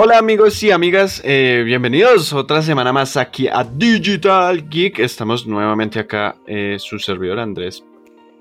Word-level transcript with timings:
Hola 0.00 0.18
amigos 0.18 0.62
y 0.62 0.70
amigas, 0.70 1.20
eh, 1.24 1.64
bienvenidos 1.66 2.32
otra 2.32 2.62
semana 2.62 2.92
más 2.92 3.16
aquí 3.16 3.48
a 3.48 3.64
Digital 3.64 4.68
Geek. 4.68 5.00
Estamos 5.00 5.44
nuevamente 5.44 5.98
acá, 5.98 6.36
eh, 6.46 6.76
su 6.78 7.00
servidor 7.00 7.40
Andrés 7.40 7.82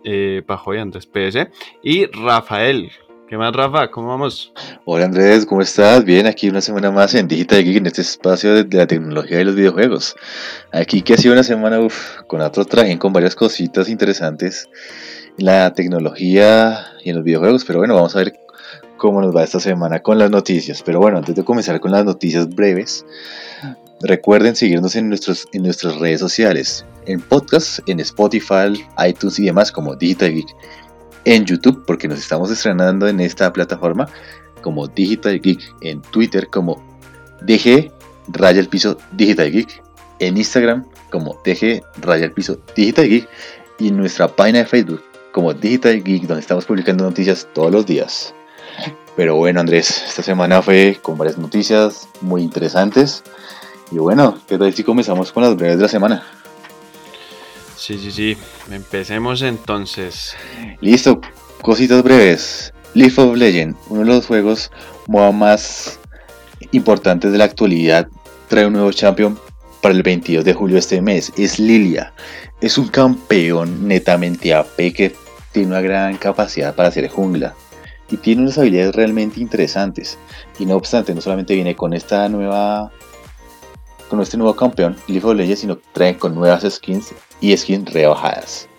eh, 0.04 0.44
Pajoy, 0.46 0.78
Andrés 0.78 1.08
PS 1.08 1.50
y 1.82 2.06
Rafael. 2.12 2.92
¿Qué 3.28 3.40
más, 3.40 3.56
Rafa? 3.56 3.90
¿Cómo 3.90 4.10
vamos? 4.10 4.54
Hola 4.86 5.06
Andrés, 5.06 5.48
¿cómo 5.48 5.64
estás? 5.64 6.06
Bien, 6.06 6.28
aquí 6.28 6.48
una 6.48 6.62
semana 6.62 6.92
más 6.92 7.16
en 7.16 7.28
Digital 7.28 7.64
Geek, 7.64 7.78
en 7.78 7.88
este 7.88 8.02
espacio 8.04 8.54
de, 8.54 8.78
la 8.78 8.86
tecnología 8.86 9.42
y 9.42 9.44
los 9.44 9.56
videojuegos. 9.56 10.16
Aquí 10.72 11.02
que 11.02 11.16
ha 11.16 11.18
sido 11.18 11.34
una 11.34 11.42
semana 11.42 11.80
con 12.28 12.40
otro 12.42 12.66
traje, 12.66 13.00
con 13.00 13.14
varias 13.14 13.34
cositas 13.34 13.90
interesantes 13.90 14.70
en 15.40 15.46
la 15.46 15.74
tecnología 15.74 16.86
y 17.04 17.10
en 17.10 17.16
los 17.16 17.26
videojuegos, 17.26 17.66
pero 17.66 17.80
bueno, 17.80 17.96
vamos 17.96 18.16
a 18.16 18.20
ver 18.20 18.47
cómo 18.98 19.22
nos 19.22 19.36
va 19.36 19.44
esta 19.44 19.60
semana 19.60 20.02
con 20.02 20.20
las 20.20 20.30
noticias. 20.32 20.82
Pero 20.84 21.00
bueno, 21.00 21.18
antes 21.18 21.36
de 21.36 21.44
comenzar 21.44 21.80
con 21.80 21.92
las 21.92 22.06
noticias 22.06 22.50
breves, 22.50 23.06
recuerden 24.02 24.56
seguirnos 24.56 24.96
en, 24.96 25.10
nuestros, 25.10 25.48
en 25.54 25.64
nuestras 25.64 25.98
redes 25.98 26.20
sociales, 26.20 26.86
en 27.06 27.22
podcast, 27.22 27.80
en 27.88 28.00
Spotify, 28.00 28.86
iTunes 29.08 29.40
y 29.40 29.46
demás 29.46 29.72
como 29.72 29.96
Digital 29.96 30.34
Geek, 30.34 30.56
en 31.26 31.46
YouTube, 31.46 31.84
porque 31.86 32.08
nos 32.08 32.20
estamos 32.20 32.52
estrenando 32.52 33.08
en 33.08 33.20
esta 33.20 33.52
plataforma 33.52 34.08
como 34.62 34.88
Digital 34.88 35.40
Geek, 35.40 35.62
en 35.82 36.02
Twitter 36.02 36.48
como 36.48 36.82
DG 37.42 37.92
Raya 38.30 38.60
el 38.60 38.68
Piso 38.68 38.98
Digital 39.14 39.52
Geek, 39.52 39.84
en 40.20 40.38
Instagram 40.38 40.86
como 41.10 41.40
DG 41.46 41.82
Raya 42.02 42.26
el 42.26 42.32
Piso 42.32 42.60
Digital 42.76 43.08
Geek 43.08 43.28
y 43.80 43.90
en 43.90 43.98
nuestra 43.98 44.28
página 44.28 44.60
de 44.60 44.66
Facebook 44.66 45.04
como 45.32 45.54
Digital 45.54 46.04
Geek, 46.04 46.24
donde 46.24 46.42
estamos 46.42 46.66
publicando 46.66 47.04
noticias 47.04 47.48
todos 47.54 47.72
los 47.72 47.86
días. 47.86 48.34
Pero 49.18 49.36
bueno, 49.36 49.60
Andrés, 49.60 50.04
esta 50.08 50.22
semana 50.22 50.62
fue 50.62 51.00
con 51.02 51.18
varias 51.18 51.40
noticias 51.40 52.08
muy 52.22 52.44
interesantes. 52.44 53.24
Y 53.92 53.98
bueno, 53.98 54.38
¿qué 54.48 54.60
tal 54.60 54.72
si 54.74 54.84
comenzamos 54.84 55.32
con 55.32 55.42
las 55.42 55.56
breves 55.56 55.78
de 55.78 55.84
la 55.84 55.90
semana? 55.90 56.24
Sí, 57.76 57.98
sí, 57.98 58.12
sí. 58.12 58.38
Empecemos 58.72 59.42
entonces. 59.42 60.36
Listo, 60.82 61.20
cositas 61.64 62.04
breves. 62.04 62.74
League 62.94 63.14
of 63.18 63.36
Legends, 63.36 63.78
uno 63.90 64.02
de 64.02 64.06
los 64.06 64.28
juegos 64.28 64.72
más 65.08 66.00
importantes 66.72 67.32
de 67.32 67.38
la 67.40 67.46
actualidad, 67.46 68.08
trae 68.48 68.68
un 68.68 68.74
nuevo 68.74 68.92
champion 68.92 69.40
para 69.82 69.96
el 69.96 70.04
22 70.04 70.46
de 70.46 70.54
julio 70.54 70.76
de 70.76 70.80
este 70.82 71.02
mes. 71.02 71.34
Es 71.38 71.58
Lilia. 71.58 72.14
Es 72.62 72.78
un 72.78 72.88
campeón 72.88 73.88
netamente 73.88 74.54
AP 74.54 74.94
que 74.94 75.16
tiene 75.52 75.70
una 75.70 75.82
gran 75.82 76.18
capacidad 76.18 76.76
para 76.76 76.90
hacer 76.90 77.10
jungla 77.10 77.56
y 78.10 78.18
tiene 78.18 78.44
unas 78.44 78.58
habilidades 78.58 78.96
realmente 78.96 79.40
interesantes. 79.40 80.18
Y 80.60 80.66
no 80.66 80.76
obstante, 80.76 81.14
no 81.14 81.22
solamente 81.22 81.56
viene 81.56 81.76
con 81.76 81.94
esta 81.94 82.28
nueva 82.30 82.92
con 84.10 84.22
este 84.22 84.38
nuevo 84.38 84.56
campeón, 84.56 84.96
Leaf 85.08 85.26
of 85.26 85.36
Legends, 85.36 85.60
sino 85.60 85.78
trae 85.92 86.18
con 86.18 86.34
nuevas 86.34 86.64
skins 86.64 87.14
y 87.42 87.56
skins 87.58 87.92
rebajadas. 87.92 88.70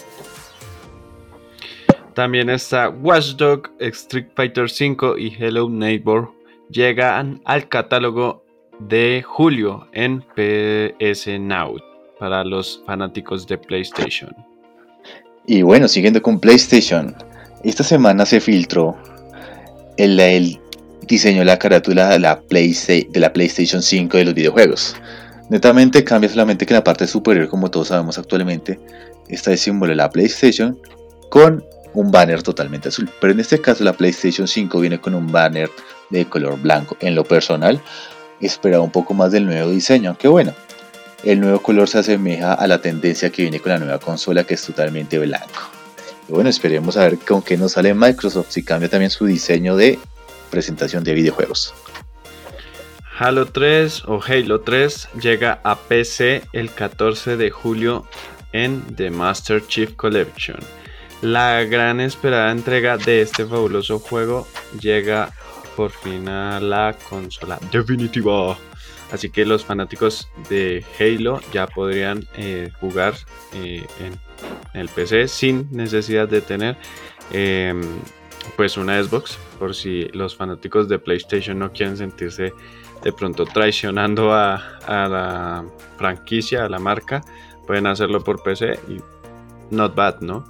También 2.15 2.51
está 2.51 2.89
Watchdog, 2.89 3.71
Street 3.79 4.29
Fighter 4.35 4.65
V 4.65 5.21
y 5.21 5.37
Hello 5.39 5.69
Neighbor 5.69 6.33
llegan 6.71 7.41
al 7.45 7.69
catálogo 7.69 8.45
de 8.81 9.23
julio 9.23 9.87
en 9.93 10.23
PS 10.35 11.29
Now 11.39 11.77
para 12.19 12.43
los 12.45 12.83
fanáticos 12.87 13.47
de 13.47 13.59
PlayStation. 13.59 14.35
Y 15.47 15.63
bueno, 15.63 15.89
siguiendo 15.89 16.21
con 16.21 16.41
PlayStation, 16.41 17.15
esta 17.65 17.85
semana 17.85 18.27
se 18.27 18.41
filtró 18.41 18.97
el, 19.99 20.59
diseño 21.07 21.41
de 21.41 21.45
la 21.47 21.59
carátula 21.59 22.09
de 22.11 22.19
la, 22.19 22.41
de 22.49 23.07
la 23.15 23.33
PlayStation 23.33 23.83
5 23.83 24.17
de 24.17 24.25
los 24.25 24.35
videojuegos. 24.35 24.95
Netamente 25.49 26.05
cambia 26.05 26.29
solamente 26.29 26.67
que 26.67 26.75
en 26.75 26.79
la 26.79 26.85
parte 26.85 27.07
superior, 27.07 27.49
como 27.49 27.71
todos 27.71 27.89
sabemos 27.89 28.19
actualmente, 28.19 28.79
está 29.29 29.53
el 29.53 29.59
símbolo 29.59 29.91
de 29.91 29.97
la 29.97 30.11
PlayStation 30.11 30.79
con 31.31 31.65
un 31.95 32.11
banner 32.11 32.43
totalmente 32.43 32.89
azul. 32.89 33.11
Pero 33.21 33.33
en 33.33 33.41
este 33.41 33.61
caso 33.61 33.85
la 33.85 33.95
PlayStation 33.95 34.47
5 34.47 34.81
viene 34.81 35.01
con 35.01 35.15
un 35.15 35.33
banner 35.33 35.71
de 36.11 36.27
color 36.27 36.61
blanco. 36.61 36.97
En 37.01 37.15
lo 37.15 37.25
personal, 37.25 37.81
esperaba 38.41 38.85
un 38.85 38.93
poco 38.93 39.15
más 39.15 39.33
del 39.33 39.47
nuevo 39.47 39.71
diseño, 39.71 40.11
aunque 40.11 40.29
bueno, 40.29 40.53
el 41.25 41.41
nuevo 41.41 41.61
color 41.61 41.89
se 41.89 41.99
asemeja 41.99 42.53
a 42.53 42.67
la 42.67 42.81
tendencia 42.81 43.31
que 43.31 43.43
viene 43.43 43.61
con 43.61 43.73
la 43.73 43.79
nueva 43.79 43.99
consola 43.99 44.45
que 44.45 44.55
es 44.55 44.63
totalmente 44.63 45.19
blanco. 45.19 45.78
Bueno, 46.29 46.51
esperemos 46.51 46.99
a 46.99 47.05
ver 47.05 47.19
con 47.19 47.41
qué 47.41 47.57
nos 47.57 47.73
sale 47.73 47.95
Microsoft 47.95 48.51
si 48.51 48.63
cambia 48.63 48.91
también 48.91 49.11
su 49.11 49.25
diseño 49.25 49.77
de 49.77 49.99
presentación 50.51 51.03
de 51.03 51.15
videojuegos. 51.15 51.73
Halo 53.19 53.47
3 53.47 54.05
o 54.05 54.21
Halo 54.23 54.61
3 54.61 55.09
llega 55.21 55.61
a 55.65 55.77
PC 55.77 56.43
el 56.53 56.71
14 56.71 57.39
de 57.39 57.51
julio 57.51 58.07
en 58.53 58.83
The 58.95 59.11
Master 59.11 59.67
Chief 59.67 59.95
Collection. 59.95 60.59
La 61.23 61.65
gran 61.65 61.99
esperada 61.99 62.53
entrega 62.53 62.99
de 62.99 63.23
este 63.23 63.47
fabuloso 63.47 63.99
juego 63.99 64.47
llega 64.79 65.33
por 65.77 65.91
fin 65.91 66.29
a 66.29 66.61
la 66.61 66.95
consola 67.09 67.59
definitiva. 67.73 68.59
Así 69.11 69.31
que 69.31 69.47
los 69.47 69.65
fanáticos 69.65 70.29
de 70.51 70.85
Halo 71.01 71.41
ya 71.53 71.67
podrían 71.67 72.29
eh, 72.37 72.71
jugar 72.79 73.15
eh, 73.55 73.87
en 74.01 74.28
el 74.75 74.89
PC 74.89 75.29
sin 75.29 75.69
necesidad 75.71 76.29
de 76.29 76.41
tener 76.41 76.77
em, 77.33 77.81
pues 78.57 78.77
una 78.77 79.03
Xbox 79.03 79.39
por 79.59 79.75
si 79.75 80.05
los 80.13 80.37
fanáticos 80.37 80.89
de 80.89 80.99
PlayStation 80.99 81.59
no 81.59 81.73
quieren 81.73 81.97
sentirse 81.97 82.53
de 83.03 83.13
pronto 83.13 83.45
traicionando 83.45 84.33
a, 84.33 84.61
la 84.87 85.65
franquicia, 85.97 86.65
a 86.65 86.69
la 86.69 86.79
marca, 86.79 87.23
pueden 87.67 87.87
hacerlo 87.87 88.23
por 88.23 88.43
PC 88.43 88.79
y 88.89 89.01
not 89.71 89.95
bad, 89.95 90.21
¿no? 90.21 90.45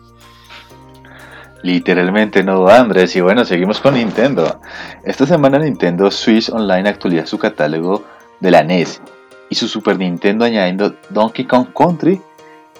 Literalmente 1.62 2.44
no, 2.44 2.68
Andrés. 2.68 3.16
Y 3.16 3.20
bueno, 3.20 3.44
seguimos 3.44 3.80
con 3.80 3.94
Nintendo. 3.94 4.60
Esta 5.04 5.26
semana 5.26 5.58
Nintendo 5.58 6.10
Switch 6.10 6.50
Online 6.50 6.88
actualiza 6.88 7.26
su 7.26 7.36
catálogo 7.38 8.04
de 8.40 8.50
la 8.50 8.62
NES 8.62 9.02
y 9.50 9.56
su 9.56 9.66
Super 9.66 9.98
Nintendo 9.98 10.44
añadiendo 10.44 10.94
Donkey 11.10 11.46
Kong 11.46 11.68
Country 11.76 12.20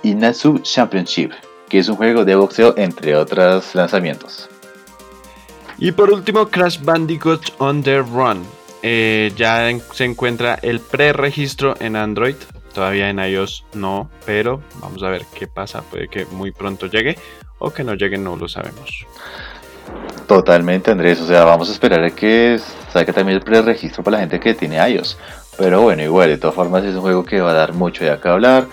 y 0.03 0.15
Natsu 0.15 0.59
Championship, 0.61 1.33
que 1.69 1.79
es 1.79 1.89
un 1.89 1.97
juego 1.97 2.25
de 2.25 2.35
boxeo 2.35 2.75
entre 2.77 3.17
otros 3.17 3.75
lanzamientos. 3.75 4.49
Y 5.79 5.93
por 5.93 6.11
último, 6.11 6.49
Crash 6.49 6.81
Bandicoot 6.83 7.55
on 7.59 7.83
the 7.83 7.99
Run. 7.99 8.43
Eh, 8.83 9.33
ya 9.37 9.69
se 9.93 10.05
encuentra 10.05 10.59
el 10.63 10.81
pre-registro 10.81 11.75
en 11.81 11.97
Android. 11.97 12.37
Todavía 12.75 13.11
en 13.11 13.19
iOS 13.19 13.65
no, 13.75 14.11
pero 14.27 14.61
vamos 14.81 15.03
a 15.03 15.09
ver 15.09 15.25
qué 15.35 15.47
pasa. 15.47 15.83
Puede 15.83 16.09
que 16.09 16.27
muy 16.27 16.51
pronto 16.51 16.87
llegue 16.87 17.17
o 17.59 17.71
que 17.71 17.85
no 17.85 17.95
llegue, 17.95 18.19
no 18.19 18.37
lo 18.37 18.49
sabemos. 18.49 19.07
Totalmente, 20.27 20.91
Andrés. 20.91 21.21
O 21.21 21.27
sea, 21.27 21.45
vamos 21.45 21.69
a 21.71 21.73
esperar 21.73 22.05
a 22.05 22.11
que 22.11 22.61
salga 22.93 23.13
también 23.13 23.39
el 23.39 23.45
pre-registro 23.45 24.03
para 24.03 24.17
la 24.17 24.21
gente 24.21 24.41
que 24.41 24.55
tiene 24.55 24.77
iOS. 24.77 25.17
Pero 25.57 25.83
bueno, 25.83 26.03
igual, 26.03 26.29
de 26.29 26.39
todas 26.39 26.55
formas 26.55 26.85
es 26.85 26.95
un 26.95 27.01
juego 27.01 27.25
que 27.25 27.41
va 27.41 27.51
a 27.51 27.55
dar 27.55 27.73
mucho 27.73 28.05
de 28.05 28.11
acá 28.11 28.33
hablar. 28.33 28.67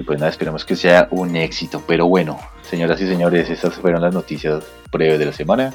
Y 0.00 0.02
pues 0.02 0.18
nada, 0.18 0.30
esperemos 0.30 0.64
que 0.64 0.76
sea 0.76 1.08
un 1.10 1.36
éxito. 1.36 1.82
Pero 1.86 2.06
bueno, 2.06 2.38
señoras 2.62 3.02
y 3.02 3.06
señores, 3.06 3.50
estas 3.50 3.74
fueron 3.74 4.00
las 4.00 4.14
noticias 4.14 4.64
breves 4.90 5.18
de 5.18 5.26
la 5.26 5.32
semana. 5.34 5.74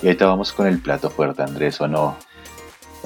Y 0.00 0.06
ahorita 0.06 0.26
vamos 0.26 0.52
con 0.52 0.68
el 0.68 0.78
plato 0.78 1.10
fuerte, 1.10 1.42
Andrés, 1.42 1.80
¿o 1.80 1.88
no? 1.88 2.16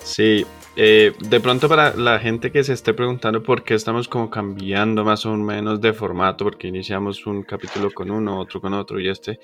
Sí, 0.03 0.45
eh, 0.77 1.15
de 1.19 1.41
pronto 1.41 1.71
para 1.71 1.97
la 1.97 2.19
gente 2.19 2.53
que 2.53 2.63
se 2.65 2.75
esté 2.75 2.93
preguntando 2.93 3.43
por 3.43 3.65
qué 3.65 3.73
estamos 3.73 4.09
como 4.09 4.29
cambiando 4.29 5.07
más 5.07 5.25
o 5.25 5.35
menos 5.37 5.81
de 5.81 5.95
formato, 5.95 6.45
porque 6.45 6.69
iniciamos 6.69 7.27
un 7.27 7.43
capítulo 7.43 7.91
con 7.91 8.11
uno, 8.11 8.39
otro 8.39 8.61
con 8.61 8.75
otro 8.75 9.01
y 9.01 9.09
este 9.09 9.41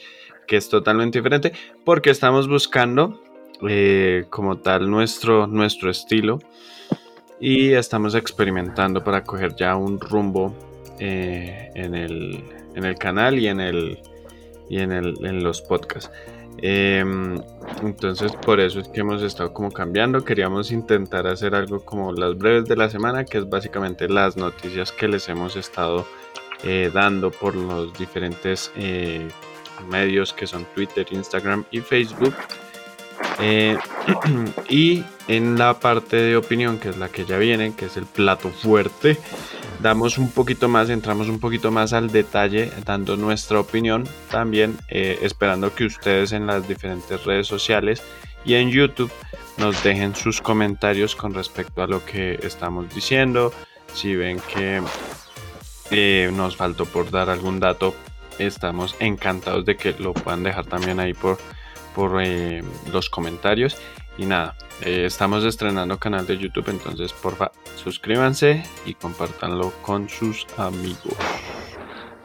que 0.46 0.58
es 0.58 0.68
totalmente 0.68 1.20
diferente, 1.20 1.54
porque 1.86 2.10
estamos 2.10 2.48
buscando 2.48 3.22
eh, 3.66 4.26
como 4.28 4.58
tal 4.58 4.90
nuestro, 4.90 5.46
nuestro 5.46 5.90
estilo 5.90 6.38
y 7.40 7.72
estamos 7.72 8.14
experimentando 8.14 9.02
para 9.02 9.24
coger 9.24 9.56
ya 9.56 9.74
un 9.74 9.98
rumbo 9.98 10.71
eh, 11.04 11.68
en, 11.74 11.96
el, 11.96 12.44
en, 12.76 12.84
el, 12.84 12.94
canal 12.94 13.36
y 13.36 13.48
en, 13.48 13.58
el, 13.58 13.98
y 14.68 14.78
en, 14.78 14.92
el, 14.92 15.16
en 15.26 15.42
los 15.42 15.60
podcasts. 15.60 16.12
Em, 16.58 17.40
entonces 17.82 18.30
por 18.36 18.60
eso 18.60 18.78
es 18.78 18.86
que 18.86 19.00
hemos 19.00 19.20
estado 19.20 19.52
como 19.52 19.72
cambiando. 19.72 20.24
Queríamos 20.24 20.70
intentar 20.70 21.26
hacer 21.26 21.56
algo 21.56 21.80
como 21.80 22.12
las 22.12 22.38
breves 22.38 22.66
de 22.66 22.76
la 22.76 22.88
semana, 22.88 23.24
que 23.24 23.38
es 23.38 23.50
básicamente 23.50 24.08
las 24.08 24.36
noticias 24.36 24.92
que 24.92 25.08
les 25.08 25.28
hemos 25.28 25.56
estado 25.56 26.06
eh, 26.62 26.88
dando 26.94 27.32
por 27.32 27.56
los 27.56 27.92
diferentes 27.98 28.70
eh, 28.76 29.26
medios 29.88 30.32
que 30.32 30.46
son 30.46 30.64
Twitter, 30.72 31.04
Instagram 31.10 31.64
y 31.72 31.80
Facebook. 31.80 32.34
y 34.68 35.04
en 35.28 35.58
la 35.58 35.80
parte 35.80 36.16
de 36.16 36.36
opinión, 36.36 36.78
que 36.78 36.88
es 36.88 36.96
la 36.96 37.08
que 37.08 37.24
ya 37.24 37.38
viene, 37.38 37.74
que 37.74 37.86
es 37.86 37.96
el 37.96 38.06
plato 38.06 38.50
fuerte, 38.50 39.18
damos 39.80 40.18
un 40.18 40.30
poquito 40.30 40.68
más, 40.68 40.90
entramos 40.90 41.28
un 41.28 41.40
poquito 41.40 41.70
más 41.70 41.92
al 41.92 42.10
detalle, 42.10 42.70
dando 42.84 43.16
nuestra 43.16 43.60
opinión, 43.60 44.04
también 44.30 44.76
eh, 44.88 45.18
esperando 45.22 45.74
que 45.74 45.84
ustedes 45.84 46.32
en 46.32 46.46
las 46.46 46.66
diferentes 46.68 47.24
redes 47.24 47.46
sociales 47.46 48.02
y 48.44 48.54
en 48.54 48.70
YouTube 48.70 49.12
nos 49.58 49.82
dejen 49.82 50.14
sus 50.14 50.40
comentarios 50.40 51.14
con 51.14 51.34
respecto 51.34 51.82
a 51.82 51.86
lo 51.86 52.04
que 52.04 52.38
estamos 52.42 52.92
diciendo. 52.94 53.52
Si 53.92 54.16
ven 54.16 54.40
que 54.52 54.82
eh, 55.90 56.30
nos 56.32 56.56
faltó 56.56 56.86
por 56.86 57.10
dar 57.10 57.28
algún 57.28 57.60
dato, 57.60 57.94
estamos 58.38 58.96
encantados 58.98 59.64
de 59.64 59.76
que 59.76 59.92
lo 59.98 60.14
puedan 60.14 60.42
dejar 60.42 60.64
también 60.66 60.98
ahí 61.00 61.12
por, 61.12 61.38
por 61.94 62.22
eh, 62.22 62.62
los 62.92 63.08
comentarios. 63.10 63.76
Y 64.18 64.26
nada, 64.26 64.54
eh, 64.82 65.04
estamos 65.06 65.44
estrenando 65.44 65.98
canal 65.98 66.26
de 66.26 66.36
YouTube, 66.36 66.68
entonces 66.68 67.12
porfa 67.12 67.50
suscríbanse 67.76 68.62
y 68.84 68.94
compártanlo 68.94 69.72
con 69.82 70.08
sus 70.08 70.46
amigos. 70.58 71.16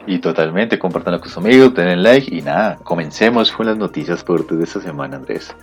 Y 0.06 0.18
totalmente, 0.18 0.78
compartanlo 0.78 1.20
con 1.20 1.28
sus 1.28 1.38
amigos, 1.38 1.74
denle 1.74 1.96
like 1.96 2.34
y 2.34 2.40
nada, 2.40 2.76
comencemos 2.82 3.52
con 3.52 3.66
las 3.66 3.76
noticias 3.76 4.24
fuertes 4.24 4.56
de 4.56 4.64
esta 4.64 4.80
semana, 4.80 5.16
Andrés. 5.16 5.54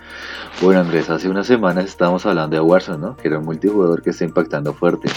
Bueno, 0.60 0.80
Andrés, 0.80 1.10
hace 1.10 1.28
unas 1.28 1.48
semanas 1.48 1.86
estábamos 1.86 2.24
hablando 2.26 2.54
de 2.54 2.60
Warzone, 2.60 2.98
¿no? 2.98 3.16
Que 3.16 3.28
era 3.28 3.38
un 3.38 3.44
multijugador 3.44 4.02
que 4.02 4.10
está 4.10 4.24
impactando 4.24 4.72
fuerte, 4.72 5.08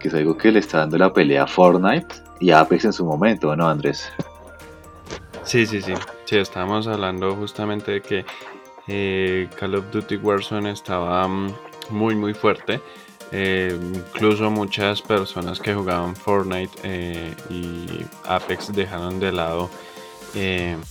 que 0.00 0.08
es 0.08 0.14
algo 0.14 0.36
que 0.36 0.50
le 0.50 0.58
está 0.58 0.78
dando 0.78 0.98
la 0.98 1.12
pelea 1.12 1.44
a 1.44 1.46
Fortnite 1.46 2.08
y 2.40 2.50
a 2.50 2.60
Apex 2.60 2.86
en 2.86 2.92
su 2.92 3.04
momento, 3.04 3.54
¿no, 3.54 3.68
Andrés? 3.68 4.10
Sí, 5.44 5.66
sí, 5.66 5.80
sí. 5.82 5.94
Sí, 6.24 6.36
estábamos 6.36 6.86
hablando 6.86 7.34
justamente 7.34 7.92
de 7.92 8.02
que 8.02 8.24
eh, 8.86 9.48
Call 9.58 9.74
of 9.74 9.90
Duty 9.90 10.16
Warzone 10.16 10.70
estaba 10.70 11.26
mm, 11.26 11.54
muy, 11.90 12.14
muy 12.14 12.34
fuerte. 12.34 12.80
Eh, 13.32 13.78
incluso 13.94 14.50
muchas 14.50 15.00
personas 15.02 15.60
que 15.60 15.72
jugaban 15.72 16.16
Fortnite 16.16 16.78
eh, 16.82 17.34
y 17.48 18.04
Apex 18.26 18.72
dejaron 18.72 19.20
de 19.20 19.32
lado 19.32 19.70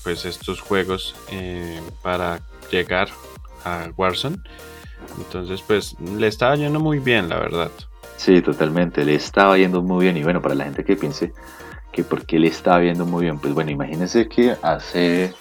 pues 0.03 0.25
estos 0.25 0.59
juegos 0.59 1.15
para 2.01 2.41
llegar 2.71 3.09
a 3.63 3.89
Warzone. 3.95 4.37
Entonces 5.17 5.61
pues 5.61 5.95
le 5.99 6.27
estaba 6.27 6.55
yendo 6.55 6.79
muy 6.79 6.99
bien, 6.99 7.29
la 7.29 7.39
verdad. 7.39 7.71
Sí, 8.17 8.41
totalmente, 8.41 9.05
le 9.05 9.15
estaba 9.15 9.57
yendo 9.57 9.81
muy 9.81 10.03
bien 10.03 10.17
y 10.17 10.23
bueno, 10.23 10.41
para 10.41 10.55
la 10.55 10.65
gente 10.65 10.83
que 10.83 10.97
piense 10.97 11.33
que 11.99 12.03
por 12.05 12.25
qué 12.25 12.39
le 12.39 12.47
estaba 12.47 12.81
yendo 12.81 13.05
muy 13.05 13.23
bien, 13.23 13.39
pues 13.39 13.53
bueno, 13.53 13.71
imagínense 13.71 14.29
que 14.29 14.55
hace 14.61 15.33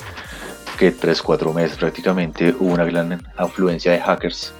que 0.76 0.92
3-4 0.92 1.54
meses 1.54 1.78
prácticamente 1.78 2.54
hubo 2.58 2.72
una 2.72 2.84
gran 2.84 3.22
afluencia 3.36 3.92
de 3.92 4.00
hackers 4.00 4.52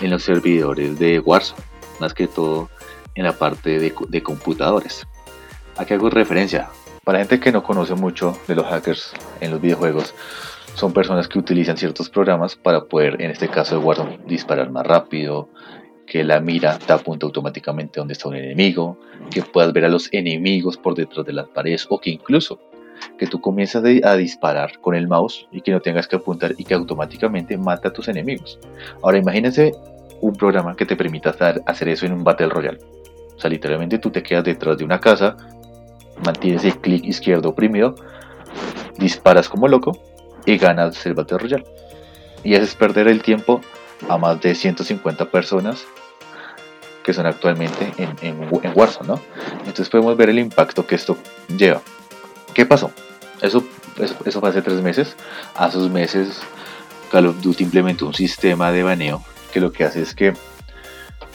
en 0.00 0.10
los 0.10 0.22
servidores 0.22 0.98
de 0.98 1.18
Warzone 1.20 1.62
más 2.00 2.14
que 2.14 2.26
todo 2.26 2.70
en 3.14 3.24
la 3.24 3.32
parte 3.32 3.78
de, 3.78 4.22
computadores. 4.22 5.06
Aquí 5.76 5.92
hago 5.92 6.08
referencia. 6.08 6.70
Para 7.04 7.18
gente 7.18 7.38
que 7.38 7.52
no 7.52 7.62
conoce 7.62 7.94
mucho 7.94 8.36
de 8.48 8.54
los 8.54 8.66
hackers 8.66 9.12
en 9.40 9.50
los 9.50 9.60
videojuegos, 9.60 10.14
son 10.74 10.94
personas 10.94 11.28
que 11.28 11.38
utilizan 11.38 11.76
ciertos 11.76 12.08
programas 12.08 12.56
para 12.56 12.84
poder, 12.84 13.20
en 13.20 13.30
este 13.30 13.48
caso 13.48 13.78
de 13.78 13.84
Warzone, 13.84 14.20
disparar 14.26 14.70
más 14.70 14.86
rápido, 14.86 15.50
que 16.06 16.24
la 16.24 16.40
mira 16.40 16.78
te 16.78 16.92
apunta 16.92 17.26
automáticamente 17.26 18.00
donde 18.00 18.12
está 18.12 18.28
un 18.28 18.36
enemigo, 18.36 18.98
que 19.30 19.42
puedas 19.42 19.72
ver 19.72 19.84
a 19.84 19.88
los 19.88 20.12
enemigos 20.12 20.76
por 20.76 20.94
detrás 20.94 21.24
de 21.24 21.32
las 21.32 21.48
paredes 21.48 21.86
o 21.88 21.98
que 21.98 22.10
incluso 22.10 22.60
que 23.18 23.26
tú 23.26 23.40
comienzas 23.40 23.82
a 24.04 24.16
disparar 24.16 24.78
con 24.80 24.94
el 24.94 25.08
mouse 25.08 25.48
y 25.50 25.60
que 25.60 25.72
no 25.72 25.80
tengas 25.80 26.06
que 26.06 26.16
apuntar 26.16 26.54
y 26.56 26.64
que 26.64 26.74
automáticamente 26.74 27.56
mata 27.56 27.88
a 27.88 27.92
tus 27.92 28.08
enemigos. 28.08 28.58
Ahora 29.02 29.18
imagínense 29.18 29.72
un 30.20 30.34
programa 30.34 30.76
que 30.76 30.86
te 30.86 30.96
permita 30.96 31.34
hacer 31.66 31.88
eso 31.88 32.06
en 32.06 32.12
un 32.12 32.24
Battle 32.24 32.48
Royale. 32.48 32.78
O 33.36 33.40
sea, 33.40 33.50
literalmente 33.50 33.98
tú 33.98 34.10
te 34.10 34.22
quedas 34.22 34.44
detrás 34.44 34.78
de 34.78 34.84
una 34.84 35.00
casa, 35.00 35.36
mantienes 36.24 36.64
el 36.64 36.78
clic 36.78 37.04
izquierdo 37.04 37.48
oprimido, 37.48 37.96
disparas 38.98 39.48
como 39.48 39.66
loco 39.66 39.98
y 40.46 40.58
ganas 40.58 41.04
el 41.06 41.14
Battle 41.14 41.38
Royale. 41.38 41.64
Y 42.44 42.54
haces 42.54 42.74
perder 42.74 43.08
el 43.08 43.22
tiempo 43.22 43.60
a 44.08 44.18
más 44.18 44.40
de 44.40 44.54
150 44.54 45.26
personas 45.26 45.84
que 47.02 47.12
son 47.12 47.26
actualmente 47.26 47.92
en, 47.96 48.16
en, 48.22 48.48
Warzone, 48.74 49.08
¿no? 49.08 49.20
Entonces 49.60 49.88
podemos 49.88 50.16
ver 50.16 50.30
el 50.30 50.38
impacto 50.38 50.86
que 50.86 50.94
esto 50.94 51.16
lleva. 51.48 51.82
¿Qué 52.54 52.64
pasó? 52.64 52.92
Eso, 53.40 53.64
eso, 53.98 54.14
eso 54.24 54.40
fue 54.40 54.50
hace 54.50 54.62
tres 54.62 54.80
meses. 54.82 55.16
A 55.56 55.66
esos 55.66 55.90
meses 55.90 56.40
Call 57.10 57.26
of 57.26 57.42
Duty 57.42 57.64
implementó 57.64 58.06
un 58.06 58.14
sistema 58.14 58.70
de 58.70 58.82
baneo 58.82 59.22
que 59.52 59.60
lo 59.60 59.72
que 59.72 59.84
hace 59.84 60.02
es 60.02 60.14
que 60.14 60.34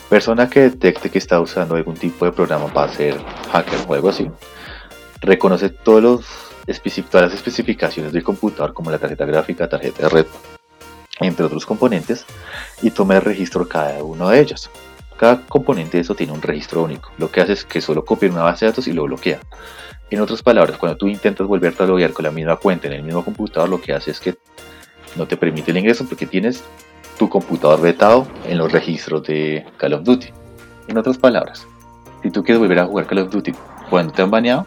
persona 0.08 0.48
que 0.48 0.60
detecte 0.60 1.10
que 1.10 1.18
está 1.18 1.40
usando 1.40 1.76
algún 1.76 1.94
tipo 1.94 2.24
de 2.24 2.32
programa 2.32 2.66
para 2.72 2.92
ser 2.92 3.16
hacker 3.52 3.78
o 3.86 3.94
algo 3.94 4.08
así, 4.08 4.30
reconoce 5.20 5.68
todos 5.68 6.02
los 6.02 6.26
todas 7.10 7.30
las 7.30 7.34
especificaciones 7.34 8.12
del 8.12 8.22
computador 8.22 8.74
como 8.74 8.90
la 8.90 8.98
tarjeta 8.98 9.24
gráfica, 9.24 9.68
tarjeta 9.68 10.02
de 10.02 10.08
red, 10.10 10.26
entre 11.20 11.44
otros 11.44 11.66
componentes, 11.66 12.24
y 12.82 12.90
toma 12.90 13.16
el 13.16 13.22
registro 13.22 13.68
cada 13.68 14.02
uno 14.02 14.28
de 14.28 14.40
ellos. 14.40 14.70
Cada 15.16 15.44
componente 15.46 15.96
de 15.96 16.02
eso 16.02 16.14
tiene 16.14 16.32
un 16.32 16.42
registro 16.42 16.82
único. 16.82 17.10
Lo 17.18 17.30
que 17.30 17.40
hace 17.40 17.54
es 17.54 17.64
que 17.64 17.80
solo 17.80 18.04
copia 18.04 18.30
una 18.30 18.42
base 18.42 18.64
de 18.64 18.70
datos 18.70 18.86
y 18.86 18.92
lo 18.92 19.04
bloquea. 19.04 19.40
En 20.10 20.20
otras 20.20 20.42
palabras, 20.42 20.78
cuando 20.78 20.96
tú 20.96 21.08
intentas 21.08 21.46
volverte 21.46 21.82
a 21.82 21.86
loguear 21.86 22.12
con 22.12 22.24
la 22.24 22.30
misma 22.30 22.56
cuenta 22.56 22.86
en 22.86 22.94
el 22.94 23.02
mismo 23.02 23.24
computador, 23.24 23.68
lo 23.68 23.80
que 23.80 23.92
hace 23.92 24.12
es 24.12 24.20
que 24.20 24.36
no 25.16 25.26
te 25.26 25.36
permite 25.36 25.72
el 25.72 25.78
ingreso 25.78 26.06
porque 26.06 26.26
tienes 26.26 26.62
tu 27.18 27.28
computador 27.28 27.80
vetado 27.80 28.26
en 28.46 28.58
los 28.58 28.70
registros 28.70 29.24
de 29.24 29.66
Call 29.76 29.94
of 29.94 30.04
Duty. 30.04 30.28
En 30.86 30.96
otras 30.96 31.18
palabras, 31.18 31.66
si 32.22 32.30
tú 32.30 32.42
quieres 32.42 32.60
volver 32.60 32.78
a 32.78 32.86
jugar 32.86 33.06
Call 33.06 33.18
of 33.18 33.30
Duty 33.30 33.52
cuando 33.90 34.12
te 34.12 34.22
han 34.22 34.30
baneado, 34.30 34.66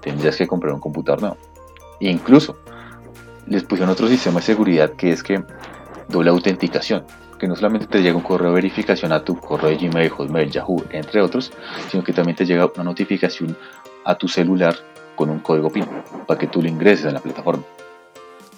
tendrías 0.00 0.36
que 0.36 0.46
comprar 0.46 0.74
un 0.74 0.80
computador 0.80 1.20
nuevo. 1.20 1.38
Incluso 2.00 2.58
les 3.46 3.64
pusieron 3.64 3.90
otro 3.90 4.06
sistema 4.06 4.40
de 4.40 4.46
seguridad 4.46 4.92
que 4.92 5.10
es 5.10 5.22
que 5.22 5.42
doble 6.08 6.30
autenticación, 6.30 7.04
que 7.38 7.46
no 7.46 7.54
solamente 7.54 7.86
te 7.86 8.02
llega 8.02 8.16
un 8.16 8.22
correo 8.22 8.48
de 8.48 8.54
verificación 8.54 9.12
a 9.12 9.24
tu 9.24 9.38
correo 9.38 9.70
de 9.70 9.76
Gmail, 9.76 10.10
Hotmail, 10.10 10.50
Yahoo, 10.50 10.84
entre 10.90 11.20
otros, 11.20 11.52
sino 11.90 12.02
que 12.02 12.12
también 12.12 12.36
te 12.36 12.46
llega 12.46 12.70
una 12.74 12.84
notificación 12.84 13.56
a 14.04 14.16
tu 14.16 14.28
celular 14.28 14.76
con 15.14 15.30
un 15.30 15.40
código 15.40 15.70
PIN 15.70 15.86
para 16.26 16.38
que 16.38 16.46
tú 16.46 16.62
lo 16.62 16.68
ingreses 16.68 17.06
en 17.06 17.14
la 17.14 17.20
plataforma. 17.20 17.62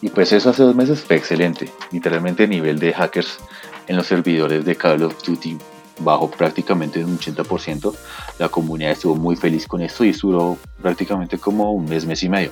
Y 0.03 0.09
pues 0.09 0.33
eso 0.33 0.51
hace 0.51 0.63
dos 0.63 0.75
meses 0.75 1.01
fue 1.01 1.17
excelente. 1.17 1.71
Literalmente 1.91 2.45
el 2.45 2.51
nivel 2.51 2.79
de 2.79 2.93
hackers 2.93 3.39
en 3.87 3.97
los 3.97 4.07
servidores 4.07 4.65
de 4.65 4.77
Call 4.77 5.03
of 5.03 5.23
Duty 5.23 5.59
bajó 6.01 6.31
prácticamente 6.31 7.05
un 7.05 7.19
80%. 7.19 7.95
La 8.39 8.49
comunidad 8.49 8.93
estuvo 8.93 9.15
muy 9.17 9.37
feliz 9.37 9.67
con 9.67 9.83
esto 9.83 10.05
y 10.05 10.13
duró 10.13 10.57
prácticamente 10.81 11.39
como 11.39 11.73
un 11.73 11.85
mes, 11.85 12.07
mes 12.07 12.23
y 12.23 12.29
medio. 12.29 12.51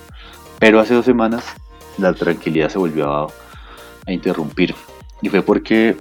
Pero 0.58 0.80
hace 0.80 0.94
dos 0.94 1.04
semanas 1.04 1.44
la 1.96 2.12
tranquilidad 2.12 2.68
se 2.68 2.78
volvió 2.78 3.12
a, 3.12 3.28
interrumpir. 4.06 4.74
Y 5.22 5.28
fue 5.28 5.42
porque 5.42 5.96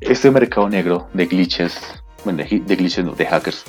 este 0.00 0.30
mercado 0.30 0.68
negro 0.68 1.08
de 1.12 1.26
glitches, 1.26 1.80
bueno, 2.24 2.42
de, 2.42 2.76
glitches 2.76 3.04
no, 3.04 3.12
de 3.12 3.26
hackers, 3.26 3.64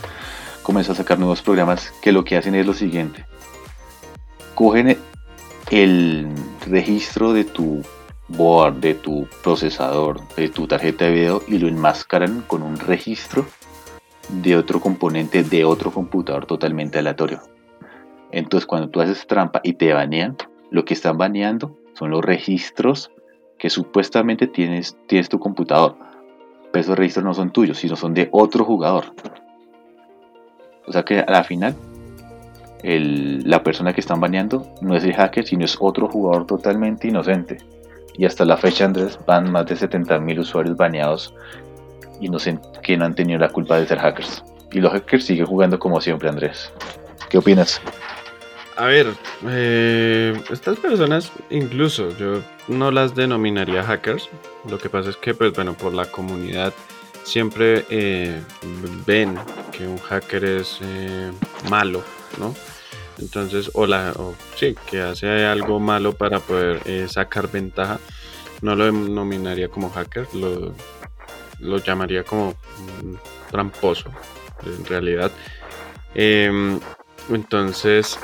comenzó 0.64 0.92
a 0.92 0.96
sacar 0.96 1.20
nuevos 1.20 1.42
programas 1.42 1.92
que 2.02 2.12
lo 2.12 2.24
que 2.24 2.38
hacen 2.38 2.56
es 2.56 2.66
lo 2.66 2.74
siguiente. 2.74 3.26
Cogen 4.56 4.98
el 5.72 6.28
registro 6.68 7.34
de 7.34 7.44
tu 7.44 7.82
board, 8.28 8.76
de 8.76 8.94
tu 8.94 9.28
procesador, 9.44 10.22
de 10.36 10.50
tu 10.50 10.68
tarjeta 10.68 11.06
de 11.06 11.12
video 11.12 11.44
y 11.48 11.58
lo 11.58 11.68
enmascaran 11.68 12.42
con 12.42 12.64
un 12.64 12.78
registro 12.78 13.46
de 14.30 14.56
otro 14.56 14.80
componente 14.80 15.44
de 15.44 15.66
otro 15.66 15.92
computador 15.92 16.46
totalmente 16.46 17.00
aleatorio. 17.00 17.42
Entonces 18.32 18.68
cuando 18.68 18.90
tú 18.90 19.02
haces 19.02 19.26
trampa 19.26 19.62
y 19.64 19.74
te 19.74 19.94
banean, 19.94 20.38
lo 20.70 20.86
que 20.86 20.94
están 20.94 21.18
baneando 21.18 21.76
son 21.94 22.12
los 22.12 22.24
registros 22.24 23.12
que 23.60 23.70
supuestamente 23.70 24.48
tienes, 24.48 24.98
tienes 25.08 25.30
tu 25.30 25.38
computador. 25.38 25.96
Pero 26.72 26.82
esos 26.82 26.98
registros 26.98 27.26
no 27.26 27.34
son 27.34 27.52
tuyos, 27.52 27.78
sino 27.78 27.96
son 27.96 28.14
de 28.14 28.30
otro 28.32 28.64
jugador. 28.64 29.14
O 30.88 30.92
sea 30.92 31.04
que 31.04 31.20
a 31.20 31.30
la 31.30 31.44
final 31.44 31.76
la 32.82 33.62
persona 33.62 33.94
que 33.94 34.00
están 34.00 34.22
baneando 34.22 34.66
no 34.82 34.96
es 34.96 35.04
el 35.04 35.14
hacker, 35.14 35.46
sino 35.46 35.66
es 35.66 35.76
otro 35.80 36.08
jugador 36.08 36.48
totalmente 36.48 37.08
inocente. 37.08 37.58
Y 38.18 38.26
hasta 38.26 38.46
la 38.46 38.58
fecha, 38.58 38.86
Andrés, 38.86 39.20
van 39.26 39.52
más 39.52 39.66
de 39.66 39.76
70.000 39.76 40.40
usuarios 40.40 40.78
baneados 40.78 41.34
que 42.84 42.98
no 42.98 43.06
han 43.06 43.16
tenido 43.16 43.40
la 43.40 43.50
culpa 43.50 43.80
de 43.80 43.88
ser 43.88 44.00
hackers. 44.00 44.44
Y 44.72 44.80
los 44.80 44.92
hackers 44.92 45.26
siguen 45.26 45.46
jugando 45.46 45.80
como 45.80 46.00
siempre, 46.02 46.30
Andrés. 46.30 46.72
¿Qué 47.30 47.38
opinas? 47.38 47.82
A 48.76 48.86
ver, 48.86 49.08
eh, 49.48 50.42
estas 50.50 50.78
personas 50.80 51.32
incluso 51.50 52.16
yo 52.18 52.42
no 52.70 52.92
las 52.92 53.16
denominaría 53.16 53.84
hackers. 53.84 54.30
Lo 54.70 54.78
que 54.78 54.90
pasa 54.90 55.10
es 55.10 55.18
que, 55.18 55.34
pues 55.34 55.54
bueno, 55.54 55.74
por 55.74 55.94
la 55.94 56.06
comunidad 56.06 56.74
siempre 57.24 57.86
eh, 57.90 58.42
ven 59.06 59.38
que 59.72 59.88
un 59.88 59.98
hacker 59.98 60.44
es 60.46 60.80
eh, 60.82 61.32
malo, 61.70 62.04
¿no? 62.38 62.56
Entonces, 63.18 63.70
o, 63.74 63.86
la, 63.86 64.14
o 64.16 64.34
sí, 64.56 64.76
que 64.90 65.02
hace 65.02 65.46
algo 65.46 65.80
malo 65.80 66.14
para 66.14 66.40
poder 66.40 66.82
eh, 66.86 67.08
sacar 67.10 67.52
ventaja. 67.52 68.00
No 68.62 68.76
lo 68.76 68.86
denominaría 68.86 69.70
como 69.70 69.90
hacker, 69.90 70.28
lo, 70.34 70.74
lo 71.60 71.78
llamaría 71.78 72.24
como 72.24 72.56
tramposo, 73.52 74.10
en 74.66 74.86
realidad. 74.86 75.32
Em, 76.14 76.80
entonces, 77.30 78.20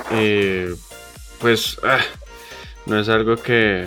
pues, 1.39 1.77
ah, 1.83 2.01
no 2.85 2.99
es 2.99 3.09
algo 3.09 3.35
que... 3.37 3.85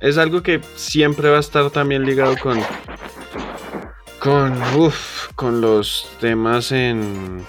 Es 0.00 0.18
algo 0.18 0.42
que 0.42 0.60
siempre 0.76 1.30
va 1.30 1.38
a 1.38 1.40
estar 1.40 1.70
también 1.70 2.04
ligado 2.04 2.36
con 2.42 2.58
con, 4.24 4.58
con 5.34 5.60
los 5.60 6.10
temas 6.18 6.72
en, 6.72 7.44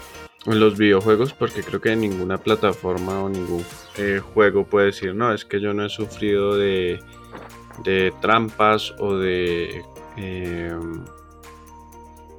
los 0.45 0.77
videojuegos, 0.77 1.33
porque 1.33 1.63
creo 1.63 1.79
que 1.79 1.95
ninguna 1.95 2.37
plataforma 2.37 3.23
o 3.23 3.29
ningún 3.29 3.63
eh, 3.97 4.19
juego 4.33 4.65
puede 4.65 4.87
decir, 4.87 5.15
no, 5.15 5.33
es 5.33 5.45
que 5.45 5.61
yo 5.61 5.73
no 5.73 5.85
he 5.85 5.89
sufrido 5.89 6.55
de, 6.55 6.99
de 7.85 8.13
trampas 8.21 8.93
o 8.99 9.15
de 9.15 9.83
eh, 10.17 10.77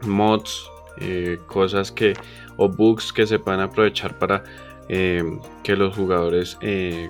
mods, 0.03 0.71
eh, 1.01 1.39
cosas 1.47 1.91
que 1.91 2.13
o 2.59 2.69
bugs 2.69 3.15
que 3.15 3.27
se 3.27 3.39
puedan 3.39 3.61
aprovechar 3.61 4.19
para 4.19 4.45
que 4.89 5.77
los 5.77 5.97
jugadores 5.97 6.59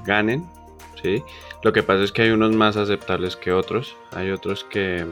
ganen. 0.07 0.49
¿Sí? 1.03 1.23
Lo 1.63 1.73
que 1.73 1.83
pasa 1.83 2.03
es 2.03 2.13
que 2.13 2.23
hay 2.23 2.31
unos 2.31 2.55
más 2.55 2.77
aceptables 2.77 3.37
que 3.37 3.53
otros, 3.53 3.97
hay 4.13 4.31
otros 4.31 4.65
que 4.65 5.07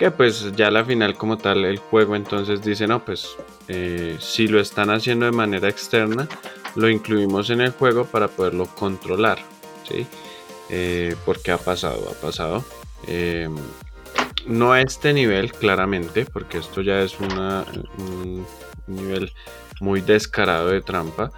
que 0.00 0.10
pues 0.10 0.56
ya 0.56 0.70
la 0.70 0.82
final 0.82 1.14
como 1.14 1.36
tal 1.36 1.62
el 1.66 1.76
juego 1.76 2.16
entonces 2.16 2.62
dice 2.62 2.86
no 2.86 3.04
pues 3.04 3.36
eh, 3.68 4.16
si 4.18 4.48
lo 4.48 4.58
están 4.58 4.88
haciendo 4.88 5.26
de 5.26 5.32
manera 5.32 5.68
externa 5.68 6.26
lo 6.74 6.88
incluimos 6.88 7.50
en 7.50 7.60
el 7.60 7.72
juego 7.72 8.06
para 8.06 8.28
poderlo 8.28 8.64
controlar 8.64 9.40
¿sí? 9.86 10.06
Eh, 10.70 11.14
porque 11.26 11.50
ha 11.50 11.58
pasado 11.58 12.10
ha 12.10 12.18
pasado 12.18 12.64
em, 13.06 13.54
no 14.46 14.72
a 14.72 14.80
este 14.80 15.12
nivel 15.12 15.52
claramente 15.52 16.24
porque 16.24 16.56
esto 16.56 16.80
ya 16.80 17.02
es 17.02 17.20
una, 17.20 17.66
un 17.98 18.46
nivel 18.86 19.30
muy 19.80 20.00
descarado 20.00 20.68
de 20.68 20.80
trampa 20.80 21.30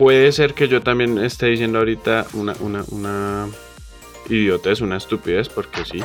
puede 0.00 0.32
ser 0.32 0.54
que 0.54 0.66
yo 0.66 0.80
también 0.80 1.18
esté 1.18 1.48
diciendo 1.48 1.78
ahorita 1.78 2.26
una, 2.32 2.54
una 2.90 3.48
idiota 4.30 4.70
es 4.70 4.80
una 4.80 4.96
estupidez 4.96 5.50
porque 5.50 5.84
sí, 5.84 6.02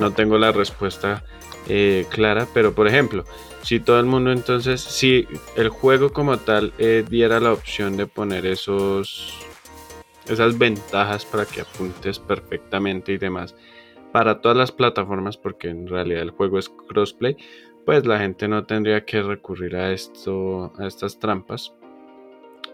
no 0.00 0.12
tengo 0.12 0.36
la 0.36 0.50
respuesta 0.50 1.22
eh, 1.68 2.06
clara, 2.10 2.48
pero 2.52 2.74
por 2.74 2.88
ejemplo, 2.88 3.22
si 3.62 3.78
todo 3.78 4.00
el 4.00 4.06
mundo 4.06 4.32
entonces, 4.32 4.80
si 4.80 5.28
el 5.56 5.68
juego 5.68 6.12
como 6.12 6.38
tal 6.38 6.72
eh, 6.78 7.04
diera 7.08 7.38
la 7.38 7.52
opción 7.52 7.96
de 7.96 8.08
poner 8.08 8.46
esos, 8.46 9.38
esas 10.26 10.58
ventajas 10.58 11.24
para 11.24 11.46
que 11.46 11.60
apuntes 11.60 12.18
perfectamente 12.18 13.12
y 13.12 13.18
demás 13.18 13.54
para 14.10 14.40
todas 14.40 14.56
las 14.56 14.72
plataformas, 14.72 15.36
porque 15.36 15.68
en 15.68 15.86
realidad 15.86 16.22
el 16.22 16.30
juego 16.30 16.58
es 16.58 16.68
crossplay, 16.68 17.36
pues 17.84 18.04
la 18.06 18.18
gente 18.18 18.48
no 18.48 18.64
tendría 18.64 19.04
que 19.04 19.22
recurrir 19.22 19.76
a 19.76 19.92
esto, 19.92 20.72
a 20.78 20.88
estas 20.88 21.20
trampas. 21.20 21.72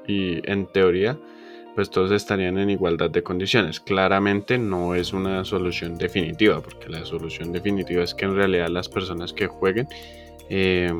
Y 0.06 0.49
en 0.50 0.66
teoría, 0.66 1.18
pues 1.75 1.90
todos 1.90 2.11
estarían 2.12 2.59
en 2.59 2.71
igualdad 2.71 3.11
de 3.11 3.23
condiciones. 3.23 3.80
Claramente 3.80 4.59
no 4.59 4.94
es 4.94 5.12
una 5.12 5.44
solución 5.44 5.97
definitiva, 5.97 6.61
porque 6.61 6.88
la 6.88 7.04
solución 7.04 7.52
definitiva 7.52 8.02
es 8.02 8.14
que 8.14 8.25
en 8.25 8.37
realidad 8.37 8.68
las 8.68 8.88
personas 8.88 9.32
que 9.32 9.47
jueguen 9.47 9.88
eh, 10.50 10.92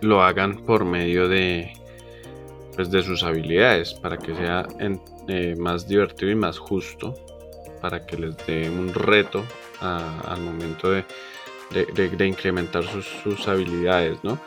lo 0.00 0.22
hagan 0.22 0.64
por 0.64 0.84
medio 0.84 1.28
de, 1.28 1.72
pues 2.74 2.90
de 2.90 3.02
sus 3.02 3.22
habilidades, 3.22 3.94
para 3.94 4.16
que 4.18 4.34
sea 4.34 4.66
eh, 5.28 5.54
más 5.56 5.88
divertido 5.88 6.30
y 6.30 6.34
más 6.34 6.58
justo, 6.58 7.14
para 7.80 8.04
que 8.04 8.16
les 8.16 8.36
dé 8.46 8.68
un 8.68 8.92
reto 8.92 9.44
al 9.80 10.40
momento 10.40 10.90
de, 10.90 11.04
incrementar 12.26 12.84
sus, 12.84 13.48
habilidades, 13.48 14.22
¿no? 14.22 14.40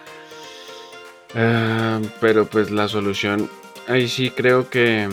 Eh, 1.36 2.10
pero 2.20 2.46
pues 2.46 2.72
la 2.72 2.88
solución 2.88 3.50
ahí 3.88 4.08
sí 4.08 4.32
creo 4.32 4.70
que, 4.70 5.08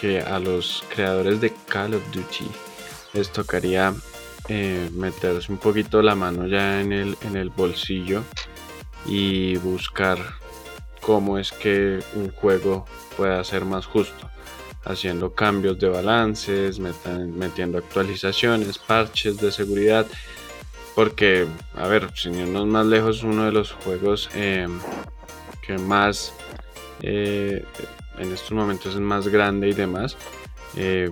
que 0.00 0.20
a 0.20 0.38
los 0.38 0.84
creadores 0.94 1.40
de 1.40 1.52
Call 1.68 1.94
of 1.94 2.02
Duty 2.12 2.46
les 3.12 3.30
tocaría 3.30 3.94
eh, 4.48 4.90
meterse 4.92 5.50
un 5.50 5.58
poquito 5.58 6.02
la 6.02 6.14
mano 6.14 6.46
ya 6.46 6.80
en 6.80 6.92
el, 6.92 7.16
en 7.22 7.36
el 7.36 7.50
bolsillo 7.50 8.22
y 9.06 9.56
buscar 9.56 10.18
cómo 11.00 11.38
es 11.38 11.52
que 11.52 12.00
un 12.14 12.30
juego 12.30 12.84
pueda 13.16 13.42
ser 13.44 13.64
más 13.64 13.86
justo, 13.86 14.28
haciendo 14.84 15.32
cambios 15.32 15.78
de 15.78 15.88
balances, 15.88 16.78
metiendo 16.78 17.78
actualizaciones, 17.78 18.78
parches 18.78 19.38
de 19.38 19.52
seguridad, 19.52 20.06
porque, 20.94 21.46
a 21.74 21.86
ver, 21.86 22.10
sin 22.16 22.34
irnos 22.34 22.66
más 22.66 22.86
lejos, 22.86 23.22
uno 23.22 23.44
de 23.44 23.52
los 23.52 23.72
juegos 23.72 24.30
eh, 24.34 24.66
que 25.66 25.78
más 25.78 26.32
eh, 27.02 27.64
en 28.18 28.32
estos 28.32 28.52
momentos 28.52 28.94
es 28.94 29.00
más 29.00 29.28
grande 29.28 29.68
y 29.68 29.72
demás, 29.72 30.16
eh, 30.76 31.10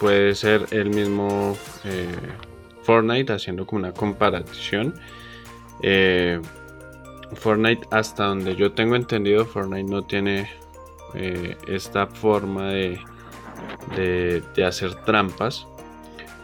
puede 0.00 0.34
ser 0.34 0.66
el 0.70 0.90
mismo 0.90 1.56
eh, 1.84 2.08
Fortnite 2.82 3.32
haciendo 3.32 3.66
como 3.66 3.80
una 3.80 3.92
comparación. 3.92 4.94
Fortnite, 7.34 7.86
hasta 7.90 8.26
donde 8.26 8.54
yo 8.54 8.72
tengo 8.72 8.96
entendido, 8.96 9.44
Fortnite 9.44 9.90
no 9.90 10.02
tiene 10.04 10.48
esta 11.68 12.06
forma 12.06 12.70
de, 12.70 12.98
de, 14.54 14.64
hacer 14.64 14.94
trampas 15.04 15.66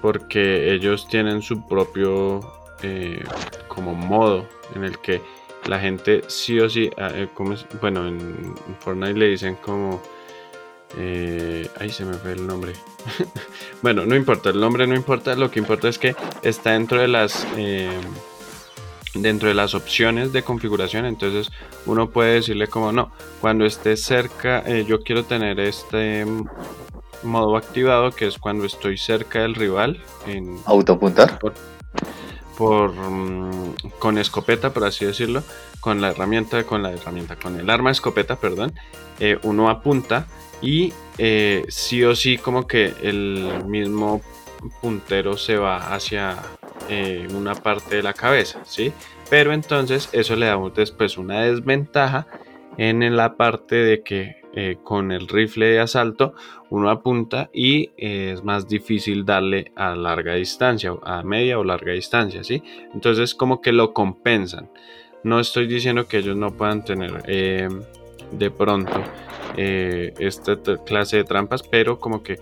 porque 0.00 0.72
ellos 0.72 1.08
tienen 1.08 1.42
su 1.42 1.66
propio 1.66 2.40
como 3.68 3.94
modo 3.94 4.46
en 4.74 4.84
el 4.84 4.98
que 4.98 5.20
la 5.70 5.78
gente 5.78 6.22
sí 6.26 6.58
o 6.58 6.68
sí, 6.68 6.90
ah, 6.98 7.10
eh, 7.14 7.28
bueno, 7.80 8.08
en, 8.08 8.56
Fortnite 8.80 9.14
le 9.14 9.28
dicen 9.28 9.54
como... 9.54 10.02
Eh, 10.98 11.70
ahí 11.78 11.90
se 11.90 12.04
me 12.04 12.14
fue 12.14 12.32
el 12.32 12.44
nombre. 12.44 12.72
bueno, 13.82 14.04
no 14.04 14.16
importa, 14.16 14.50
el 14.50 14.58
nombre 14.58 14.88
no 14.88 14.96
importa, 14.96 15.36
lo 15.36 15.48
que 15.48 15.60
importa 15.60 15.88
es 15.88 15.96
que 15.96 16.16
está 16.42 16.72
dentro 16.72 17.00
de 17.00 17.06
las... 17.06 17.46
Eh, 17.56 17.88
dentro 19.14 19.48
de 19.48 19.54
las 19.54 19.74
opciones 19.74 20.32
de 20.32 20.42
configuración, 20.42 21.04
entonces 21.06 21.52
uno 21.86 22.10
puede 22.10 22.34
decirle 22.34 22.66
como 22.66 22.90
no, 22.90 23.12
cuando 23.40 23.64
esté 23.64 23.96
cerca, 23.96 24.68
yo 24.82 25.02
quiero 25.02 25.24
tener 25.24 25.58
este 25.58 26.24
modo 27.24 27.56
activado 27.56 28.12
que 28.12 28.28
es 28.28 28.38
cuando 28.38 28.66
estoy 28.66 28.98
cerca 28.98 29.40
del 29.40 29.56
rival 29.56 30.00
en 30.28 30.58
autoapuntar 30.64 31.40
por 32.60 32.92
mm, 32.92 33.74
con 33.98 34.18
escopeta, 34.18 34.70
por 34.74 34.84
así 34.84 35.06
decirlo, 35.06 35.42
con 35.80 36.02
la 36.02 36.10
herramienta, 36.10 36.64
con 36.64 36.82
la 36.82 36.92
herramienta, 36.92 37.36
con 37.36 37.58
el 37.58 37.70
arma 37.70 37.90
escopeta, 37.90 38.36
perdón, 38.36 38.74
eh, 39.18 39.38
uno 39.44 39.70
apunta 39.70 40.26
y 40.60 40.92
eh, 41.16 41.64
sí 41.68 42.04
o 42.04 42.14
sí 42.14 42.36
como 42.36 42.66
que 42.66 42.92
el 43.02 43.64
mismo 43.64 44.20
puntero 44.82 45.38
se 45.38 45.56
va 45.56 45.94
hacia 45.94 46.36
eh, 46.90 47.26
una 47.32 47.54
parte 47.54 47.96
de 47.96 48.02
la 48.02 48.12
cabeza, 48.12 48.60
¿sí? 48.66 48.92
Pero 49.30 49.54
entonces 49.54 50.10
eso 50.12 50.36
le 50.36 50.44
da 50.44 50.58
después 50.76 51.16
una 51.16 51.40
desventaja 51.40 52.26
en 52.80 53.14
la 53.14 53.36
parte 53.36 53.76
de 53.76 54.02
que 54.02 54.36
eh, 54.54 54.78
con 54.82 55.12
el 55.12 55.28
rifle 55.28 55.66
de 55.66 55.80
asalto 55.80 56.32
uno 56.70 56.88
apunta 56.88 57.50
y 57.52 57.90
eh, 57.98 58.32
es 58.32 58.42
más 58.42 58.68
difícil 58.68 59.26
darle 59.26 59.70
a 59.76 59.94
larga 59.94 60.34
distancia, 60.34 60.94
a 61.02 61.22
media 61.22 61.58
o 61.58 61.64
larga 61.64 61.92
distancia, 61.92 62.42
¿sí? 62.42 62.62
Entonces 62.94 63.34
como 63.34 63.60
que 63.60 63.72
lo 63.72 63.92
compensan. 63.92 64.70
No 65.24 65.40
estoy 65.40 65.66
diciendo 65.66 66.08
que 66.08 66.18
ellos 66.18 66.36
no 66.36 66.56
puedan 66.56 66.82
tener 66.82 67.22
eh, 67.26 67.68
de 68.32 68.50
pronto 68.50 69.02
esta 69.56 70.56
clase 70.86 71.18
de 71.18 71.24
trampas, 71.24 71.62
pero 71.62 71.98
como 71.98 72.22
que 72.22 72.38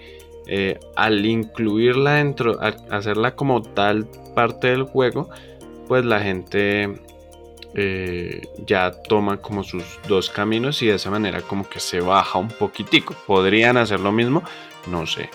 al 0.94 1.26
incluirla 1.26 2.14
dentro, 2.14 2.60
hacerla 2.60 3.34
como 3.34 3.62
tal 3.62 4.06
parte 4.36 4.68
del 4.68 4.84
juego, 4.84 5.28
pues 5.88 6.04
la 6.04 6.20
gente 6.20 7.00
eh, 7.74 8.48
ya 8.66 8.90
toma 8.90 9.38
como 9.38 9.62
sus 9.62 9.84
dos 10.08 10.30
caminos 10.30 10.82
y 10.82 10.86
de 10.86 10.94
esa 10.94 11.10
manera 11.10 11.42
como 11.42 11.68
que 11.68 11.80
se 11.80 12.00
baja 12.00 12.38
un 12.38 12.48
poquitico. 12.48 13.14
¿Podrían 13.26 13.76
hacer 13.76 14.00
lo 14.00 14.12
mismo? 14.12 14.42
No 14.86 15.06
sé. 15.06 15.30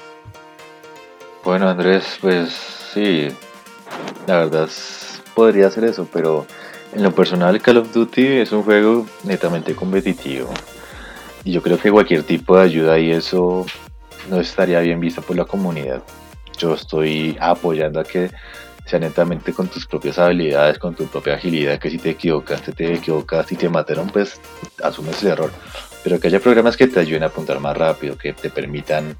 Bueno 1.43 1.69
Andrés, 1.69 2.17
pues 2.21 2.49
sí, 2.93 3.27
la 4.27 4.37
verdad 4.37 4.69
podría 5.35 5.67
hacer 5.67 5.83
eso, 5.83 6.07
pero 6.11 6.45
en 6.93 7.03
lo 7.03 7.11
personal 7.11 7.61
Call 7.61 7.77
of 7.77 7.93
Duty 7.93 8.25
es 8.25 8.51
un 8.51 8.63
juego 8.63 9.05
netamente 9.23 9.75
competitivo. 9.75 10.49
Y 11.43 11.51
yo 11.51 11.61
creo 11.61 11.77
que 11.77 11.91
cualquier 11.91 12.23
tipo 12.23 12.55
de 12.55 12.63
ayuda 12.63 12.99
y 12.99 13.11
eso 13.11 13.65
no 14.29 14.39
estaría 14.39 14.79
bien 14.79 14.99
vista 14.99 15.21
por 15.21 15.35
la 15.35 15.45
comunidad. 15.45 16.01
Yo 16.57 16.73
estoy 16.73 17.35
apoyando 17.39 17.99
a 17.99 18.03
que 18.03 18.31
sea 18.85 18.99
netamente 18.99 19.53
con 19.53 19.67
tus 19.67 19.85
propias 19.85 20.19
habilidades, 20.19 20.77
con 20.77 20.95
tu 20.95 21.05
propia 21.07 21.35
agilidad, 21.35 21.79
que 21.79 21.89
si 21.89 21.97
te 21.97 22.11
equivocaste, 22.11 22.73
te 22.73 22.93
equivocaste 22.93 23.55
y 23.55 23.57
te 23.57 23.69
mataron, 23.69 24.09
pues 24.09 24.39
asumes 24.83 25.21
el 25.23 25.29
error. 25.29 25.51
Pero 26.03 26.19
que 26.19 26.27
haya 26.27 26.39
programas 26.39 26.75
que 26.75 26.87
te 26.87 26.99
ayuden 26.99 27.23
a 27.23 27.27
apuntar 27.27 27.59
más 27.59 27.77
rápido, 27.77 28.17
que 28.17 28.33
te 28.33 28.49
permitan 28.49 29.17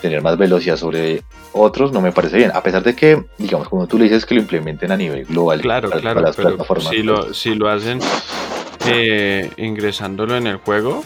tener 0.00 0.22
más 0.22 0.36
velocidad 0.36 0.76
sobre 0.76 1.22
otros, 1.52 1.90
no 1.90 2.00
me 2.00 2.12
parece 2.12 2.36
bien. 2.36 2.52
A 2.54 2.62
pesar 2.62 2.82
de 2.82 2.94
que, 2.94 3.24
digamos, 3.38 3.68
como 3.68 3.86
tú 3.86 3.98
le 3.98 4.04
dices 4.04 4.26
que 4.26 4.34
lo 4.34 4.42
implementen 4.42 4.92
a 4.92 4.96
nivel 4.96 5.24
global 5.24 5.60
claro, 5.60 5.90
claro, 5.90 6.20
las 6.20 6.36
plataformas. 6.36 6.88
Si 6.88 7.02
lo, 7.02 7.32
si 7.32 7.54
lo 7.54 7.68
hacen 7.68 8.00
eh, 8.86 9.50
ingresándolo 9.56 10.36
en 10.36 10.46
el 10.46 10.58
juego, 10.58 11.02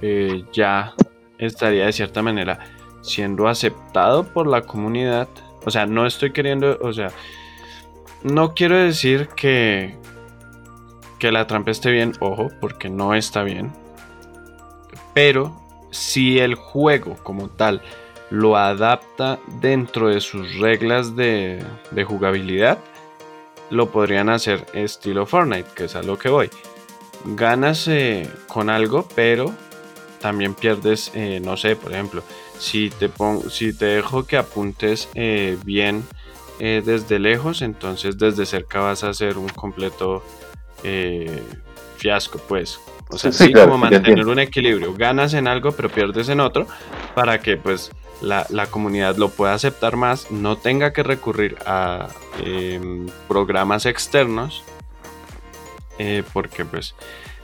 eh, 0.00 0.44
ya 0.52 0.94
estaría 1.38 1.86
de 1.86 1.92
cierta 1.92 2.22
manera 2.22 2.60
siendo 3.02 3.48
aceptado 3.48 4.24
por 4.24 4.46
la 4.46 4.62
comunidad. 4.62 5.28
O 5.68 5.70
sea, 5.70 5.84
no 5.84 6.06
estoy 6.06 6.32
queriendo, 6.32 6.78
o 6.80 6.94
sea, 6.94 7.10
no 8.22 8.54
quiero 8.54 8.78
decir 8.78 9.28
que, 9.36 9.98
que 11.18 11.30
la 11.30 11.46
trampa 11.46 11.72
esté 11.72 11.90
bien, 11.90 12.14
ojo, 12.20 12.48
porque 12.58 12.88
no 12.88 13.14
está 13.14 13.42
bien. 13.42 13.70
Pero 15.12 15.54
si 15.90 16.38
el 16.38 16.54
juego 16.54 17.18
como 17.22 17.50
tal 17.50 17.82
lo 18.30 18.56
adapta 18.56 19.38
dentro 19.60 20.08
de 20.08 20.22
sus 20.22 20.58
reglas 20.58 21.16
de, 21.16 21.62
de 21.90 22.04
jugabilidad, 22.04 22.78
lo 23.68 23.90
podrían 23.90 24.30
hacer 24.30 24.64
estilo 24.72 25.26
Fortnite, 25.26 25.68
que 25.76 25.84
es 25.84 25.96
a 25.96 26.02
lo 26.02 26.18
que 26.18 26.30
voy. 26.30 26.48
Ganas 27.26 27.88
eh, 27.88 28.26
con 28.46 28.70
algo, 28.70 29.06
pero 29.14 29.52
también 30.18 30.54
pierdes, 30.54 31.10
eh, 31.14 31.40
no 31.44 31.58
sé, 31.58 31.76
por 31.76 31.92
ejemplo, 31.92 32.22
si 32.58 32.90
te, 32.90 33.10
si 33.50 33.72
te 33.72 33.86
dejo 33.86 34.26
que 34.26 34.36
apuntes 34.36 35.08
eh, 35.14 35.56
bien 35.64 36.04
desde 36.58 37.20
lejos, 37.20 37.62
entonces 37.62 38.18
desde 38.18 38.44
cerca 38.44 38.80
vas 38.80 39.04
a 39.04 39.10
hacer 39.10 39.38
un 39.38 39.48
completo 39.48 40.24
fiasco, 41.98 42.40
pues. 42.48 42.80
O 43.10 43.16
sea, 43.16 43.32
sí, 43.32 43.52
como 43.52 43.78
mantener 43.78 44.26
un 44.26 44.38
equilibrio. 44.38 44.94
Ganas 44.94 45.34
en 45.34 45.48
algo, 45.48 45.72
pero 45.72 45.88
pierdes 45.88 46.28
en 46.28 46.40
otro, 46.40 46.66
para 47.14 47.40
que 47.40 47.56
pues 47.56 47.90
la, 48.20 48.66
comunidad 48.70 49.16
lo 49.16 49.30
pueda 49.30 49.54
aceptar 49.54 49.96
más, 49.96 50.30
no 50.30 50.56
tenga 50.56 50.92
que 50.92 51.02
recurrir 51.02 51.56
a 51.64 52.08
em, 52.44 53.06
programas 53.26 53.86
externos, 53.86 54.62
eh, 55.98 56.22
porque 56.32 56.64
pues 56.64 56.94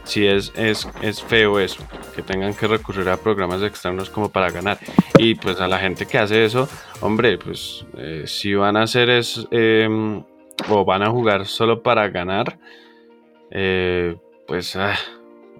si 0.04 0.26
es, 0.26 0.52
es, 0.56 0.88
es, 1.02 1.22
feo 1.22 1.58
eso, 1.58 1.82
que 2.14 2.22
tengan 2.22 2.54
que 2.54 2.66
recurrir 2.66 3.08
a 3.08 3.16
programas 3.16 3.62
externos 3.62 4.10
como 4.10 4.28
para 4.28 4.50
ganar. 4.50 4.78
Y 5.18 5.34
pues 5.34 5.60
a 5.60 5.68
la 5.68 5.78
gente 5.78 6.06
que 6.06 6.18
hace 6.18 6.44
eso, 6.44 6.68
hombre, 7.00 7.38
pues 7.38 7.84
eh, 7.96 8.24
si 8.26 8.54
van 8.54 8.76
a 8.76 8.82
hacer 8.82 9.10
es, 9.10 9.46
em, 9.50 10.22
o 10.68 10.84
van 10.84 11.02
a 11.02 11.10
jugar 11.10 11.46
solo 11.46 11.82
para 11.82 12.08
ganar, 12.08 12.58
eh, 13.50 14.16
pues, 14.46 14.76
ah, 14.76 14.96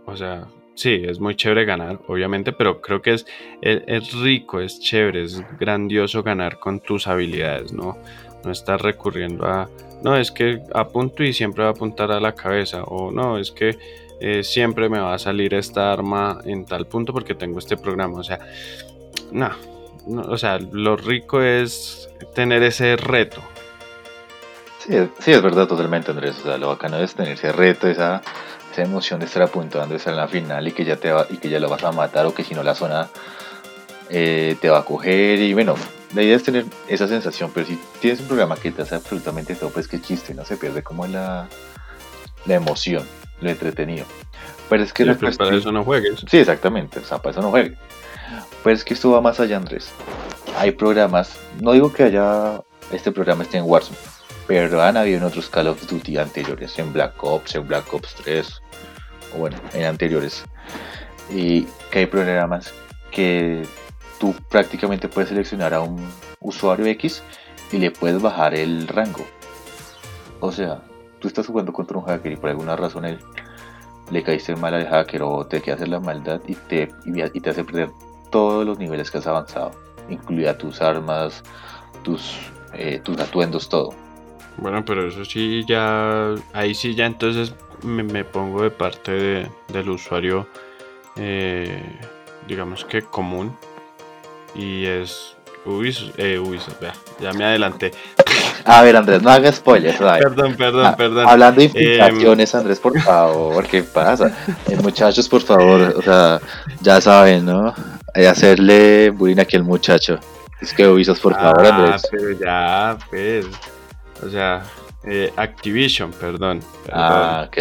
o 0.06 0.16
sea, 0.16 0.46
sí, 0.74 1.02
es 1.06 1.20
muy 1.20 1.36
chévere 1.36 1.64
ganar, 1.64 2.00
obviamente, 2.06 2.52
pero 2.52 2.80
creo 2.80 3.00
que 3.00 3.14
es, 3.14 3.26
es, 3.62 4.12
rico, 4.12 4.60
es 4.60 4.80
chévere, 4.80 5.24
es 5.24 5.42
grandioso 5.58 6.22
ganar 6.22 6.58
con 6.58 6.80
tus 6.80 7.06
habilidades, 7.06 7.72
¿no? 7.72 7.96
No 8.44 8.52
estar 8.52 8.82
recurriendo 8.82 9.46
a, 9.46 9.70
no, 10.04 10.16
es 10.16 10.30
que 10.30 10.62
apunto 10.72 11.24
y 11.24 11.32
siempre 11.32 11.64
va 11.64 11.70
a 11.70 11.72
apuntar 11.72 12.12
a 12.12 12.20
la 12.20 12.34
cabeza, 12.34 12.84
o 12.84 13.10
no, 13.10 13.38
es 13.38 13.50
que 13.50 13.76
eh, 14.20 14.44
siempre 14.44 14.88
me 14.88 15.00
va 15.00 15.14
a 15.14 15.18
salir 15.18 15.54
esta 15.54 15.92
arma 15.92 16.40
en 16.44 16.64
tal 16.64 16.86
punto 16.86 17.12
porque 17.12 17.34
tengo 17.34 17.58
este 17.58 17.76
programa, 17.76 18.20
o 18.20 18.22
sea, 18.22 18.38
no, 19.32 19.50
o 20.28 20.38
sea, 20.38 20.58
lo 20.58 20.96
rico 20.96 21.42
es 21.42 22.08
tener 22.34 22.62
ese 22.62 22.96
reto. 22.96 23.42
Sí, 24.78 24.92
sí, 25.18 25.32
es 25.32 25.42
verdad 25.42 25.66
totalmente, 25.66 26.10
Andrés, 26.10 26.38
o 26.40 26.42
sea, 26.42 26.58
lo 26.58 26.68
bacano 26.68 26.98
es 26.98 27.14
tener 27.14 27.32
ese 27.32 27.50
reto, 27.50 27.88
esa 27.88 28.22
esa 28.74 28.82
emoción 28.82 29.20
de 29.20 29.26
estar 29.26 29.42
apuntando 29.42 29.94
a 29.94 29.96
estar 29.96 30.12
en 30.12 30.18
la 30.18 30.26
final 30.26 30.66
y 30.66 30.72
que 30.72 30.84
ya 30.84 30.96
te 30.96 31.12
va, 31.12 31.26
y 31.30 31.36
que 31.36 31.48
ya 31.48 31.60
lo 31.60 31.68
vas 31.68 31.84
a 31.84 31.92
matar 31.92 32.26
o 32.26 32.34
que 32.34 32.42
si 32.42 32.54
no 32.54 32.62
la 32.64 32.74
zona 32.74 33.08
eh, 34.10 34.56
te 34.60 34.68
va 34.68 34.80
a 34.80 34.84
coger 34.84 35.38
y 35.38 35.54
bueno, 35.54 35.76
la 36.14 36.22
idea 36.22 36.36
es 36.36 36.42
tener 36.42 36.64
esa 36.88 37.08
sensación, 37.08 37.50
pero 37.54 37.66
si 37.66 37.78
tienes 38.00 38.20
un 38.20 38.26
programa 38.26 38.56
que 38.56 38.70
te 38.70 38.82
hace 38.82 38.94
absolutamente 38.94 39.54
todo, 39.54 39.70
pues 39.70 39.88
que 39.88 40.00
chiste, 40.00 40.34
no 40.34 40.44
se 40.44 40.56
pierde 40.56 40.82
como 40.82 41.06
la, 41.06 41.48
la 42.46 42.54
emoción, 42.54 43.04
lo 43.40 43.50
entretenido. 43.50 44.04
Pero 44.68 44.82
es 44.82 44.92
que 44.92 45.04
para 45.06 45.56
eso 45.56 45.72
no 45.72 45.84
juegues. 45.84 46.24
Sí, 46.28 46.38
exactamente, 46.38 47.00
o 47.00 47.04
sea, 47.04 47.18
para 47.18 47.32
eso 47.32 47.42
no 47.42 47.50
juegues. 47.50 47.76
Pero 48.62 48.76
es 48.76 48.84
que 48.84 48.94
esto 48.94 49.10
va 49.10 49.20
más 49.20 49.40
allá, 49.40 49.56
Andrés. 49.56 49.90
Hay 50.56 50.72
programas, 50.72 51.36
no 51.60 51.72
digo 51.72 51.92
que 51.92 52.04
haya 52.04 52.62
este 52.90 53.12
programa 53.12 53.42
esté 53.42 53.58
en 53.58 53.64
Warzone, 53.64 53.98
pero 54.46 54.82
han 54.82 54.96
habido 54.96 55.18
en 55.18 55.24
otros 55.24 55.48
Call 55.48 55.68
of 55.68 55.86
Duty 55.86 56.16
anteriores, 56.18 56.78
en 56.78 56.92
Black 56.92 57.22
Ops, 57.22 57.54
en 57.54 57.66
Black 57.66 57.92
Ops 57.92 58.14
3, 58.22 58.62
o 59.34 59.38
bueno, 59.38 59.56
en 59.72 59.84
anteriores, 59.84 60.44
y 61.30 61.62
que 61.90 62.00
hay 62.00 62.06
programas 62.06 62.72
que 63.10 63.66
tú 64.18 64.34
prácticamente 64.48 65.08
puedes 65.08 65.30
seleccionar 65.30 65.74
a 65.74 65.80
un 65.80 65.98
usuario 66.40 66.86
X 66.86 67.22
y 67.72 67.78
le 67.78 67.90
puedes 67.90 68.20
bajar 68.20 68.54
el 68.54 68.86
rango. 68.88 69.24
O 70.40 70.52
sea, 70.52 70.82
tú 71.20 71.28
estás 71.28 71.46
jugando 71.46 71.72
contra 71.72 71.98
un 71.98 72.04
hacker 72.04 72.32
y 72.32 72.36
por 72.36 72.50
alguna 72.50 72.76
razón 72.76 73.04
él, 73.04 73.18
le 74.10 74.22
caíste 74.22 74.54
mal 74.56 74.74
al 74.74 74.86
hacker 74.86 75.22
o 75.22 75.46
te 75.46 75.60
quiere 75.60 75.76
hacer 75.76 75.88
la 75.88 76.00
maldad 76.00 76.40
y 76.46 76.54
te, 76.54 76.90
y 77.04 77.40
te 77.40 77.50
hace 77.50 77.64
perder 77.64 77.90
todos 78.30 78.66
los 78.66 78.78
niveles 78.78 79.10
que 79.10 79.18
has 79.18 79.26
avanzado, 79.26 79.72
incluida 80.08 80.58
tus 80.58 80.82
armas, 80.82 81.42
tus, 82.02 82.38
eh, 82.74 83.00
tus 83.02 83.18
atuendos, 83.18 83.68
todo. 83.68 83.94
Bueno, 84.56 84.84
pero 84.84 85.08
eso 85.08 85.24
sí 85.24 85.64
ya, 85.66 86.34
ahí 86.52 86.74
sí 86.74 86.94
ya 86.94 87.06
entonces 87.06 87.54
me, 87.82 88.24
pongo 88.24 88.62
de 88.62 88.70
parte 88.70 89.50
del 89.68 89.90
usuario, 89.90 90.46
eh, 91.16 91.82
digamos 92.46 92.84
que 92.84 93.02
común, 93.02 93.56
y 94.54 94.86
es 94.86 95.34
Ubisoft, 95.64 96.18
eh, 96.18 96.38
Ubisoft, 96.38 96.76
ya 97.20 97.32
me 97.32 97.44
adelanté. 97.44 97.92
A 98.66 98.82
ver, 98.82 98.96
Andrés, 98.96 99.22
no 99.22 99.30
hagas 99.30 99.56
spoilers. 99.56 99.98
Perdón, 99.98 100.54
perdón, 100.56 100.86
ah, 100.86 100.96
perdón. 100.96 101.28
Hablando 101.28 101.60
de 101.60 101.66
infiltraciones, 101.66 102.54
em, 102.54 102.60
Andrés, 102.60 102.80
por 102.80 102.98
favor, 102.98 103.66
¿qué 103.66 103.82
pasa? 103.82 104.34
Eh, 104.68 104.76
muchachos, 104.76 105.28
por 105.28 105.42
favor, 105.42 105.94
o 105.96 106.02
sea, 106.02 106.40
ya 106.80 107.00
saben, 107.00 107.44
¿no? 107.44 107.74
Hay 108.14 108.24
hacerle 108.24 109.10
bullying 109.10 109.38
aquí 109.38 109.56
al 109.56 109.64
muchacho. 109.64 110.18
Es 110.60 110.72
que 110.72 110.86
Ubisoft, 110.88 111.20
por 111.20 111.34
favor, 111.34 111.66
ah, 111.66 111.76
Andrés. 111.76 112.08
pero 112.10 112.30
ya, 112.38 112.98
pues. 113.10 113.46
O 114.24 114.30
sea, 114.30 114.62
eh, 115.04 115.30
Activision, 115.36 116.10
perdón. 116.12 116.60
ah, 116.90 117.46
ok, 117.46 117.58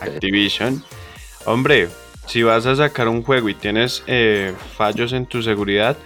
Activision. 0.00 0.82
Hombre, 1.44 1.88
si 2.26 2.42
vas 2.42 2.64
a 2.66 2.76
sacar 2.76 3.08
un 3.08 3.22
juego 3.22 3.48
y 3.48 3.54
tienes 3.54 4.02
eh, 4.06 4.54
fallos 4.76 5.12
en 5.12 5.26
tu 5.26 5.42
seguridad 5.42 5.96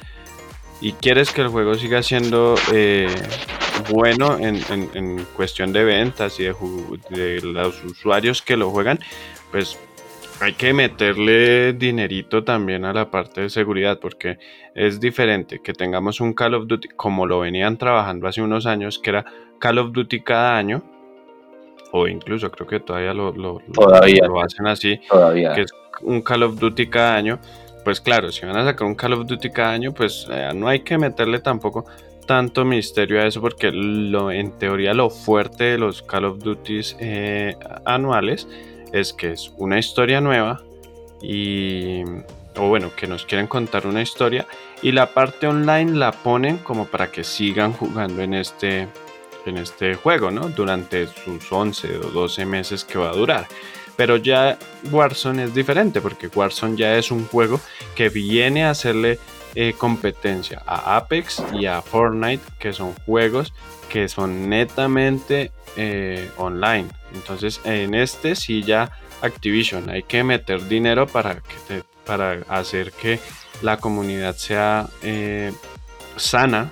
y 0.82 0.92
quieres 0.94 1.32
que 1.32 1.40
el 1.40 1.48
juego 1.48 1.74
siga 1.76 2.02
siendo 2.02 2.56
eh, 2.72 3.08
bueno 3.90 4.36
en, 4.38 5.24
cuestión 5.36 5.72
de 5.72 5.84
ventas 5.84 6.38
y 6.40 6.44
de, 6.44 6.54
de 7.08 7.40
los 7.40 7.82
usuarios 7.84 8.42
que 8.42 8.56
lo 8.56 8.70
juegan, 8.70 8.98
pues 9.52 9.78
hay 10.40 10.54
que 10.54 10.72
meterle 10.72 11.72
dinerito 11.72 12.42
también 12.42 12.84
a 12.84 12.92
la 12.92 13.12
parte 13.12 13.42
de 13.42 13.48
seguridad 13.48 14.00
porque 14.00 14.38
es 14.74 14.98
diferente 14.98 15.60
que 15.60 15.72
tengamos 15.72 16.20
un 16.20 16.34
Call 16.34 16.54
of 16.54 16.66
Duty 16.66 16.88
como 16.96 17.26
lo 17.26 17.38
venían 17.38 17.78
trabajando 17.78 18.26
hace 18.26 18.42
unos 18.42 18.66
años 18.66 18.98
que 18.98 19.10
era 19.10 19.24
Call 19.60 19.78
of 19.78 19.92
Duty 19.92 20.20
cada 20.22 20.56
año 20.56 20.82
o 21.92 22.08
incluso 22.08 22.50
creo 22.50 22.66
que 22.66 22.80
todavía 22.80 23.14
lo, 23.14 23.32
lo, 23.32 23.60
hacen 24.42 24.66
así 24.66 25.00
todavía. 25.08 25.54
que 25.54 25.60
es 25.62 25.72
un 26.00 26.22
Call 26.22 26.42
of 26.42 26.58
Duty 26.58 26.88
cada 26.88 27.14
año 27.14 27.38
pues 27.84 28.00
claro 28.00 28.30
si 28.32 28.46
van 28.46 28.56
a 28.56 28.64
sacar 28.64 28.86
un 28.86 28.94
Call 28.94 29.14
of 29.14 29.26
Duty 29.26 29.50
cada 29.50 29.72
año 29.72 29.92
pues 29.92 30.26
eh, 30.30 30.50
no 30.54 30.68
hay 30.68 30.80
que 30.80 30.98
meterle 30.98 31.40
tampoco 31.40 31.84
tanto 32.26 32.64
misterio 32.64 33.20
a 33.20 33.26
eso 33.26 33.40
porque 33.40 33.70
lo, 33.72 34.30
en 34.30 34.52
teoría 34.58 34.94
lo 34.94 35.10
fuerte 35.10 35.64
de 35.64 35.78
los 35.78 36.02
Call 36.02 36.24
of 36.24 36.38
Duties 36.38 36.96
eh, 37.00 37.56
anuales 37.84 38.46
es 38.92 39.12
que 39.12 39.32
es 39.32 39.52
una 39.56 39.78
historia 39.78 40.20
nueva 40.20 40.62
y 41.20 42.02
o 42.56 42.68
bueno, 42.68 42.90
que 42.94 43.06
nos 43.06 43.24
quieren 43.24 43.46
contar 43.46 43.86
una 43.86 44.02
historia 44.02 44.46
y 44.82 44.92
la 44.92 45.06
parte 45.06 45.46
online 45.46 45.92
la 45.92 46.12
ponen 46.12 46.58
como 46.58 46.86
para 46.86 47.10
que 47.10 47.24
sigan 47.24 47.72
jugando 47.72 48.22
en 48.22 48.34
este 48.34 48.88
en 49.44 49.58
este 49.58 49.94
juego, 49.94 50.30
¿no? 50.30 50.48
Durante 50.50 51.08
sus 51.08 51.50
11 51.50 51.98
o 51.98 52.10
12 52.10 52.46
meses 52.46 52.84
que 52.84 52.98
va 52.98 53.10
a 53.10 53.14
durar. 53.14 53.48
Pero 53.96 54.16
ya 54.16 54.58
Warzone 54.90 55.44
es 55.44 55.54
diferente 55.54 56.00
porque 56.00 56.28
Warzone 56.28 56.76
ya 56.76 56.96
es 56.96 57.10
un 57.10 57.26
juego 57.26 57.60
que 57.94 58.08
viene 58.08 58.64
a 58.64 58.70
hacerle 58.70 59.18
eh, 59.54 59.74
competencia 59.76 60.62
a 60.66 60.96
Apex 60.96 61.42
y 61.52 61.66
a 61.66 61.82
Fortnite, 61.82 62.42
que 62.58 62.72
son 62.72 62.94
juegos 63.04 63.52
que 63.90 64.08
son 64.08 64.48
netamente 64.48 65.52
eh, 65.76 66.30
online. 66.38 66.88
Entonces 67.14 67.60
en 67.64 67.94
este 67.94 68.34
sí 68.34 68.62
ya 68.62 68.90
Activision 69.20 69.90
hay 69.90 70.02
que 70.02 70.24
meter 70.24 70.66
dinero 70.66 71.06
para, 71.06 71.42
para 72.06 72.40
hacer 72.48 72.92
que 72.92 73.20
la 73.60 73.76
comunidad 73.76 74.36
sea 74.36 74.88
eh, 75.02 75.52
sana, 76.16 76.70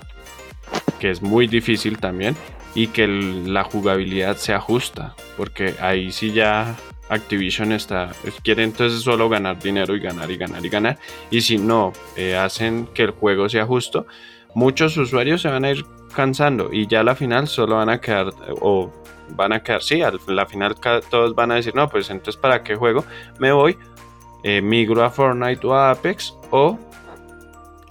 que 0.98 1.10
es 1.10 1.22
muy 1.22 1.46
difícil 1.46 1.98
también, 1.98 2.36
y 2.74 2.88
que 2.88 3.06
la 3.06 3.64
jugabilidad 3.64 4.36
sea 4.36 4.60
justa, 4.60 5.14
porque 5.36 5.74
ahí 5.80 6.12
sí 6.12 6.32
ya 6.32 6.76
Activision 7.10 7.72
está, 7.72 8.12
quiere 8.44 8.62
entonces 8.62 9.02
solo 9.02 9.28
ganar 9.28 9.58
dinero 9.58 9.96
y 9.96 10.00
ganar 10.00 10.30
y 10.30 10.36
ganar 10.36 10.64
y 10.64 10.68
ganar. 10.68 10.98
Y 11.30 11.40
si 11.40 11.58
no 11.58 11.92
eh, 12.16 12.36
hacen 12.36 12.86
que 12.94 13.02
el 13.02 13.10
juego 13.10 13.48
sea 13.48 13.66
justo, 13.66 14.06
muchos 14.54 14.96
usuarios 14.96 15.42
se 15.42 15.48
van 15.48 15.64
a 15.64 15.70
ir 15.70 15.84
cansando 16.14 16.70
y 16.72 16.86
ya 16.86 17.00
a 17.00 17.04
la 17.04 17.14
final 17.14 17.48
solo 17.48 17.76
van 17.76 17.88
a 17.88 18.00
quedar, 18.00 18.32
o 18.60 18.92
van 19.30 19.52
a 19.52 19.62
quedar, 19.62 19.82
sí, 19.82 20.02
a 20.02 20.12
la 20.28 20.46
final 20.46 20.76
todos 21.10 21.34
van 21.34 21.50
a 21.50 21.56
decir, 21.56 21.74
no, 21.74 21.88
pues 21.88 22.10
entonces 22.10 22.40
para 22.40 22.62
qué 22.62 22.76
juego 22.76 23.04
me 23.38 23.52
voy, 23.52 23.76
eh, 24.42 24.62
migro 24.62 25.04
a 25.04 25.10
Fortnite 25.10 25.66
o 25.66 25.74
a 25.74 25.90
Apex 25.90 26.34
o 26.50 26.78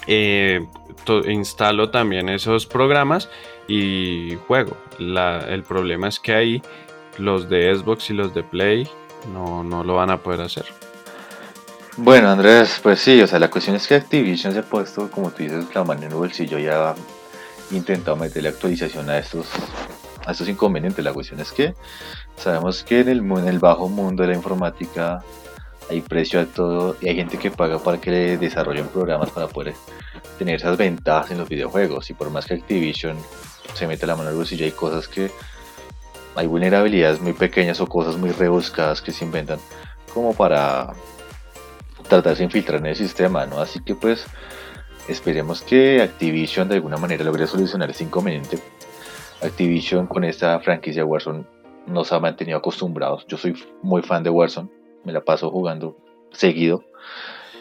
eh, 0.07 0.65
instalo 1.27 1.89
también 1.89 2.29
esos 2.29 2.65
programas 2.65 3.29
y 3.67 4.35
juego. 4.47 4.77
el 4.97 5.63
problema 5.63 6.07
es 6.07 6.19
que 6.19 6.33
ahí 6.33 6.61
los 7.17 7.49
de 7.49 7.75
Xbox 7.75 8.09
y 8.09 8.13
los 8.13 8.33
de 8.33 8.43
Play 8.43 8.89
no, 9.27 9.63
no 9.63 9.83
lo 9.83 9.95
van 9.95 10.11
a 10.11 10.17
poder 10.17 10.41
hacer. 10.41 10.65
Bueno, 11.97 12.29
Andrés, 12.29 12.79
pues 12.81 13.01
sí, 13.01 13.21
o 13.21 13.27
sea, 13.27 13.39
la 13.39 13.49
cuestión 13.49 13.75
es 13.75 13.85
que 13.85 13.95
Activision 13.95 14.53
se 14.53 14.59
ha 14.59 14.63
puesto, 14.63 15.11
como 15.11 15.31
tú 15.31 15.43
dices, 15.43 15.65
la 15.73 15.83
mano 15.83 16.03
en 16.03 16.11
el 16.11 16.15
bolsillo 16.15 16.57
ya 16.57 16.91
ha 16.91 16.95
intentado 17.71 18.15
meterle 18.15 18.49
actualización 18.49 19.09
a 19.09 19.17
estos, 19.17 19.47
a 20.25 20.31
estos 20.31 20.47
inconvenientes. 20.47 21.03
La 21.03 21.11
cuestión 21.11 21.41
es 21.41 21.51
que 21.51 21.73
sabemos 22.37 22.83
que 22.83 23.01
en 23.01 23.09
el, 23.09 23.19
en 23.19 23.47
el 23.47 23.59
bajo 23.59 23.89
mundo 23.89 24.23
de 24.23 24.29
la 24.29 24.35
informática 24.35 25.21
hay 25.89 26.01
precio 26.01 26.39
a 26.39 26.45
todo 26.45 26.95
y 27.01 27.09
hay 27.09 27.15
gente 27.15 27.37
que 27.37 27.51
paga 27.51 27.79
para 27.79 27.99
que 27.99 28.11
le 28.11 28.37
desarrollen 28.37 28.87
programas 28.87 29.31
para 29.31 29.47
poder 29.47 29.73
tener 30.37 30.55
esas 30.55 30.77
ventajas 30.77 31.31
en 31.31 31.39
los 31.39 31.49
videojuegos. 31.49 32.09
Y 32.09 32.13
por 32.13 32.29
más 32.29 32.45
que 32.45 32.53
Activision 32.53 33.17
se 33.73 33.87
mete 33.87 34.07
la 34.07 34.15
mano 34.15 34.29
en 34.29 34.33
el 34.33 34.37
bolsillo, 34.37 34.65
hay 34.65 34.71
cosas 34.71 35.07
que 35.07 35.31
hay 36.35 36.47
vulnerabilidades 36.47 37.21
muy 37.21 37.33
pequeñas 37.33 37.81
o 37.81 37.87
cosas 37.87 38.17
muy 38.17 38.31
rebuscadas 38.31 39.01
que 39.01 39.11
se 39.11 39.25
inventan 39.25 39.59
como 40.13 40.33
para 40.33 40.93
tratar 42.07 42.35
de 42.35 42.43
infiltrar 42.43 42.79
en 42.79 42.87
el 42.87 42.95
sistema, 42.95 43.45
¿no? 43.45 43.59
Así 43.59 43.79
que 43.83 43.95
pues 43.95 44.25
esperemos 45.07 45.61
que 45.61 46.01
Activision 46.01 46.67
de 46.67 46.75
alguna 46.75 46.97
manera 46.97 47.23
logre 47.23 47.47
solucionar 47.47 47.89
ese 47.89 48.03
inconveniente. 48.03 48.59
Activision 49.41 50.07
con 50.07 50.23
esta 50.23 50.59
franquicia 50.59 51.05
Warzone 51.05 51.45
nos 51.87 52.11
ha 52.11 52.19
mantenido 52.19 52.57
acostumbrados. 52.57 53.25
Yo 53.27 53.37
soy 53.37 53.55
muy 53.81 54.01
fan 54.01 54.23
de 54.23 54.29
Warzone, 54.29 54.69
me 55.03 55.13
la 55.13 55.21
paso 55.21 55.49
jugando 55.49 55.97
seguido. 56.31 56.83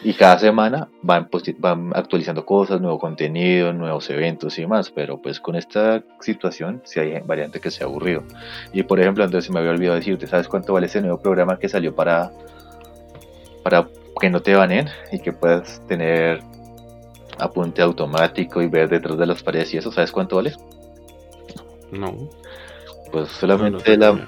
Y 0.01 0.13
cada 0.13 0.39
semana 0.39 0.87
van, 1.01 1.29
van 1.57 1.91
actualizando 1.93 2.45
cosas, 2.45 2.79
nuevo 2.79 2.99
contenido, 2.99 3.73
nuevos 3.73 4.09
eventos 4.09 4.57
y 4.57 4.61
demás. 4.61 4.91
Pero 4.91 5.21
pues 5.21 5.39
con 5.39 5.55
esta 5.55 6.03
situación, 6.21 6.81
si 6.85 6.99
hay 6.99 7.19
variante 7.19 7.59
que 7.59 7.69
se 7.69 7.83
ha 7.83 7.87
aburrido. 7.87 8.23
Y 8.71 8.83
por 8.83 8.99
ejemplo, 8.99 9.25
entonces 9.25 9.47
se 9.47 9.51
me 9.51 9.59
había 9.59 9.71
olvidado 9.71 9.97
decirte, 9.97 10.27
¿sabes 10.27 10.47
cuánto 10.47 10.73
vale 10.73 10.85
ese 10.85 11.01
nuevo 11.01 11.21
programa 11.21 11.59
que 11.59 11.67
salió 11.67 11.93
para, 11.93 12.31
para 13.63 13.89
que 14.19 14.29
no 14.29 14.41
te 14.41 14.55
banen 14.55 14.87
y 15.11 15.19
que 15.19 15.33
puedas 15.33 15.85
tener 15.87 16.41
apunte 17.37 17.81
automático 17.81 18.61
y 18.61 18.67
ver 18.67 18.89
detrás 18.89 19.17
de 19.17 19.25
las 19.25 19.43
paredes 19.43 19.73
y 19.73 19.77
eso? 19.77 19.91
¿Sabes 19.91 20.13
cuánto 20.13 20.37
vale? 20.37 20.53
No. 21.91 22.29
Pues 23.11 23.29
solamente 23.29 23.97
la, 23.97 24.25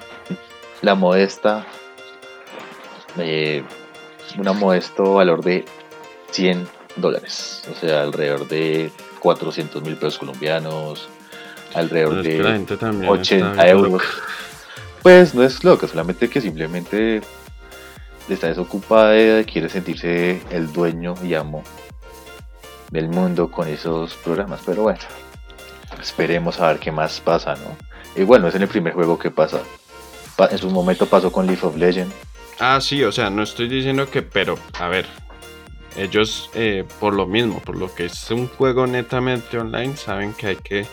la 0.82 0.94
modesta 0.94 1.64
eh, 3.18 3.62
un 4.36 4.58
modesto 4.58 5.14
valor 5.14 5.42
de 5.42 5.64
100 6.30 6.66
dólares, 6.96 7.62
o 7.70 7.74
sea, 7.74 8.02
alrededor 8.02 8.48
de 8.48 8.90
400 9.20 9.82
mil 9.82 9.96
pesos 9.96 10.18
colombianos, 10.18 11.08
alrededor 11.74 12.22
de 12.22 12.66
80 13.06 13.68
euros. 13.68 14.02
Pues 15.02 15.34
no 15.34 15.42
es 15.42 15.64
loco, 15.64 15.88
solamente 15.88 16.28
que 16.28 16.40
simplemente 16.40 17.22
está 18.28 18.46
desocupada 18.48 19.40
y 19.40 19.44
quiere 19.44 19.68
sentirse 19.68 20.40
el 20.50 20.72
dueño 20.72 21.14
y 21.22 21.34
amo 21.34 21.62
del 22.90 23.08
mundo 23.08 23.50
con 23.50 23.68
esos 23.68 24.14
programas. 24.14 24.60
Pero 24.64 24.82
bueno, 24.82 25.00
esperemos 26.00 26.60
a 26.60 26.68
ver 26.68 26.78
qué 26.78 26.92
más 26.92 27.20
pasa, 27.20 27.54
¿no? 27.56 27.76
Igual 28.20 28.42
no 28.42 28.48
es 28.48 28.54
en 28.54 28.62
el 28.62 28.68
primer 28.68 28.92
juego 28.94 29.18
que 29.18 29.30
pasa. 29.30 29.60
En 30.50 30.58
su 30.58 30.70
momento 30.70 31.06
pasó 31.06 31.30
con 31.30 31.46
Leaf 31.46 31.64
of 31.64 31.76
Legends 31.76 32.14
Ah, 32.58 32.80
sí, 32.80 33.02
o 33.02 33.12
sea, 33.12 33.30
no 33.30 33.42
estoy 33.42 33.68
diciendo 33.68 34.08
que, 34.10 34.22
pero, 34.22 34.58
a 34.78 34.88
ver, 34.88 35.06
ellos 35.96 36.50
eh, 36.54 36.84
por 37.00 37.14
lo 37.14 37.26
mismo, 37.26 37.60
por 37.60 37.76
lo 37.76 37.92
que 37.94 38.06
es 38.06 38.30
un 38.30 38.46
juego 38.48 38.86
netamente 38.86 39.58
online, 39.58 39.96
saben 39.96 40.32
que 40.32 40.46
hay 40.48 40.56
que 40.56 40.86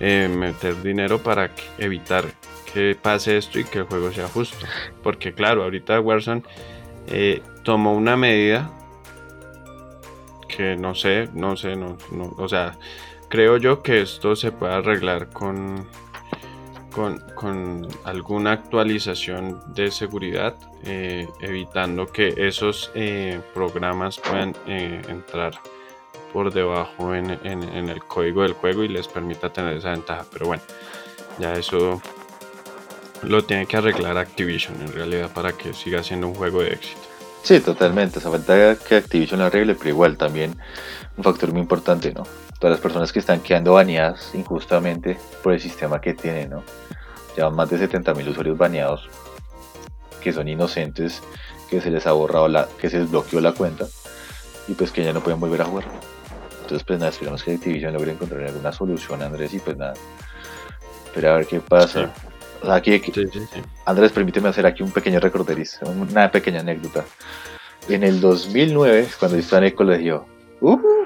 eh, 0.00 0.28
meter 0.28 0.82
dinero 0.82 1.18
para 1.18 1.50
evitar 1.78 2.24
que 2.72 2.96
pase 3.00 3.36
esto 3.36 3.58
y 3.58 3.64
que 3.64 3.80
el 3.80 3.84
juego 3.84 4.12
sea 4.12 4.28
justo. 4.28 4.66
Porque 5.02 5.32
claro, 5.32 5.62
ahorita 5.62 6.00
Warzone 6.00 6.42
eh, 7.06 7.42
tomó 7.62 7.94
una 7.94 8.16
medida 8.16 8.70
que 10.48 10.76
no 10.76 10.94
sé, 10.94 11.28
no 11.32 11.56
sé, 11.56 11.76
no, 11.76 11.96
no, 12.10 12.34
o 12.36 12.48
sea, 12.48 12.76
creo 13.28 13.56
yo 13.56 13.82
que 13.82 14.02
esto 14.02 14.34
se 14.36 14.52
puede 14.52 14.74
arreglar 14.74 15.28
con 15.30 15.86
con, 16.90 17.86
alguna 18.04 18.52
actualización 18.52 19.60
de 19.74 19.90
seguridad, 19.90 20.54
eh, 20.84 21.28
evitando 21.40 22.06
que 22.06 22.34
esos 22.36 22.90
eh, 22.94 23.40
programas 23.54 24.18
puedan 24.18 24.54
eh, 24.66 25.00
entrar 25.08 25.52
por 26.32 26.52
debajo 26.52 27.14
en, 27.14 27.30
el 27.30 28.04
código 28.04 28.42
del 28.42 28.52
juego 28.52 28.84
y 28.84 28.88
les 28.88 29.08
permita 29.08 29.52
tener 29.52 29.76
esa 29.76 29.90
ventaja. 29.90 30.24
Pero 30.32 30.46
bueno, 30.46 30.62
ya 31.38 31.54
eso 31.54 32.00
lo 33.22 33.42
tiene 33.44 33.66
que 33.66 33.76
arreglar 33.76 34.16
Activision 34.16 34.80
en 34.80 34.92
realidad 34.92 35.30
para 35.32 35.52
que 35.52 35.72
siga 35.74 36.02
siendo 36.02 36.28
un 36.28 36.34
juego 36.34 36.62
de 36.62 36.72
éxito. 36.72 37.00
Sí, 37.42 37.60
totalmente. 37.60 38.18
Esa 38.18 38.30
falta 38.30 38.76
que 38.76 38.96
Activision 38.96 39.40
lo 39.40 39.46
arregle, 39.46 39.74
pero 39.74 39.90
igual 39.90 40.16
también 40.16 40.56
un 41.16 41.24
factor 41.24 41.50
muy 41.52 41.62
importante, 41.62 42.12
¿no? 42.12 42.24
Todas 42.60 42.76
las 42.76 42.80
personas 42.80 43.12
que 43.12 43.18
están 43.18 43.40
quedando 43.40 43.72
baneadas 43.72 44.32
injustamente 44.34 45.18
por 45.42 45.54
el 45.54 45.60
sistema 45.60 46.00
que 46.00 46.14
tienen, 46.14 46.50
¿no? 46.50 46.62
Llevan 47.36 47.56
más 47.56 47.70
de 47.70 47.78
70.000 47.78 48.28
usuarios 48.28 48.56
baneados 48.56 49.08
que 50.20 50.32
son 50.32 50.46
inocentes, 50.46 51.22
que 51.68 51.80
se 51.80 51.90
les 51.90 52.06
ha 52.06 52.12
borrado 52.12 52.46
la, 52.46 52.68
que 52.80 52.90
se 52.90 52.98
les 52.98 53.10
bloqueó 53.10 53.40
la 53.40 53.52
cuenta 53.52 53.86
y 54.68 54.74
pues 54.74 54.92
que 54.92 55.02
ya 55.02 55.12
no 55.12 55.20
pueden 55.20 55.40
volver 55.40 55.62
a 55.62 55.64
jugar. 55.64 55.86
Entonces 56.62 56.86
pues 56.86 56.98
nada, 57.00 57.10
esperamos 57.10 57.42
que 57.42 57.52
Activision 57.52 57.92
logre 57.92 58.12
encontrar 58.12 58.42
alguna 58.44 58.70
solución, 58.72 59.22
Andrés, 59.22 59.52
y 59.54 59.58
pues 59.58 59.76
nada. 59.76 59.94
Pero 61.14 61.32
a 61.32 61.36
ver 61.36 61.46
qué 61.46 61.60
pasa. 61.60 62.12
aquí, 62.68 63.02
Andrés, 63.86 64.12
permíteme 64.12 64.50
hacer 64.50 64.66
aquí 64.66 64.82
un 64.82 64.92
pequeño 64.92 65.18
recorderis, 65.18 65.80
una 65.82 66.30
pequeña 66.30 66.60
anécdota. 66.60 67.04
En 67.88 68.04
el 68.04 68.20
2009, 68.20 69.08
cuando 69.18 69.36
yo 69.36 69.42
estaba 69.42 69.58
en 69.58 69.64
el 69.64 69.74
colegio, 69.74 70.26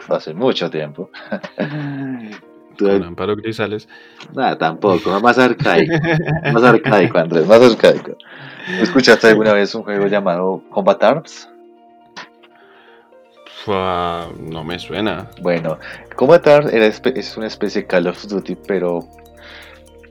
hace 0.08 0.34
mucho 0.34 0.70
tiempo, 0.70 1.10
Con 2.78 3.02
Amparo 3.04 3.36
Grisales. 3.36 3.88
Nada, 4.32 4.58
tampoco, 4.58 5.20
más 5.20 5.38
arcaico. 5.38 5.92
más 6.52 6.62
arcaico, 6.62 7.18
Andrés, 7.18 7.46
más 7.46 7.60
arcaico. 7.62 8.16
¿Escuchaste 8.80 9.28
alguna 9.28 9.52
vez 9.52 9.74
un 9.74 9.82
juego 9.84 10.06
llamado 10.06 10.62
Combat 10.70 11.02
Arms? 11.02 11.48
no 13.66 14.62
me 14.64 14.78
suena. 14.78 15.30
Bueno, 15.40 15.78
Combat 16.16 16.46
Arms 16.46 16.72
era 16.72 16.86
es 16.86 17.36
una 17.36 17.46
especie 17.46 17.82
de 17.82 17.86
Call 17.86 18.06
of 18.06 18.26
Duty, 18.26 18.56
pero 18.66 19.00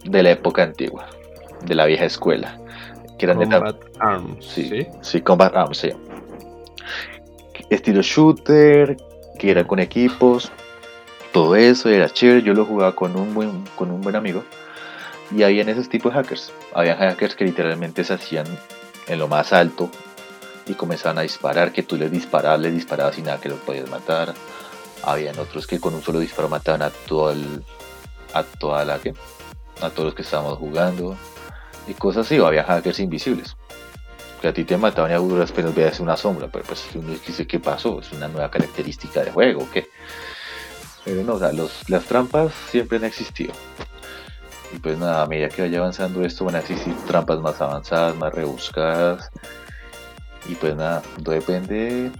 de 0.06 0.24
la 0.24 0.32
época 0.32 0.64
antigua, 0.64 1.08
de 1.66 1.76
la 1.76 1.86
vieja 1.86 2.06
escuela. 2.06 2.58
Que 3.20 3.28
Combat 3.28 3.76
Arms, 4.00 4.46
sí, 4.46 4.88
sí, 5.02 5.22
Combat 5.22 5.56
Arms, 5.56 5.78
sí. 5.78 5.90
Estilo 7.70 8.02
shooter, 8.02 8.98
que 9.38 9.52
era 9.52 9.66
con 9.66 9.80
equipos, 9.80 10.52
todo 11.32 11.56
eso 11.56 11.90
era 11.90 12.10
chévere. 12.10 12.44
Yo 12.44 12.54
lo 12.54 12.66
jugaba 12.66 12.96
con 12.96 13.16
un 13.16 13.34
buen, 13.34 13.66
con 13.76 13.92
un 13.92 14.02
buen 14.02 14.16
amigo. 14.16 14.44
Y 15.36 15.44
habían 15.44 15.68
esos 15.68 15.90
tipos 15.90 16.14
de 16.14 16.20
hackers. 16.20 16.54
Había 16.74 16.96
hackers 16.96 17.36
que 17.36 17.44
literalmente 17.44 18.04
se 18.04 18.14
hacían 18.14 18.46
en 19.08 19.20
lo 19.20 19.28
más 19.28 19.52
alto 19.52 19.90
y 20.66 20.76
comenzaban 20.76 21.18
a 21.18 21.22
disparar, 21.22 21.72
que 21.72 21.84
tú 21.84 21.98
les 21.98 22.12
disparabas, 22.12 22.60
les 22.60 22.74
disparabas 22.74 23.18
y 23.18 23.22
nada 23.24 23.42
que 23.42 23.50
los 23.50 23.60
podías 23.60 23.90
matar. 23.90 24.34
Habían 25.04 25.38
otros 25.40 25.68
que 25.68 25.80
con 25.80 25.94
un 25.94 26.02
solo 26.02 26.20
disparo 26.20 26.50
mataban 26.50 26.84
a 26.84 26.90
todo 26.90 27.32
el, 27.32 27.64
a 28.34 28.44
toda 28.44 28.86
la 28.86 29.00
que, 29.00 29.14
a 29.82 29.90
todos 29.90 30.06
los 30.06 30.14
que 30.14 30.22
estábamos 30.22 30.58
jugando 30.60 31.18
y 31.88 31.94
cosas 31.94 32.28
así. 32.28 32.40
O 32.40 32.46
había 32.46 32.64
hackers 32.64 33.00
invisibles. 33.00 33.58
Que 34.44 34.50
a 34.50 34.54
ti 34.54 34.66
te 34.66 34.76
mataban 34.76 35.10
y 35.10 35.14
a 35.14 35.20
duras 35.20 35.54
penas 35.54 35.74
veías 35.74 36.02
una 36.02 36.18
sombra, 36.18 36.50
pero 36.52 36.66
pues 36.66 36.86
uno 36.96 37.14
dice 37.14 37.48
qué 37.48 37.62
pasó, 37.62 38.02
es 38.02 38.12
una 38.12 38.28
nueva 38.28 38.52
característica 38.52 39.24
de 39.24 39.32
juego, 39.32 39.66
¿qué? 39.72 39.88
Pero 41.06 41.24
no, 41.24 41.36
o 41.36 41.40
sea, 41.40 41.54
los, 41.54 41.90
las 41.90 42.04
trampas 42.04 42.52
siempre 42.70 42.98
han 42.98 43.06
existido. 43.06 43.54
Y 44.76 44.80
pues 44.80 44.98
nada, 44.98 45.22
a 45.22 45.28
medida 45.28 45.48
que 45.48 45.62
vaya 45.62 45.80
avanzando 45.80 46.26
esto 46.26 46.44
van 46.44 46.56
a 46.56 46.60
existir 46.60 46.94
trampas 47.08 47.40
más 47.40 47.62
avanzadas, 47.62 48.18
más 48.18 48.34
rebuscadas. 48.34 49.32
Y 50.50 50.56
pues 50.56 50.76
nada, 50.76 51.02
depende 51.20 52.12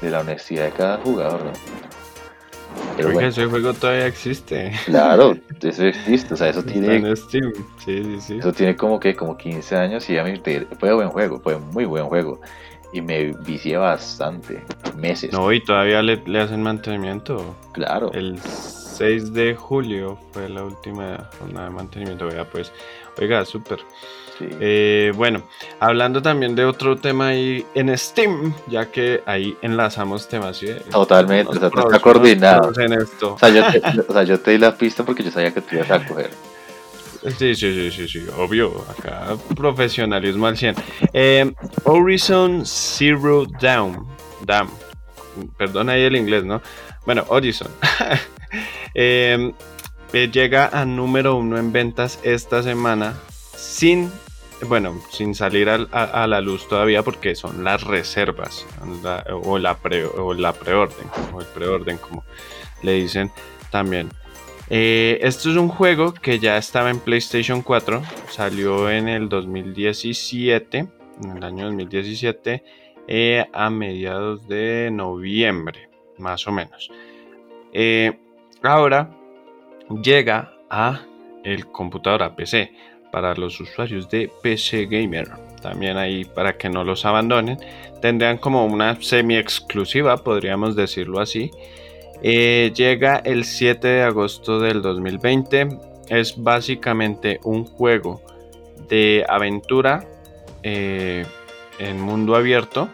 de 0.00 0.10
la 0.10 0.18
honestidad 0.18 0.64
de 0.64 0.72
cada 0.72 0.96
jugador, 0.96 1.44
¿no? 1.44 1.52
Pero 2.96 3.12
bueno, 3.12 3.28
ese 3.28 3.46
juego 3.46 3.72
todavía 3.72 4.06
existe. 4.06 4.72
Claro, 4.84 5.36
eso 5.62 5.84
existe, 5.84 6.34
o 6.34 6.36
sea, 6.36 6.48
eso 6.48 6.62
tiene. 6.62 7.16
Sí, 7.16 7.40
sí, 7.84 8.20
sí. 8.20 8.38
Eso 8.38 8.52
tiene 8.52 8.76
como 8.76 9.00
que 9.00 9.16
como 9.16 9.36
15 9.36 9.76
años 9.76 10.08
y 10.10 10.14
ya 10.14 10.24
me 10.24 10.40
fue 10.78 10.92
buen 10.92 11.08
juego, 11.08 11.40
fue 11.40 11.58
muy 11.58 11.84
buen 11.84 12.06
juego 12.06 12.40
y 12.92 13.00
me 13.00 13.32
vicié 13.32 13.76
bastante, 13.76 14.62
meses. 14.96 15.32
No, 15.32 15.50
y 15.52 15.60
todavía 15.60 16.02
le, 16.02 16.40
hacen 16.40 16.62
mantenimiento. 16.62 17.56
Claro. 17.72 18.12
El 18.12 18.38
6 18.40 19.32
de 19.32 19.54
julio 19.54 20.18
fue 20.32 20.48
la 20.48 20.62
última 20.62 21.30
jornada 21.38 21.68
de 21.68 21.74
mantenimiento. 21.74 22.26
Vea, 22.26 22.44
pues, 22.48 22.70
oiga, 23.18 23.44
súper. 23.44 23.80
Eh, 24.60 25.12
bueno, 25.14 25.42
hablando 25.80 26.22
también 26.22 26.54
de 26.54 26.64
otro 26.64 26.96
tema 26.96 27.28
ahí 27.28 27.64
en 27.74 27.96
Steam, 27.96 28.54
ya 28.68 28.90
que 28.90 29.22
ahí 29.26 29.56
enlazamos 29.62 30.28
temas. 30.28 30.60
Totalmente, 30.90 31.56
o 31.56 31.60
sea, 31.60 31.68
está 31.68 31.98
coordinado. 32.00 32.72
En 32.80 32.92
esto. 32.92 33.34
O, 33.34 33.38
sea, 33.38 33.48
yo 33.48 33.64
te, 33.70 33.82
o 34.08 34.12
sea, 34.12 34.22
yo 34.22 34.40
te 34.40 34.52
di 34.52 34.58
la 34.58 34.76
pista 34.76 35.04
porque 35.04 35.22
yo 35.22 35.30
sabía 35.30 35.52
que 35.52 35.60
te 35.60 35.76
ibas 35.76 35.90
a 35.90 36.06
coger. 36.06 36.30
Sí, 37.38 37.54
sí, 37.54 37.72
sí, 37.72 37.90
sí, 37.90 38.08
sí, 38.08 38.26
obvio. 38.36 38.84
Acá 38.90 39.36
profesionalismo 39.54 40.46
al 40.46 40.56
100. 40.56 40.74
Eh, 41.12 41.52
Horizon 41.84 42.64
Zero 42.66 43.44
Down. 43.60 44.06
Down. 44.44 44.68
Perdón 45.56 45.88
ahí 45.88 46.02
el 46.02 46.16
inglés, 46.16 46.44
¿no? 46.44 46.60
Bueno, 47.06 47.24
Horizon. 47.28 47.68
Eh, 48.94 49.54
eh, 50.12 50.30
llega 50.30 50.68
a 50.68 50.84
número 50.84 51.36
uno 51.36 51.56
en 51.56 51.72
ventas 51.72 52.18
esta 52.22 52.62
semana 52.62 53.14
sin, 53.56 54.12
bueno, 54.66 55.00
sin 55.10 55.34
salir 55.34 55.68
a, 55.68 56.26
la 56.26 56.40
luz 56.40 56.68
todavía 56.68 57.02
porque 57.02 57.34
son 57.34 57.64
las 57.64 57.82
reservas 57.82 58.66
o, 59.44 59.58
la 59.58 59.76
pre, 59.76 60.04
o 60.04 60.34
preorden 60.54 61.06
o 61.32 61.40
el 61.40 61.46
preorden 61.46 61.98
como 61.98 62.24
le 62.82 62.94
dicen 62.94 63.30
también. 63.70 64.10
Eh, 64.70 65.18
esto 65.22 65.50
es 65.50 65.56
un 65.56 65.68
juego 65.68 66.14
que 66.14 66.38
ya 66.38 66.56
estaba 66.56 66.90
en 66.90 67.00
PlayStation 67.00 67.62
4, 67.62 68.02
salió 68.30 68.90
en 68.90 69.08
el 69.08 69.28
2017, 69.28 70.78
en 70.78 71.36
el 71.36 71.44
año 71.44 71.66
2017, 71.66 72.64
eh, 73.08 73.46
a 73.52 73.70
mediados 73.70 74.46
de 74.48 74.90
noviembre, 74.92 75.90
más 76.18 76.46
o 76.46 76.52
menos. 76.52 76.90
Eh, 77.72 78.18
ahora 78.62 79.10
llega 80.02 80.54
a 80.70 81.02
el 81.44 81.66
computador, 81.66 82.22
a 82.22 82.36
PC, 82.36 82.72
para 83.12 83.34
los 83.34 83.60
usuarios 83.60 84.08
de 84.08 84.28
PC 84.42 84.86
Gamer. 84.86 85.28
También 85.60 85.96
ahí 85.96 86.24
para 86.24 86.56
que 86.56 86.68
no 86.68 86.82
los 86.82 87.04
abandonen. 87.04 87.58
Tendrán 88.00 88.38
como 88.38 88.64
una 88.64 89.00
semi 89.00 89.36
exclusiva, 89.36 90.16
podríamos 90.16 90.74
decirlo 90.74 91.20
así. 91.20 91.50
Eh, 92.22 92.72
llega 92.74 93.16
el 93.18 93.44
7 93.44 93.86
de 93.86 94.02
agosto 94.02 94.58
del 94.58 94.82
2020. 94.82 95.68
Es 96.08 96.34
básicamente 96.42 97.38
un 97.44 97.64
juego 97.64 98.22
de 98.88 99.24
aventura 99.28 100.04
eh, 100.62 101.24
en 101.78 102.00
mundo 102.00 102.34
abierto. 102.34 102.88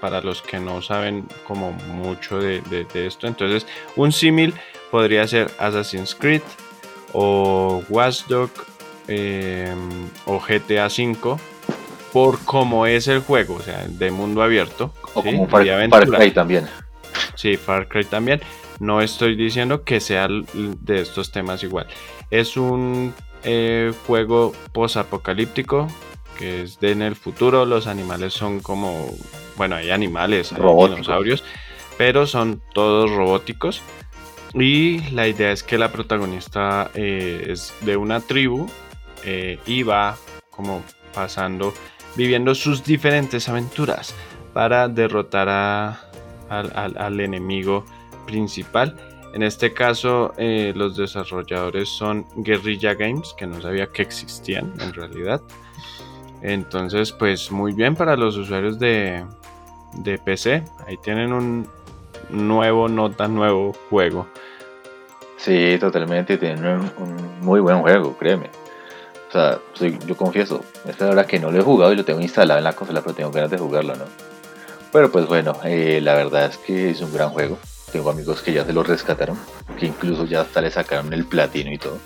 Para 0.00 0.20
los 0.20 0.40
que 0.40 0.60
no 0.60 0.82
saben 0.82 1.26
como 1.46 1.72
mucho 1.72 2.38
de, 2.38 2.62
esto. 2.94 3.26
Entonces, 3.26 3.66
un 3.96 4.12
símil 4.12 4.54
podría 4.90 5.26
ser 5.26 5.50
Assassin's 5.58 6.14
Creed 6.14 6.42
o 7.14 7.82
Watchdog 7.88 8.50
eh, 9.08 9.74
o 10.26 10.40
GTA 10.40 10.86
V 10.86 11.36
por 12.12 12.38
cómo 12.44 12.86
es 12.86 13.08
el 13.08 13.20
juego, 13.20 13.56
o 13.56 13.60
sea, 13.60 13.86
de 13.88 14.10
mundo 14.10 14.42
abierto. 14.42 14.92
O 15.14 15.22
como 15.22 15.48
Far, 15.48 15.64
Cry 15.64 16.30
también. 16.30 16.68
Sí, 17.34 17.56
Far 17.56 17.88
Cry 17.88 18.04
también. 18.04 18.40
No 18.78 19.00
estoy 19.00 19.34
diciendo 19.34 19.82
que 19.82 20.00
sea 20.00 20.28
de 20.28 21.00
estos 21.00 21.32
temas 21.32 21.62
igual. 21.62 21.86
Es 22.30 22.56
un 22.56 23.14
eh, 23.42 23.92
juego 24.06 24.52
post-apocalíptico 24.72 25.88
que 26.38 26.62
es 26.62 26.80
de 26.80 26.92
en 26.92 27.02
el 27.02 27.16
futuro. 27.16 27.64
Los 27.64 27.86
animales 27.86 28.32
son 28.32 28.60
como, 28.60 29.12
bueno, 29.56 29.76
hay 29.76 29.90
animales, 29.90 30.52
hay 30.52 30.60
dinosaurios, 30.60 31.44
pero 31.96 32.26
son 32.26 32.62
todos 32.72 33.10
robóticos. 33.10 33.82
Y 34.52 35.00
la 35.10 35.26
idea 35.26 35.50
es 35.50 35.64
que 35.64 35.78
la 35.78 35.90
protagonista 35.90 36.90
eh, 36.94 37.46
es 37.48 37.74
de 37.80 37.96
una 37.96 38.20
tribu 38.20 38.68
eh, 39.24 39.58
y 39.66 39.82
va 39.82 40.16
como 40.50 40.82
pasando, 41.14 41.72
viviendo 42.16 42.54
sus 42.54 42.84
diferentes 42.84 43.48
aventuras 43.48 44.14
para 44.52 44.88
derrotar 44.88 45.48
a, 45.48 46.00
al 46.48 47.20
enemigo 47.20 47.84
principal. 48.26 48.96
En 49.34 49.42
este 49.42 49.72
caso, 49.72 50.32
eh, 50.36 50.72
los 50.76 50.96
desarrolladores 50.96 51.88
son 51.88 52.24
Guerrilla 52.36 52.94
Games, 52.94 53.34
que 53.36 53.46
no 53.46 53.60
sabía 53.60 53.88
que 53.88 54.02
existían 54.02 54.72
en 54.80 54.94
realidad. 54.94 55.40
Entonces, 56.40 57.10
pues 57.10 57.50
muy 57.50 57.72
bien 57.72 57.96
para 57.96 58.16
los 58.16 58.36
usuarios 58.36 58.78
de, 58.78 59.24
de 59.94 60.18
PC. 60.18 60.62
Ahí 60.86 60.96
tienen 60.98 61.32
un 61.32 61.66
nuevo, 62.30 62.88
no 62.88 63.10
tan 63.10 63.34
nuevo 63.34 63.72
juego. 63.90 64.28
Sí, 65.36 65.78
totalmente. 65.80 66.38
Tienen 66.38 66.64
un, 66.66 67.40
muy 67.40 67.60
buen 67.60 67.80
juego, 67.80 68.16
créeme. 68.16 68.50
O 69.34 69.36
sea, 69.36 69.60
yo 70.06 70.16
confieso, 70.16 70.64
esta 70.86 70.90
es 70.90 71.00
la 71.00 71.10
hora 71.10 71.26
que 71.26 71.40
no 71.40 71.50
lo 71.50 71.58
he 71.58 71.62
jugado 71.62 71.92
y 71.92 71.96
lo 71.96 72.04
tengo 72.04 72.20
instalado 72.20 72.58
en 72.58 72.64
la 72.64 72.74
consola, 72.74 73.00
pero 73.00 73.14
tengo 73.14 73.32
ganas 73.32 73.50
de 73.50 73.58
jugarlo, 73.58 73.96
¿no? 73.96 74.04
Pero 74.92 75.10
pues 75.10 75.26
bueno, 75.26 75.58
eh, 75.64 76.00
la 76.00 76.14
verdad 76.14 76.46
es 76.46 76.56
que 76.58 76.90
es 76.90 77.00
un 77.00 77.12
gran 77.12 77.30
juego. 77.30 77.58
Tengo 77.90 78.10
amigos 78.10 78.42
que 78.42 78.52
ya 78.52 78.64
se 78.64 78.72
lo 78.72 78.84
rescataron, 78.84 79.36
que 79.76 79.86
incluso 79.86 80.24
ya 80.24 80.42
hasta 80.42 80.60
le 80.60 80.70
sacaron 80.70 81.12
el 81.12 81.24
platino 81.24 81.72
y 81.72 81.78
todo. 81.78 81.98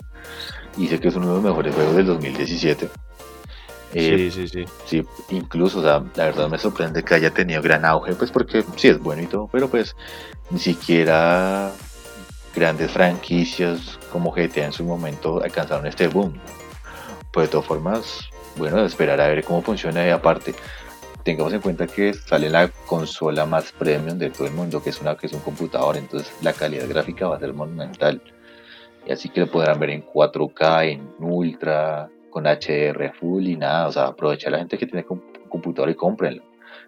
Y 0.78 0.88
sé 0.88 0.98
que 1.00 1.08
es 1.08 1.16
uno 1.16 1.28
de 1.28 1.34
los 1.34 1.42
mejores 1.42 1.74
juegos 1.74 1.96
del 1.96 2.06
2017. 2.06 2.88
Eh, 3.92 4.30
sí, 4.32 4.48
sí, 4.48 4.48
sí. 4.48 4.64
Sí, 4.86 5.06
incluso, 5.28 5.80
o 5.80 5.82
sea, 5.82 6.02
la 6.14 6.24
verdad 6.24 6.48
me 6.48 6.58
sorprende 6.58 7.02
que 7.02 7.14
haya 7.14 7.30
tenido 7.30 7.60
gran 7.60 7.84
auge, 7.84 8.14
pues 8.14 8.30
porque 8.30 8.64
sí 8.76 8.88
es 8.88 8.98
bueno 8.98 9.22
y 9.22 9.26
todo, 9.26 9.48
pero 9.52 9.68
pues 9.68 9.94
ni 10.48 10.58
siquiera 10.58 11.72
grandes 12.54 12.90
franquicias 12.90 13.98
como 14.10 14.32
GTA 14.32 14.66
en 14.66 14.72
su 14.72 14.84
momento 14.84 15.42
alcanzaron 15.42 15.86
este 15.86 16.08
boom. 16.08 16.32
Pues 17.38 17.50
de 17.50 17.52
todas 17.52 17.68
formas, 17.68 18.30
bueno, 18.56 18.84
esperar 18.84 19.20
a 19.20 19.28
ver 19.28 19.44
cómo 19.44 19.62
funciona 19.62 20.04
y 20.04 20.10
aparte 20.10 20.56
tengamos 21.22 21.52
en 21.52 21.60
cuenta 21.60 21.86
que 21.86 22.12
sale 22.12 22.50
la 22.50 22.66
consola 22.88 23.46
más 23.46 23.70
premium 23.70 24.18
de 24.18 24.30
todo 24.30 24.48
el 24.48 24.54
mundo, 24.54 24.82
que 24.82 24.90
es 24.90 25.00
una 25.00 25.16
que 25.16 25.28
es 25.28 25.32
un 25.32 25.38
computador, 25.38 25.96
entonces 25.96 26.34
la 26.42 26.52
calidad 26.52 26.88
gráfica 26.88 27.28
va 27.28 27.36
a 27.36 27.38
ser 27.38 27.54
monumental. 27.54 28.20
Y 29.06 29.12
así 29.12 29.28
que 29.28 29.38
lo 29.38 29.46
podrán 29.46 29.78
ver 29.78 29.90
en 29.90 30.04
4K, 30.04 30.90
en 30.90 31.08
Ultra, 31.20 32.10
con 32.28 32.42
HDR 32.42 33.12
full 33.14 33.46
y 33.46 33.56
nada, 33.56 33.86
o 33.86 33.92
sea, 33.92 34.06
aprovecha 34.06 34.50
la 34.50 34.58
gente 34.58 34.76
que 34.76 34.86
tiene 34.86 35.06
computador 35.48 35.90
y 35.90 35.94
cómprenlo. 35.94 36.42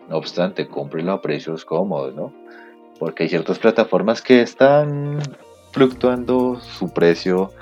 No 0.09 0.17
obstante, 0.17 0.67
cómprenlo 0.67 1.13
a 1.13 1.23
precios 1.23 1.65
cómodos, 1.65 2.13
¿no? 2.13 2.35
Porque 2.99 3.23
hay 3.23 3.29
ciertas 3.29 3.61
plataformas 3.61 4.21
que 4.21 4.43
están 4.43 5.21
fluctuando 5.71 6.59
su 6.61 6.93
precio 6.93 7.53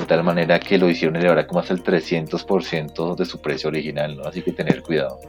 de 0.00 0.06
tal 0.06 0.22
manera 0.24 0.58
que 0.58 0.78
lo 0.78 0.88
hicieron 0.88 1.16
elevar 1.16 1.46
como 1.46 1.60
hasta 1.60 1.74
el 1.74 1.82
300% 1.82 3.16
de 3.16 3.24
su 3.24 3.40
precio 3.40 3.68
original, 3.68 4.16
¿no? 4.16 4.24
Así 4.24 4.42
que 4.42 4.52
tener 4.52 4.82
cuidado. 4.82 5.20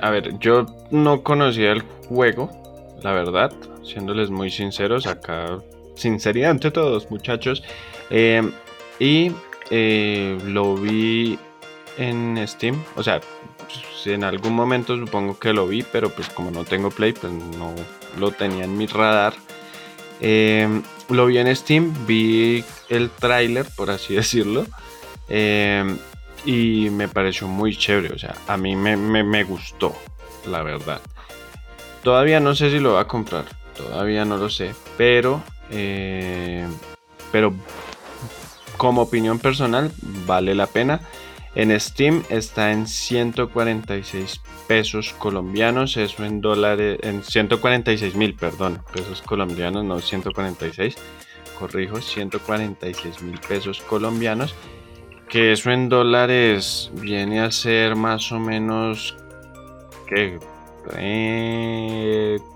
A 0.00 0.10
ver, 0.10 0.38
yo 0.38 0.66
no 0.90 1.22
conocía 1.22 1.72
el 1.72 1.82
juego, 2.08 2.50
la 3.02 3.12
verdad, 3.12 3.52
siéndoles 3.82 4.30
muy 4.30 4.50
sinceros, 4.50 5.06
acá 5.06 5.58
sinceridad 5.94 6.52
ante 6.52 6.70
todos, 6.70 7.10
muchachos. 7.10 7.62
Em, 8.08 8.52
y 8.98 9.32
eh, 9.70 10.38
lo 10.46 10.74
vi 10.76 11.38
en 11.98 12.46
Steam, 12.46 12.82
o 12.96 13.02
sea, 13.02 13.20
en 14.06 14.24
algún 14.24 14.54
momento 14.54 14.96
supongo 14.96 15.38
que 15.38 15.52
lo 15.52 15.66
vi, 15.66 15.82
pero 15.82 16.10
pues 16.10 16.28
como 16.30 16.50
no 16.50 16.64
tengo 16.64 16.90
Play, 16.90 17.12
pues 17.12 17.32
no 17.32 17.74
lo 18.18 18.30
tenía 18.30 18.64
en 18.64 18.76
mi 18.76 18.86
radar. 18.86 19.34
Em, 20.20 20.82
lo 21.08 21.26
vi 21.26 21.38
en 21.38 21.54
Steam, 21.54 21.94
vi 22.06 22.64
el 22.88 23.10
tráiler, 23.10 23.66
por 23.76 23.90
así 23.90 24.14
decirlo. 24.22 24.66
Eh, 25.28 25.96
y 26.44 26.88
me 26.90 27.08
pareció 27.08 27.46
muy 27.48 27.76
chévere, 27.76 28.14
o 28.14 28.18
sea, 28.18 28.34
a 28.46 28.56
mí 28.56 28.74
me, 28.74 29.44
gustó, 29.44 29.94
la 30.46 30.62
verdad. 30.62 31.00
Todavía 32.02 32.40
no 32.40 32.54
sé 32.54 32.70
si 32.70 32.78
lo 32.78 32.94
va 32.94 33.02
a 33.02 33.06
comprar, 33.06 33.44
todavía 33.76 34.24
no 34.24 34.38
lo 34.38 34.48
sé, 34.48 34.74
pero, 34.96 35.42
eh, 35.70 36.66
pero 37.30 37.52
como 38.78 39.02
opinión 39.02 39.38
personal 39.38 39.92
vale 40.26 40.54
la 40.54 40.66
pena. 40.66 41.02
En 41.54 41.78
Steam 41.80 42.22
está 42.28 42.70
en 42.70 42.86
146 42.86 44.40
pesos 44.68 45.12
colombianos, 45.18 45.96
eso 45.96 46.24
en 46.24 46.40
dólares, 46.40 46.98
en 47.02 47.24
146 47.24 48.14
mil, 48.14 48.34
perdón, 48.34 48.82
pesos 48.92 49.20
colombianos, 49.22 49.84
no 49.84 49.98
146, 49.98 50.94
corrijo, 51.58 52.00
146 52.00 53.22
mil 53.22 53.40
pesos 53.40 53.80
colombianos 53.80 54.54
que 55.30 55.52
eso 55.52 55.70
en 55.70 55.88
dólares 55.88 56.90
viene 56.94 57.40
a 57.40 57.52
ser 57.52 57.94
más 57.94 58.32
o 58.32 58.40
menos 58.40 59.16
que 60.08 60.40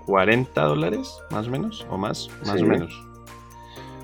40 0.05 0.61
dólares, 0.61 1.17
más 1.31 1.47
o 1.47 1.51
menos, 1.51 1.87
o 1.89 1.97
más, 1.97 2.29
más 2.45 2.61
o 2.61 2.65
menos. 2.65 3.01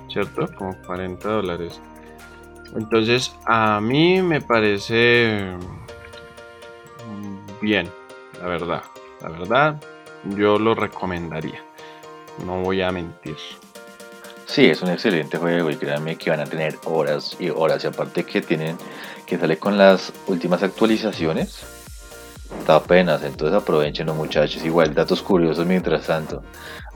¿Cierto? 0.08 0.48
Como 0.56 0.74
40 0.86 1.28
dólares. 1.28 1.80
Entonces, 2.74 3.34
a 3.44 3.80
mí 3.80 4.22
me 4.22 4.40
parece 4.40 5.56
bien, 7.60 7.88
la 8.40 8.46
verdad. 8.48 8.82
La 9.20 9.28
verdad, 9.28 9.80
yo 10.36 10.58
lo 10.58 10.74
recomendaría. 10.74 11.62
No 12.44 12.62
voy 12.62 12.82
a 12.82 12.90
mentir. 12.90 13.36
Sí, 14.46 14.66
es 14.66 14.82
un 14.82 14.90
excelente 14.90 15.38
juego 15.38 15.70
y 15.70 15.76
créanme 15.76 16.16
que 16.16 16.30
van 16.30 16.40
a 16.40 16.44
tener 16.44 16.78
horas 16.84 17.36
y 17.38 17.50
horas. 17.50 17.84
Y 17.84 17.86
aparte 17.86 18.24
que 18.24 18.42
tienen 18.42 18.76
que 19.26 19.38
sale 19.38 19.58
con 19.58 19.78
las 19.78 20.12
últimas 20.26 20.62
actualizaciones. 20.62 21.81
Está 22.60 22.76
apenas, 22.76 23.22
entonces 23.22 23.60
aprovechen 23.60 24.06
muchachos. 24.14 24.64
Igual, 24.64 24.94
datos 24.94 25.22
curiosos 25.22 25.66
mientras 25.66 26.06
tanto. 26.06 26.42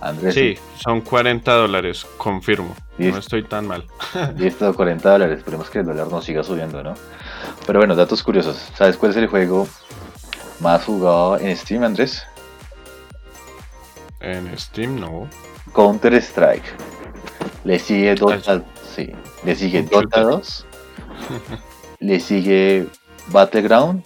Andrés. 0.01 0.35
Sí, 0.35 0.59
son 0.79 1.01
40 1.01 1.53
dólares, 1.53 2.07
confirmo. 2.17 2.75
No 2.99 3.17
estoy 3.17 3.43
tan 3.43 3.67
mal. 3.67 3.85
Listo, 4.37 4.73
40 4.75 5.11
dólares. 5.11 5.39
Esperemos 5.39 5.71
que 5.71 5.81
el 5.81 5.87
dólar 5.87 6.09
no 6.09 6.21
siga 6.23 6.43
subiendo, 6.43 6.83
¿no? 6.83 6.95
Pero 7.67 7.81
bueno, 7.81 7.97
datos 7.97 8.23
curiosos. 8.23 8.57
¿Sabes 8.75 8.97
cuál 8.97 9.11
es 9.13 9.17
el 9.17 9.27
juego 9.27 9.67
más 10.61 10.85
jugado 10.85 11.39
en 11.39 11.57
Steam, 11.57 11.83
Andrés? 11.83 12.25
En 14.21 14.57
Steam 14.59 15.01
no. 15.01 15.29
Counter 15.75 16.15
Strike. 16.15 16.65
Le 17.65 17.79
sigue 17.79 18.15
Dota, 18.15 18.63
sí. 18.95 19.13
Le 19.45 19.55
sigue 19.57 19.83
Dota 19.83 20.23
2. 20.23 20.67
le 22.01 22.21
sigue 22.21 22.87
Battleground. 23.29 24.05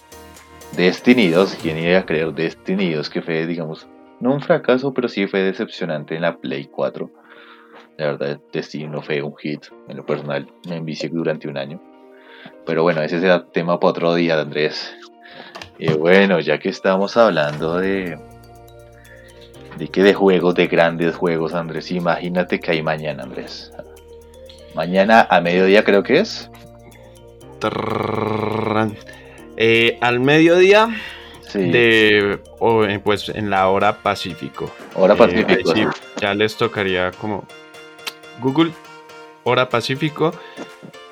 Destiny 0.75 1.29
2. 1.29 1.57
¿Quién 1.61 1.77
iba 1.77 1.99
a 1.99 2.05
creer 2.05 2.33
Destiny 2.33 2.93
2 2.93 3.09
que 3.09 3.21
fue, 3.21 3.45
digamos, 3.45 3.87
no 4.21 4.33
un 4.33 4.41
fracaso, 4.41 4.93
pero 4.93 5.09
sí 5.09 5.27
fue 5.27 5.41
decepcionante 5.41 6.15
en 6.15 6.21
la 6.21 6.37
Play 6.37 6.65
4. 6.65 7.09
La 7.97 8.05
verdad, 8.05 8.39
Destiny 8.53 8.87
no 8.87 9.01
fue 9.01 9.21
un 9.21 9.35
hit. 9.35 9.65
En 9.89 9.97
lo 9.97 10.05
personal, 10.05 10.47
me 10.67 10.77
envicié 10.77 11.09
durante 11.09 11.47
un 11.47 11.57
año. 11.57 11.81
Pero 12.65 12.83
bueno, 12.83 13.01
ese 13.01 13.19
será 13.19 13.45
tema 13.45 13.79
para 13.79 13.91
otro 13.91 14.15
día, 14.15 14.39
Andrés. 14.39 14.95
Y 15.77 15.91
bueno, 15.93 16.39
ya 16.39 16.59
que 16.59 16.69
estamos 16.69 17.17
hablando 17.17 17.77
de. 17.77 18.17
de 19.77 19.87
que 19.87 20.03
de 20.03 20.13
juegos, 20.13 20.55
de 20.55 20.67
grandes 20.67 21.15
juegos, 21.15 21.53
Andrés, 21.53 21.91
imagínate 21.91 22.59
que 22.59 22.71
hay 22.71 22.83
mañana, 22.83 23.23
Andrés. 23.23 23.73
Mañana 24.75 25.27
a 25.29 25.41
mediodía 25.41 25.83
creo 25.83 26.03
que 26.03 26.19
es. 26.19 26.49
Eh, 29.63 29.99
al 30.01 30.19
mediodía 30.19 30.89
de 31.53 32.39
eh, 32.39 32.99
pues 33.03 33.29
en 33.29 33.51
la 33.51 33.69
hora 33.69 33.97
Pacífico. 33.97 34.71
Hora 34.95 35.13
eh, 35.13 35.17
Pacífico. 35.17 35.91
ya 36.19 36.33
les 36.33 36.57
tocaría 36.57 37.11
como 37.11 37.45
Google 38.39 38.71
hora 39.43 39.69
Pacífico 39.69 40.33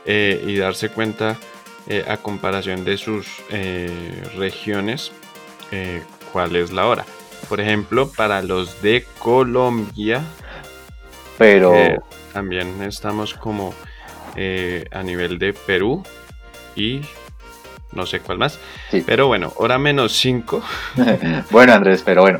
y 0.03 0.55
darse 0.57 0.89
cuenta 0.89 1.37
a 2.07 2.17
comparación 2.17 2.83
de 2.83 2.97
sus 2.97 3.27
regiones 4.35 5.11
cuál 6.33 6.55
es 6.55 6.71
la 6.71 6.87
hora. 6.87 7.05
Por 7.47 7.61
ejemplo, 7.61 8.11
para 8.11 8.41
los 8.41 8.81
de 8.81 9.05
Colombia, 9.19 10.23
pero 11.37 11.75
también 12.33 12.81
estamos 12.81 13.35
como 13.35 13.75
a 14.35 15.03
nivel 15.03 15.37
de 15.37 15.53
Perú 15.53 16.01
y 16.75 17.01
no 17.91 18.05
sé 18.05 18.19
cuál 18.19 18.37
más. 18.37 18.59
Pero 19.05 19.27
bueno, 19.27 19.53
hora 19.55 19.77
menos 19.77 20.13
5. 20.13 20.63
bueno, 21.51 21.73
Andrés, 21.73 22.01
pero 22.05 22.21
bueno, 22.21 22.39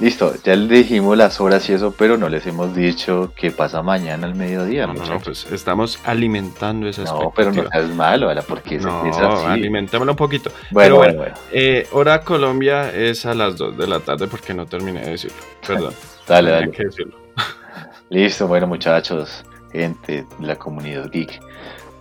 listo, 0.00 0.34
ya 0.42 0.56
le 0.56 0.78
dijimos 0.78 1.16
las 1.16 1.40
horas 1.40 1.68
y 1.68 1.74
eso, 1.74 1.92
pero 1.96 2.16
no 2.16 2.28
les 2.28 2.46
hemos 2.46 2.74
dicho 2.74 3.32
qué 3.36 3.50
pasa 3.50 3.82
mañana 3.82 4.26
al 4.26 4.34
mediodía. 4.34 4.86
No, 4.86 4.94
no, 4.94 5.20
pues 5.20 5.46
estamos 5.52 5.98
alimentando 6.04 6.88
esa 6.88 7.04
No, 7.04 7.32
pero 7.34 7.52
no 7.52 7.64
es 7.72 7.94
malo, 7.94 8.28
¿verdad? 8.28 8.44
Porque 8.46 8.78
no, 8.78 9.02
alimentémoslo 9.46 10.12
un 10.12 10.16
poquito. 10.16 10.50
Bueno, 10.70 10.96
bueno, 10.96 11.18
bueno. 11.18 11.34
Eh, 11.52 11.86
hora 11.92 12.22
Colombia 12.22 12.90
es 12.94 13.26
a 13.26 13.34
las 13.34 13.56
2 13.56 13.76
de 13.76 13.86
la 13.86 14.00
tarde 14.00 14.26
porque 14.26 14.54
no 14.54 14.66
terminé 14.66 15.00
de 15.00 15.10
decirlo. 15.10 15.38
Perdón. 15.66 15.94
dale, 16.26 16.50
dale. 16.50 16.72
Listo, 18.10 18.48
bueno, 18.48 18.66
muchachos, 18.66 19.44
gente 19.72 20.26
de 20.38 20.46
la 20.46 20.56
comunidad 20.56 21.10
geek. 21.10 21.40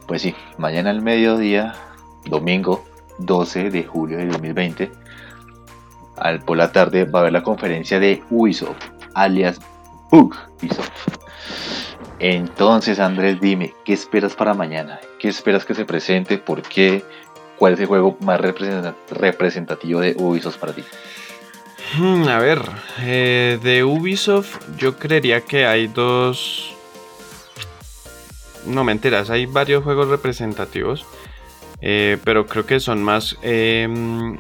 Pues 0.08 0.24
sí, 0.24 0.34
mañana 0.58 0.90
al 0.90 1.04
mediodía, 1.04 1.76
domingo, 2.26 2.84
12 3.20 3.70
de 3.70 3.84
julio 3.84 4.18
de 4.18 4.28
2020. 4.28 4.92
Al 6.18 6.42
por 6.42 6.58
la 6.58 6.72
tarde 6.72 7.06
va 7.06 7.20
a 7.20 7.22
haber 7.22 7.34
la 7.34 7.44
conferencia 7.44 8.00
de 8.00 8.24
Ubisoft, 8.30 8.84
alias 9.14 9.60
Ubisoft. 10.12 10.90
Entonces, 12.20 13.00
Andrés, 13.00 13.40
dime, 13.40 13.74
¿qué 13.86 13.94
esperas 13.94 14.36
para 14.36 14.54
mañana? 14.54 15.00
¿Qué 15.20 15.30
esperas 15.30 15.64
que 15.64 15.74
se 15.74 15.86
presente? 15.86 16.38
¿Por 16.38 16.62
qué? 16.62 17.04
¿Cuál 17.58 17.74
es 17.74 17.80
el 17.80 17.86
juego 17.86 18.18
más 18.22 18.42
representativo 18.42 20.02
de 20.02 20.16
Ubisoft 20.18 20.58
para 20.58 20.74
ti? 20.74 20.84
Hmm, 21.98 22.28
a 22.28 22.38
ver, 22.40 22.62
eh, 23.00 23.58
de 23.64 23.84
Ubisoft 23.84 24.60
yo 24.78 24.98
creería 24.98 25.42
que 25.42 25.66
hay 25.66 25.88
dos... 25.88 26.74
No 28.66 28.84
me 28.84 28.92
enteras, 28.92 29.30
hay 29.30 29.46
varios 29.46 29.84
juegos 29.84 30.10
representativos. 30.10 31.06
Eh, 31.82 32.18
pero 32.24 32.46
creo 32.46 32.66
que 32.66 32.80
son 32.80 33.04
más 33.04 33.38
em, 33.42 34.38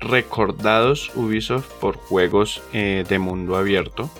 recordados 0.00 1.10
Ubisoft 1.14 1.70
por 1.80 1.96
juegos 1.96 2.62
eh, 2.72 3.04
de 3.08 3.18
mundo 3.18 3.56
abierto, 3.56 4.10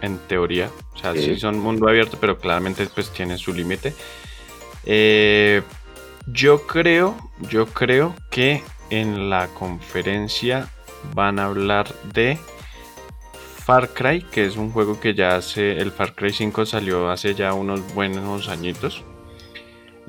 en 0.00 0.18
teoría. 0.18 0.70
O 0.94 0.98
sea, 0.98 1.14
sí. 1.14 1.38
son 1.38 1.58
mundo 1.58 1.88
abierto, 1.88 2.18
pero 2.20 2.38
claramente 2.38 2.86
pues 2.94 3.10
tiene 3.10 3.38
su 3.38 3.52
límite. 3.52 3.94
Eh, 4.84 5.62
yo 6.26 6.66
creo, 6.66 7.16
yo 7.50 7.66
creo 7.66 8.14
que 8.30 8.62
en 8.90 9.30
la 9.30 9.48
conferencia 9.48 10.68
van 11.14 11.38
a 11.38 11.46
hablar 11.46 11.92
de 12.12 12.38
Far 13.64 13.90
Cry, 13.90 14.22
que 14.22 14.46
es 14.46 14.56
un 14.56 14.70
juego 14.70 15.00
que 15.00 15.14
ya 15.14 15.36
hace, 15.36 15.78
el 15.78 15.92
Far 15.92 16.14
Cry 16.14 16.32
5 16.32 16.66
salió 16.66 17.10
hace 17.10 17.34
ya 17.34 17.54
unos 17.54 17.94
buenos 17.94 18.48
añitos. 18.48 19.04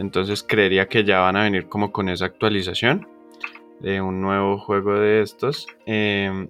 Entonces 0.02 0.42
creería 0.42 0.88
que 0.88 1.04
ya 1.04 1.20
van 1.20 1.36
a 1.36 1.44
venir 1.44 1.68
como 1.68 1.92
con 1.92 2.10
esa 2.10 2.26
actualización 2.26 3.08
de 3.80 4.02
un 4.02 4.20
nuevo 4.20 4.58
juego 4.58 5.00
de 5.00 5.22
estos. 5.22 5.68
Em, 5.86 6.48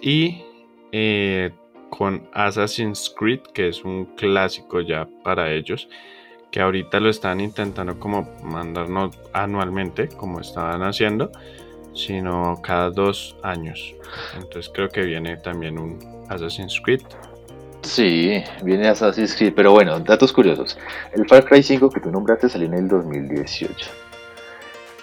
y 0.00 0.44
eh, 0.92 1.50
con 1.90 2.28
Assassin's 2.32 3.12
Creed, 3.18 3.40
que 3.52 3.68
es 3.68 3.84
un 3.84 4.04
clásico 4.16 4.80
ya 4.80 5.08
para 5.24 5.52
ellos, 5.52 5.88
que 6.52 6.60
ahorita 6.60 7.00
lo 7.00 7.10
están 7.10 7.40
intentando 7.40 7.98
como 7.98 8.28
mandarnos 8.44 9.18
anualmente, 9.32 10.06
como 10.06 10.40
estaban 10.40 10.82
haciendo, 10.82 11.32
sino 11.94 12.60
cada 12.62 12.90
dos 12.90 13.36
años. 13.42 13.96
Entonces 14.36 14.70
creo 14.72 14.88
que 14.88 15.02
viene 15.02 15.38
también 15.38 15.76
un 15.76 15.98
Assassin's 16.28 16.80
Creed 16.80 17.02
Sí, 17.82 18.42
viene 18.62 18.88
Assassin's 18.88 19.34
Creed, 19.34 19.54
pero 19.54 19.72
bueno, 19.72 19.98
datos 20.00 20.32
curiosos. 20.32 20.78
El 21.12 21.28
Far 21.28 21.44
Cry 21.44 21.62
5 21.62 21.90
que 21.90 22.00
tú 22.00 22.10
nombraste 22.10 22.48
salió 22.48 22.66
en 22.68 22.74
el 22.74 22.88
2018. 22.88 23.90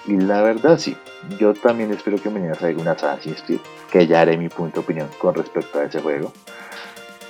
Y 0.08 0.18
la 0.18 0.42
verdad 0.42 0.78
sí, 0.78 0.96
yo 1.38 1.54
también 1.54 1.92
espero 1.92 2.18
que 2.18 2.30
mañana 2.30 2.56
salga 2.56 2.82
un 2.82 2.88
Assassin's 2.88 3.44
Creed, 3.44 3.60
que 3.92 4.08
ya 4.08 4.22
haré 4.22 4.38
mi 4.38 4.50
punto 4.50 4.80
de 4.80 4.86
opinión 4.86 5.10
con 5.20 5.36
respecto 5.36 5.80
a 5.80 5.84
ese 5.84 6.02
juego. 6.02 6.32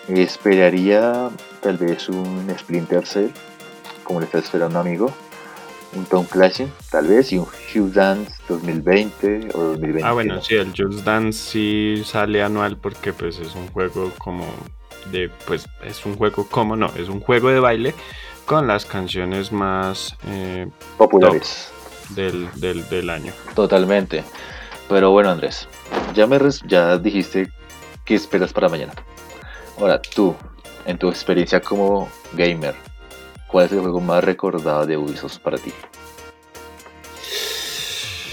Esperaría 0.08 1.30
tal 1.62 1.78
vez 1.78 2.10
un 2.10 2.48
Splinter 2.58 3.06
Cell, 3.06 3.30
como 4.04 4.20
le 4.20 4.26
está 4.26 4.40
esperando 4.40 4.80
amigo. 4.80 5.12
Un 5.96 6.06
Tom 6.06 6.24
Clancy, 6.26 6.68
tal 6.92 7.08
vez, 7.08 7.32
y 7.34 7.40
un 7.40 7.46
Just 7.46 7.96
Dance 7.96 8.32
2020 8.48 9.50
o 9.56 9.60
2020. 9.60 10.04
Ah, 10.04 10.14
bueno, 10.14 10.40
sí, 10.40 10.54
el 10.54 10.68
Just 10.68 11.04
Dance 11.04 11.40
sí 11.40 12.04
sale 12.06 12.44
anual 12.44 12.78
porque 12.78 13.12
pues 13.12 13.40
es 13.40 13.56
un 13.56 13.68
juego 13.70 14.12
como 14.20 14.46
de, 15.12 15.30
pues 15.46 15.68
es 15.84 16.06
un 16.06 16.16
juego, 16.16 16.48
como 16.50 16.76
no, 16.76 16.92
es 16.96 17.10
un 17.10 17.20
juego 17.20 17.50
de 17.50 17.60
baile 17.60 17.96
con 18.46 18.68
las 18.68 18.86
canciones 18.86 19.52
más 19.52 20.16
eh, 20.28 20.68
populares 20.98 21.72
del, 22.10 22.50
del, 22.60 23.10
año. 23.10 23.34
Totalmente. 23.56 24.24
Pero 24.88 25.12
bueno, 25.12 25.30
Andrés, 25.30 25.68
ya, 26.16 26.26
me 26.26 26.40
ya 26.66 26.98
dijiste 26.98 27.52
qué 28.06 28.16
esperas 28.16 28.52
para 28.52 28.70
mañana. 28.70 28.94
Ahora, 29.78 30.02
tú, 30.02 30.36
en 30.86 30.98
tu 30.98 31.10
experiencia 31.10 31.62
como 31.62 32.10
gamer, 32.34 32.74
¿cuál 33.48 33.68
es 33.68 33.72
el 33.72 33.82
juego 33.82 34.02
más 34.02 34.24
recordado 34.24 34.86
de 34.86 34.98
Ubisoft 34.98 35.38
para 35.40 35.58
ti? 35.58 35.72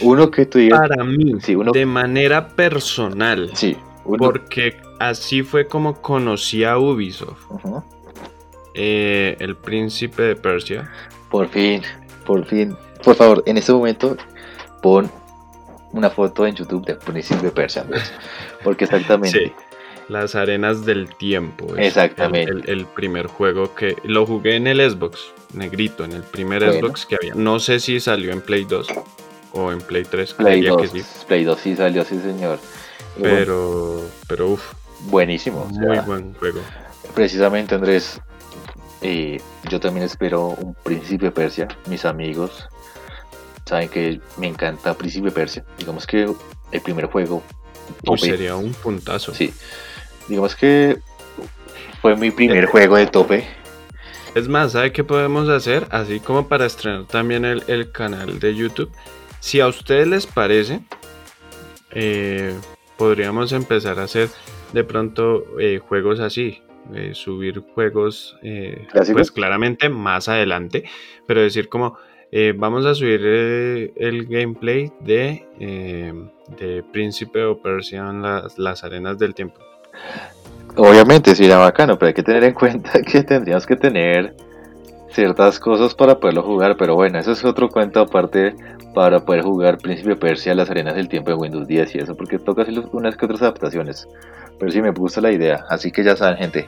Uno 0.01 0.31
que 0.31 0.47
tú 0.47 0.59
Para 0.71 1.05
mí, 1.05 1.35
de 1.73 1.87
manera 1.87 2.49
personal. 2.49 3.51
Sí, 3.55 3.77
porque 4.05 4.77
así 4.99 5.43
fue 5.43 5.67
como 5.67 6.01
conocí 6.01 6.65
a 6.65 6.79
Ubisoft. 6.79 7.45
Eh, 8.75 9.37
el 9.41 9.57
príncipe 9.57 10.23
de 10.23 10.37
Persia. 10.37 10.91
Por 11.31 11.49
fin, 11.49 11.83
por 12.27 12.45
fin. 12.45 12.77
Por 13.03 13.15
favor, 13.15 13.43
en 13.47 13.57
este 13.57 13.73
momento 13.73 14.17
pon 14.83 15.11
una 15.93 16.11
foto 16.11 16.47
en 16.47 16.55
YouTube 16.55 16.85
de 16.85 16.95
Príncipe 16.95 17.43
de 17.43 17.51
Persia. 17.51 17.87
Porque 18.65 18.85
exactamente. 18.85 19.39
Sí, 19.39 19.53
las 20.09 20.35
arenas 20.35 20.85
del 20.85 21.15
tiempo. 21.17 21.77
Exactamente. 21.77 22.71
El, 22.71 22.87
primer 22.87 23.27
juego 23.27 23.75
que 23.75 23.97
lo 24.05 24.27
jugué 24.27 24.57
en 24.57 24.67
el 24.67 24.79
Xbox, 24.79 25.33
negrito, 25.55 26.05
en 26.05 26.13
el 26.13 26.23
primer 26.23 26.63
Xbox 26.63 27.07
que 27.07 27.17
había. 27.17 27.35
No 27.35 27.59
sé 27.61 27.81
si 27.81 27.99
salió 28.01 28.33
en 28.33 28.41
Play 28.41 28.65
2 28.65 28.89
o 29.53 29.73
en 29.73 29.81
Play 29.81 30.05
3. 30.05 30.35
Play 30.35 30.63
2, 30.63 30.91
sí. 30.91 31.03
Play 31.27 31.45
2 31.45 31.59
sí 31.59 31.77
salió, 31.77 32.05
sí 32.05 32.19
señor. 32.21 32.59
Pero, 33.21 34.03
pero 34.29 34.49
uff. 34.49 34.75
Buenísimo. 35.07 35.67
Muy 35.67 35.99
buen 36.01 36.35
juego. 36.35 36.61
Precisamente, 37.15 37.75
Andrés, 37.75 38.21
eh, 39.03 39.41
yo 39.69 39.81
también 39.81 40.05
espero 40.05 40.49
un 40.49 40.75
Príncipe 40.75 41.31
Persia. 41.31 41.69
Mis 41.87 42.05
amigos 42.05 42.69
saben 43.65 43.89
que 43.89 44.21
me 44.37 44.47
encanta 44.49 44.95
Príncipe 44.95 45.31
Persia. 45.31 45.65
Digamos 45.79 46.07
que 46.07 46.33
el 46.73 46.81
primer 46.81 47.07
juego. 47.07 47.43
sería 48.17 48.57
un 48.57 48.73
puntazo. 48.73 49.35
Sí. 49.35 49.53
Digamos 50.29 50.57
que 50.57 50.99
fue 52.03 52.17
mi 52.17 52.31
primer 52.31 52.67
juego 52.67 52.97
de 52.97 53.07
tope. 53.07 53.45
Es 54.35 54.49
más, 54.49 54.73
¿sabe 54.73 54.93
qué 54.93 55.03
podemos 55.03 55.49
hacer? 55.49 55.87
Así 55.91 56.21
como 56.21 56.47
para 56.47 56.67
estrenar 56.67 57.07
también 57.07 57.45
el, 57.45 57.93
canal 57.93 58.39
de 58.39 58.55
YouTube. 58.55 58.91
Si 59.41 59.61
a 59.61 59.67
ustedes 59.67 60.07
les 60.07 60.27
parece, 60.27 60.81
eh, 61.93 62.55
podríamos 62.99 63.53
empezar 63.53 63.99
a 63.99 64.05
hacer 64.05 64.29
de 64.73 64.85
pronto 64.85 65.45
eh, 65.59 65.79
juegos 65.79 66.21
así. 66.21 66.63
Eh, 66.95 67.15
subir 67.15 67.65
juegos, 67.75 68.39
pues 69.13 69.33
claramente 69.33 69.89
más 69.89 70.29
adelante, 70.29 70.85
pero 71.27 71.43
decir 71.43 71.69
como 71.69 71.99
vamos 72.55 72.87
a 72.87 72.95
subir 72.95 73.27
el 73.97 74.27
gameplay 74.27 74.93
de, 75.01 75.45
de 75.59 76.85
Príncipe 76.93 77.43
o 77.43 77.61
Persia 77.61 78.09
en 78.09 78.23
las, 78.23 78.57
las 78.57 78.85
arenas 78.85 79.19
del 79.19 79.35
tiempo. 79.35 79.61
Obviamente 80.77 81.35
sería 81.35 81.57
bacano, 81.57 81.99
pero 81.99 82.09
hay 82.09 82.15
que 82.15 82.23
tener 82.23 82.45
en 82.45 82.55
cuenta 82.55 83.03
que 83.07 83.23
tendríamos 83.23 83.67
que 83.67 83.77
tener 83.77 84.37
ciertas 85.17 85.59
cosas 85.59 85.95
para 85.95 86.21
poderlo 86.21 86.43
jugar, 86.43 86.77
pero 86.77 86.95
bueno, 86.95 87.19
eso 87.19 87.33
es 87.33 87.43
otro 87.45 87.71
cuento 87.71 88.01
aparte 88.01 88.55
para 88.95 89.25
poder 89.25 89.43
jugar 89.43 89.79
Príncipe 89.79 90.15
Persia 90.15 90.55
las 90.55 90.71
arenas 90.71 90.95
del 90.95 91.09
tiempo 91.09 91.31
de 91.31 91.37
Windows 91.37 91.67
10 91.67 91.95
y 91.95 91.99
eso, 91.99 92.15
porque 92.15 92.39
toca 92.39 92.63
hacer 92.63 92.79
unas 92.93 93.17
que 93.17 93.25
otras 93.25 93.41
adaptaciones. 93.43 94.07
Pero 94.59 94.71
sí 94.71 94.81
me 94.81 94.91
gusta 94.91 95.21
la 95.21 95.33
idea, 95.33 95.65
así 95.71 95.91
que 95.91 96.05
ya 96.05 96.17
saben, 96.17 96.37
gente. 96.37 96.67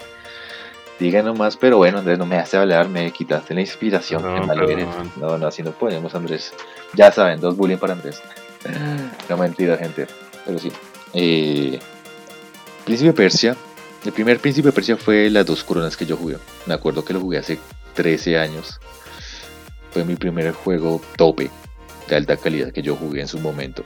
Díganos 0.98 1.38
más, 1.38 1.56
pero 1.56 1.76
bueno, 1.76 1.98
Andrés, 1.98 2.18
no 2.18 2.26
me 2.26 2.38
hace 2.38 2.56
hablar, 2.56 2.88
me 2.88 3.10
quitaste 3.12 3.54
la 3.54 3.60
inspiración. 3.60 4.22
No, 4.22 4.40
no, 4.40 5.38
no, 5.38 5.46
así 5.46 5.62
no 5.62 5.70
podemos, 5.70 6.14
Andrés. 6.14 6.52
Ya 6.94 7.12
saben, 7.12 7.40
dos 7.40 7.56
bullying 7.56 7.76
para 7.76 7.92
Andrés. 7.92 8.20
No 9.28 9.36
mentira, 9.36 9.76
gente. 9.76 10.06
Pero 10.44 10.58
sí. 10.58 10.72
Eh, 11.12 11.78
Príncipe 12.84 13.12
Persia 13.12 13.56
el 14.04 14.12
primer 14.12 14.38
Príncipe 14.38 14.70
Persia 14.70 14.96
fue 14.96 15.28
las 15.28 15.44
dos 15.44 15.64
coronas 15.64 15.96
que 15.96 16.06
yo 16.06 16.16
jugué. 16.16 16.36
Me 16.66 16.74
acuerdo 16.74 17.04
que 17.04 17.12
lo 17.12 17.20
jugué 17.20 17.38
hace 17.38 17.58
13 17.98 18.38
años. 18.38 18.78
Fue 19.90 20.04
mi 20.04 20.14
primer 20.14 20.52
juego 20.52 21.02
tope 21.16 21.50
de 22.08 22.14
alta 22.14 22.36
calidad 22.36 22.70
que 22.70 22.80
yo 22.80 22.94
jugué 22.94 23.22
en 23.22 23.26
su 23.26 23.40
momento. 23.40 23.82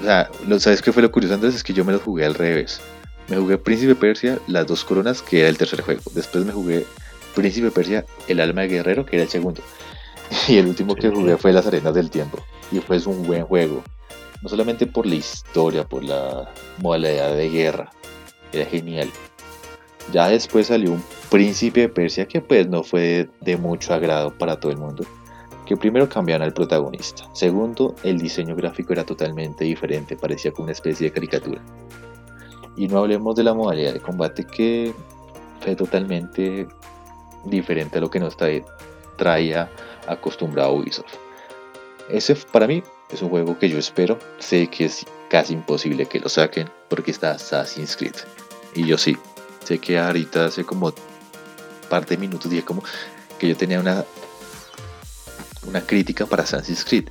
O 0.00 0.02
sea, 0.02 0.28
¿sabes 0.58 0.82
qué 0.82 0.92
fue 0.92 1.02
lo 1.02 1.12
curioso 1.12 1.36
antes? 1.36 1.54
Es 1.54 1.62
que 1.62 1.72
yo 1.72 1.84
me 1.84 1.92
lo 1.92 2.00
jugué 2.00 2.24
al 2.24 2.34
revés. 2.34 2.80
Me 3.28 3.36
jugué 3.36 3.56
Príncipe 3.56 3.94
Persia, 3.94 4.40
las 4.48 4.66
dos 4.66 4.84
coronas, 4.84 5.22
que 5.22 5.38
era 5.38 5.48
el 5.48 5.56
tercer 5.56 5.80
juego. 5.82 6.02
Después 6.12 6.44
me 6.44 6.50
jugué 6.50 6.86
Príncipe 7.36 7.70
Persia, 7.70 8.04
el 8.26 8.40
alma 8.40 8.62
de 8.62 8.68
guerrero, 8.68 9.06
que 9.06 9.14
era 9.14 9.22
el 9.22 9.30
segundo. 9.30 9.62
Y 10.48 10.58
el 10.58 10.66
último 10.66 10.96
que 10.96 11.08
jugué 11.08 11.36
fue 11.36 11.52
Las 11.52 11.68
Arenas 11.68 11.94
del 11.94 12.10
Tiempo. 12.10 12.44
Y 12.72 12.80
fue 12.80 12.98
un 13.06 13.22
buen 13.28 13.44
juego. 13.44 13.84
No 14.42 14.48
solamente 14.48 14.88
por 14.88 15.06
la 15.06 15.14
historia, 15.14 15.84
por 15.84 16.02
la 16.02 16.50
modalidad 16.78 17.36
de 17.36 17.48
guerra, 17.48 17.92
era 18.52 18.66
genial. 18.66 19.08
Ya 20.12 20.28
después 20.28 20.68
salió 20.68 20.92
un 20.92 21.04
príncipe 21.30 21.80
de 21.80 21.88
Persia 21.88 22.26
que 22.26 22.40
pues 22.40 22.66
no 22.68 22.82
fue 22.82 23.28
de 23.40 23.56
mucho 23.56 23.92
agrado 23.92 24.30
para 24.36 24.58
todo 24.58 24.72
el 24.72 24.78
mundo. 24.78 25.04
Que 25.66 25.76
primero 25.76 26.08
cambiaron 26.08 26.46
al 26.46 26.54
protagonista. 26.54 27.28
Segundo, 27.34 27.94
el 28.02 28.18
diseño 28.18 28.56
gráfico 28.56 28.94
era 28.94 29.04
totalmente 29.04 29.64
diferente, 29.64 30.16
parecía 30.16 30.50
como 30.50 30.64
una 30.64 30.72
especie 30.72 31.08
de 31.08 31.12
caricatura. 31.12 31.60
Y 32.74 32.88
no 32.88 32.98
hablemos 32.98 33.36
de 33.36 33.42
la 33.42 33.52
modalidad 33.52 33.92
de 33.92 34.00
combate 34.00 34.44
que 34.44 34.94
fue 35.60 35.76
totalmente 35.76 36.66
diferente 37.44 37.98
a 37.98 38.00
lo 38.00 38.08
que 38.08 38.20
nos 38.20 38.36
traía 39.16 39.70
acostumbrado 40.06 40.72
Ubisoft. 40.72 41.16
Ese 42.08 42.34
para 42.34 42.66
mí 42.66 42.82
es 43.10 43.20
un 43.20 43.28
juego 43.28 43.58
que 43.58 43.68
yo 43.68 43.78
espero. 43.78 44.18
Sé 44.38 44.68
que 44.68 44.86
es 44.86 45.04
casi 45.28 45.52
imposible 45.52 46.06
que 46.06 46.20
lo 46.20 46.30
saquen 46.30 46.70
porque 46.88 47.10
está 47.10 47.32
Assassin's 47.32 47.94
Creed. 47.96 48.14
Y 48.74 48.86
yo 48.86 48.96
sí, 48.96 49.18
sé 49.64 49.78
que 49.78 49.98
ahorita 49.98 50.46
hace 50.46 50.64
como 50.64 50.92
parte 51.88 52.14
de 52.14 52.20
minutos 52.20 52.50
dije 52.50 52.64
como 52.64 52.82
que 53.38 53.48
yo 53.48 53.56
tenía 53.56 53.80
una 53.80 54.04
una 55.66 55.80
crítica 55.82 56.26
para 56.26 56.42
Assassin's 56.42 56.84
Creed. 56.84 57.08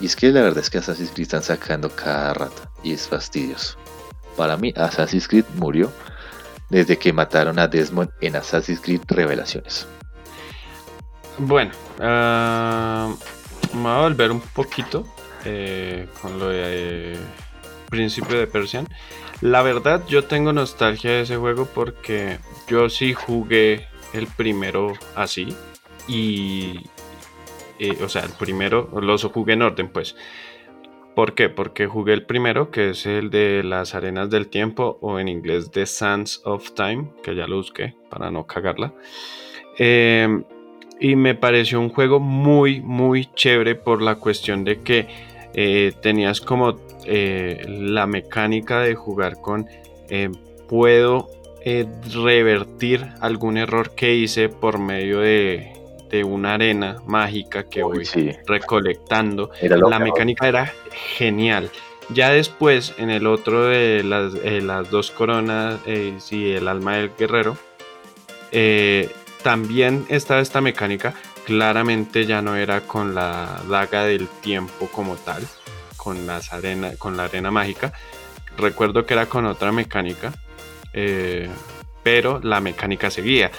Y 0.00 0.06
es 0.06 0.14
que 0.14 0.30
la 0.30 0.42
verdad 0.42 0.58
es 0.58 0.70
que 0.70 0.78
Assassin's 0.78 1.10
Creed 1.10 1.26
están 1.26 1.42
sacando 1.42 1.90
cada 1.90 2.34
rato 2.34 2.62
y 2.82 2.92
es 2.92 3.08
fastidioso. 3.08 3.76
Para 4.36 4.56
mí 4.56 4.72
Assassin's 4.76 5.26
Creed 5.26 5.44
murió 5.56 5.90
desde 6.68 6.98
que 6.98 7.12
mataron 7.12 7.58
a 7.58 7.66
Desmond 7.66 8.10
en 8.20 8.36
Assassin's 8.36 8.80
Creed 8.80 9.00
Revelaciones. 9.08 9.86
Bueno, 11.38 11.72
uh, 11.98 13.16
me 13.76 13.82
voy 13.82 13.92
a 13.92 14.00
volver 14.00 14.30
un 14.32 14.40
poquito 14.40 15.06
eh, 15.44 16.08
con 16.20 16.38
lo 16.38 16.48
de 16.48 17.14
eh, 17.14 17.18
Príncipe 17.88 18.34
de 18.34 18.46
Persian. 18.46 18.88
La 19.40 19.62
verdad, 19.62 20.02
yo 20.08 20.24
tengo 20.24 20.52
nostalgia 20.52 21.12
de 21.12 21.20
ese 21.20 21.36
juego 21.36 21.68
porque 21.72 22.38
yo 22.66 22.88
sí 22.88 23.14
jugué 23.14 23.86
el 24.12 24.26
primero 24.26 24.94
así. 25.14 25.54
Y. 26.08 26.80
Eh, 27.78 27.98
o 28.02 28.08
sea, 28.08 28.22
el 28.22 28.32
primero, 28.32 28.90
los 29.00 29.24
jugué 29.24 29.52
en 29.52 29.62
orden, 29.62 29.88
pues. 29.88 30.16
¿Por 31.14 31.34
qué? 31.34 31.48
Porque 31.48 31.86
jugué 31.86 32.14
el 32.14 32.26
primero, 32.26 32.70
que 32.70 32.90
es 32.90 33.06
el 33.06 33.30
de 33.30 33.62
las 33.62 33.94
arenas 33.94 34.30
del 34.30 34.48
tiempo, 34.48 34.98
o 35.00 35.18
en 35.18 35.28
inglés 35.28 35.70
The 35.70 35.86
Sands 35.86 36.42
of 36.44 36.72
Time, 36.72 37.10
que 37.22 37.34
ya 37.34 37.46
lo 37.46 37.56
busqué 37.56 37.94
para 38.08 38.30
no 38.30 38.46
cagarla. 38.46 38.92
Em, 39.78 40.44
y 41.00 41.16
me 41.16 41.34
pareció 41.34 41.80
un 41.80 41.88
juego 41.90 42.18
muy, 42.18 42.80
muy 42.80 43.26
chévere 43.34 43.76
por 43.76 44.02
la 44.02 44.16
cuestión 44.16 44.64
de 44.64 44.80
que 44.80 45.08
eh, 45.54 45.92
tenías 46.00 46.40
como 46.40 46.78
eh, 47.04 47.64
la 47.66 48.06
mecánica 48.06 48.80
de 48.80 48.94
jugar 48.94 49.40
con 49.40 49.66
eh, 50.08 50.30
puedo 50.68 51.28
revertir 52.14 53.06
algún 53.20 53.58
error 53.58 53.94
que 53.94 54.14
hice 54.14 54.48
por 54.48 54.78
medio 54.78 55.20
de, 55.20 55.74
una 56.24 56.54
arena 56.54 56.96
mágica 57.04 57.64
que 57.68 57.82
voy 57.82 58.08
recolectando. 58.46 59.50
la 59.60 59.98
mecánica 59.98 60.48
era 60.48 60.72
genial. 61.16 61.70
Ya 62.08 62.30
después, 62.30 62.94
en 62.96 63.10
el 63.10 63.26
otro 63.26 63.66
de 63.66 64.02
las, 64.02 64.32
las 64.32 64.90
dos 64.90 65.10
coronas 65.10 65.78
y 65.86 66.52
el 66.52 66.68
alma 66.68 66.96
del 66.96 67.10
guerrero, 67.18 67.58
también 69.42 70.06
estaba 70.08 70.40
esta 70.40 70.62
mecánica, 70.62 71.12
claramente 71.48 72.26
ya 72.26 72.42
no 72.42 72.56
era 72.56 72.82
con 72.82 73.14
la 73.14 73.62
daga 73.70 74.04
del 74.04 74.28
tiempo 74.28 74.86
como 74.92 75.16
tal, 75.16 75.42
con, 75.96 76.26
las 76.26 76.52
arena, 76.52 76.90
con 76.98 77.16
la 77.16 77.24
arena 77.24 77.50
mágica. 77.50 77.94
Recuerdo 78.58 79.06
que 79.06 79.14
era 79.14 79.24
con 79.30 79.46
otra 79.46 79.72
mecánica, 79.72 80.34
eh, 80.92 81.48
pero 82.02 82.38
la 82.42 82.60
mecánica 82.60 83.10
seguía. 83.10 83.50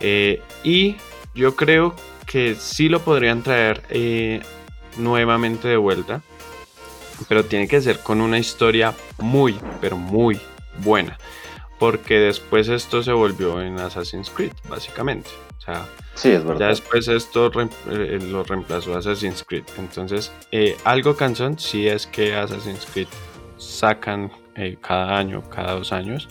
Eh, 0.00 0.42
y 0.64 0.96
yo 1.36 1.54
creo 1.54 1.94
que 2.26 2.56
sí 2.56 2.88
lo 2.88 2.98
podrían 2.98 3.44
traer 3.44 3.84
eh, 3.90 4.42
nuevamente 4.96 5.68
de 5.68 5.76
vuelta, 5.76 6.22
pero 7.28 7.44
tiene 7.44 7.68
que 7.68 7.80
ser 7.80 8.00
con 8.00 8.20
una 8.20 8.40
historia 8.40 8.92
muy, 9.18 9.56
pero 9.80 9.96
muy 9.96 10.40
buena. 10.78 11.16
Porque 11.78 12.18
después 12.18 12.68
esto 12.68 13.02
se 13.02 13.12
volvió 13.12 13.60
en 13.60 13.78
Assassin's 13.78 14.30
Creed, 14.30 14.52
básicamente. 14.68 15.30
O 15.58 15.60
sea, 15.60 15.86
Sí, 16.16 16.30
es 16.30 16.44
verdad. 16.44 16.60
Ya 16.60 16.68
después 16.68 17.06
esto 17.08 17.52
eh, 17.90 18.18
lo 18.30 18.42
reemplazó 18.42 18.96
Assassin's 18.96 19.44
Creed. 19.44 19.64
Entonces, 19.76 20.32
eh, 20.50 20.76
algo 20.84 21.14
cansón 21.14 21.58
sí 21.58 21.86
es 21.86 22.06
que 22.06 22.34
Assassin's 22.34 22.86
Creed 22.86 23.08
sacan 23.58 24.32
eh, 24.54 24.78
cada 24.80 25.18
año, 25.18 25.42
cada 25.50 25.74
dos 25.74 25.92
años. 25.92 26.30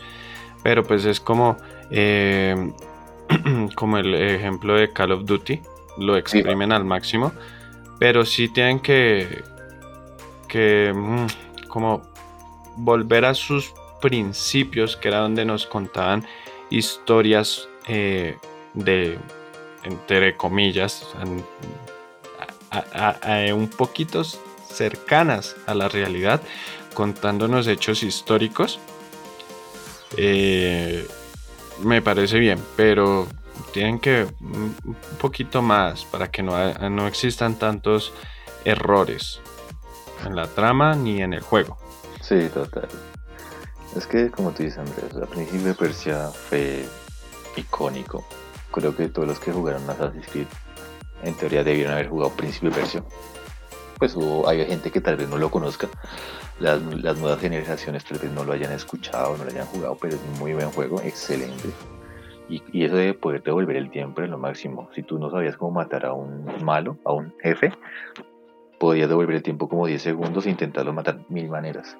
Pero 0.63 0.83
pues 0.83 1.05
es 1.05 1.19
como, 1.19 1.57
como 3.75 3.97
el 3.97 4.15
ejemplo 4.15 4.73
de 4.73 4.91
Call 4.91 5.11
of 5.11 5.25
Duty. 5.25 5.61
Lo 5.99 6.17
exprimen 6.17 6.71
al 6.71 6.83
máximo. 6.83 7.31
Pero 7.99 8.25
sí 8.25 8.49
tienen 8.49 8.79
que, 8.79 9.43
que 10.47 10.91
mm, 10.95 11.67
como 11.67 12.01
volver 12.75 13.25
a 13.25 13.35
sus 13.35 13.71
principios, 14.05 14.95
que 14.95 15.07
era 15.07 15.21
donde 15.21 15.45
nos 15.45 15.65
contaban 15.65 16.23
historias 16.69 17.67
de 17.87 19.17
entre 19.83 20.37
comillas, 20.37 21.07
un 23.53 23.69
poquito 23.69 24.23
cercanas 24.23 25.55
a 25.65 25.73
la 25.73 25.89
realidad, 25.89 26.41
contándonos 26.93 27.65
hechos 27.65 28.03
históricos. 28.03 28.79
Eh, 30.17 31.07
me 31.83 32.01
parece 32.03 32.37
bien, 32.37 32.59
pero 32.75 33.27
tienen 33.73 33.99
que 33.99 34.27
un 34.39 34.75
poquito 35.19 35.63
más 35.63 36.05
para 36.05 36.29
que 36.29 36.43
no, 36.43 36.55
no 36.89 37.07
existan 37.07 37.57
tantos 37.57 38.13
errores 38.65 39.39
en 40.25 40.35
la 40.35 40.47
trama 40.47 40.95
ni 40.95 41.21
en 41.21 41.33
el 41.33 41.41
juego. 41.41 41.77
Sí, 42.21 42.49
total. 42.53 42.87
Es 43.95 44.07
que, 44.07 44.29
como 44.29 44.51
tú 44.51 44.63
dices, 44.63 44.77
Andrés, 44.77 45.13
la 45.13 45.25
Príncipe 45.25 45.63
de 45.63 45.73
Persia 45.73 46.29
fue 46.29 46.85
icónico 47.55 48.25
creo 48.75 48.95
que 48.95 49.07
todos 49.07 49.27
los 49.27 49.39
que 49.39 49.51
jugaron 49.51 49.89
Assassin's 49.89 50.27
Creed 50.27 50.47
en 51.23 51.33
teoría 51.35 51.63
debieron 51.63 51.93
haber 51.93 52.09
jugado 52.09 52.31
Príncipe 52.35 52.69
Persia. 52.69 53.03
Pues 53.97 54.15
hay 54.47 54.65
gente 54.65 54.91
que 54.91 54.99
tal 54.99 55.15
vez 55.15 55.29
no 55.29 55.37
lo 55.37 55.49
conozca, 55.49 55.87
las, 56.59 56.81
nuevas 56.81 57.39
generaciones 57.39 58.03
tal 58.03 58.19
vez 58.19 58.29
no 58.31 58.43
lo 58.43 58.51
hayan 58.51 58.73
escuchado, 58.73 59.37
no 59.37 59.45
lo 59.45 59.49
hayan 59.49 59.65
jugado, 59.67 59.97
pero 59.99 60.15
es 60.15 60.21
un 60.21 60.39
muy 60.39 60.53
buen 60.53 60.69
juego, 60.71 60.99
excelente. 61.01 61.69
Y, 62.49 62.61
y, 62.73 62.83
eso 62.83 62.97
de 62.97 63.13
poder 63.13 63.41
devolver 63.41 63.77
el 63.77 63.89
tiempo 63.89 64.21
es 64.21 64.29
lo 64.29 64.37
máximo. 64.37 64.89
Si 64.93 65.01
tú 65.01 65.17
no 65.17 65.31
sabías 65.31 65.55
cómo 65.55 65.71
matar 65.71 66.05
a 66.05 66.13
un 66.13 66.45
malo, 66.63 66.97
a 67.05 67.13
un 67.13 67.33
jefe, 67.41 67.71
podías 68.77 69.07
devolver 69.07 69.37
el 69.37 69.43
tiempo 69.43 69.69
como 69.69 69.87
10 69.87 70.01
segundos 70.01 70.45
e 70.45 70.49
intentarlo 70.49 70.91
matar 70.91 71.21
mil 71.29 71.49
maneras. 71.49 71.97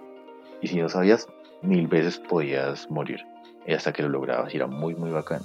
Y 0.62 0.68
si 0.68 0.80
no 0.82 0.90
sabías, 0.90 1.28
mil 1.62 1.88
veces 1.88 2.18
podías 2.18 2.90
morir. 2.90 3.26
Y 3.68 3.74
hasta 3.74 3.92
que 3.92 4.04
lo 4.04 4.10
lograbas, 4.10 4.54
y 4.54 4.58
era 4.58 4.68
muy, 4.68 4.96
muy 4.96 5.10
bacán. 5.10 5.42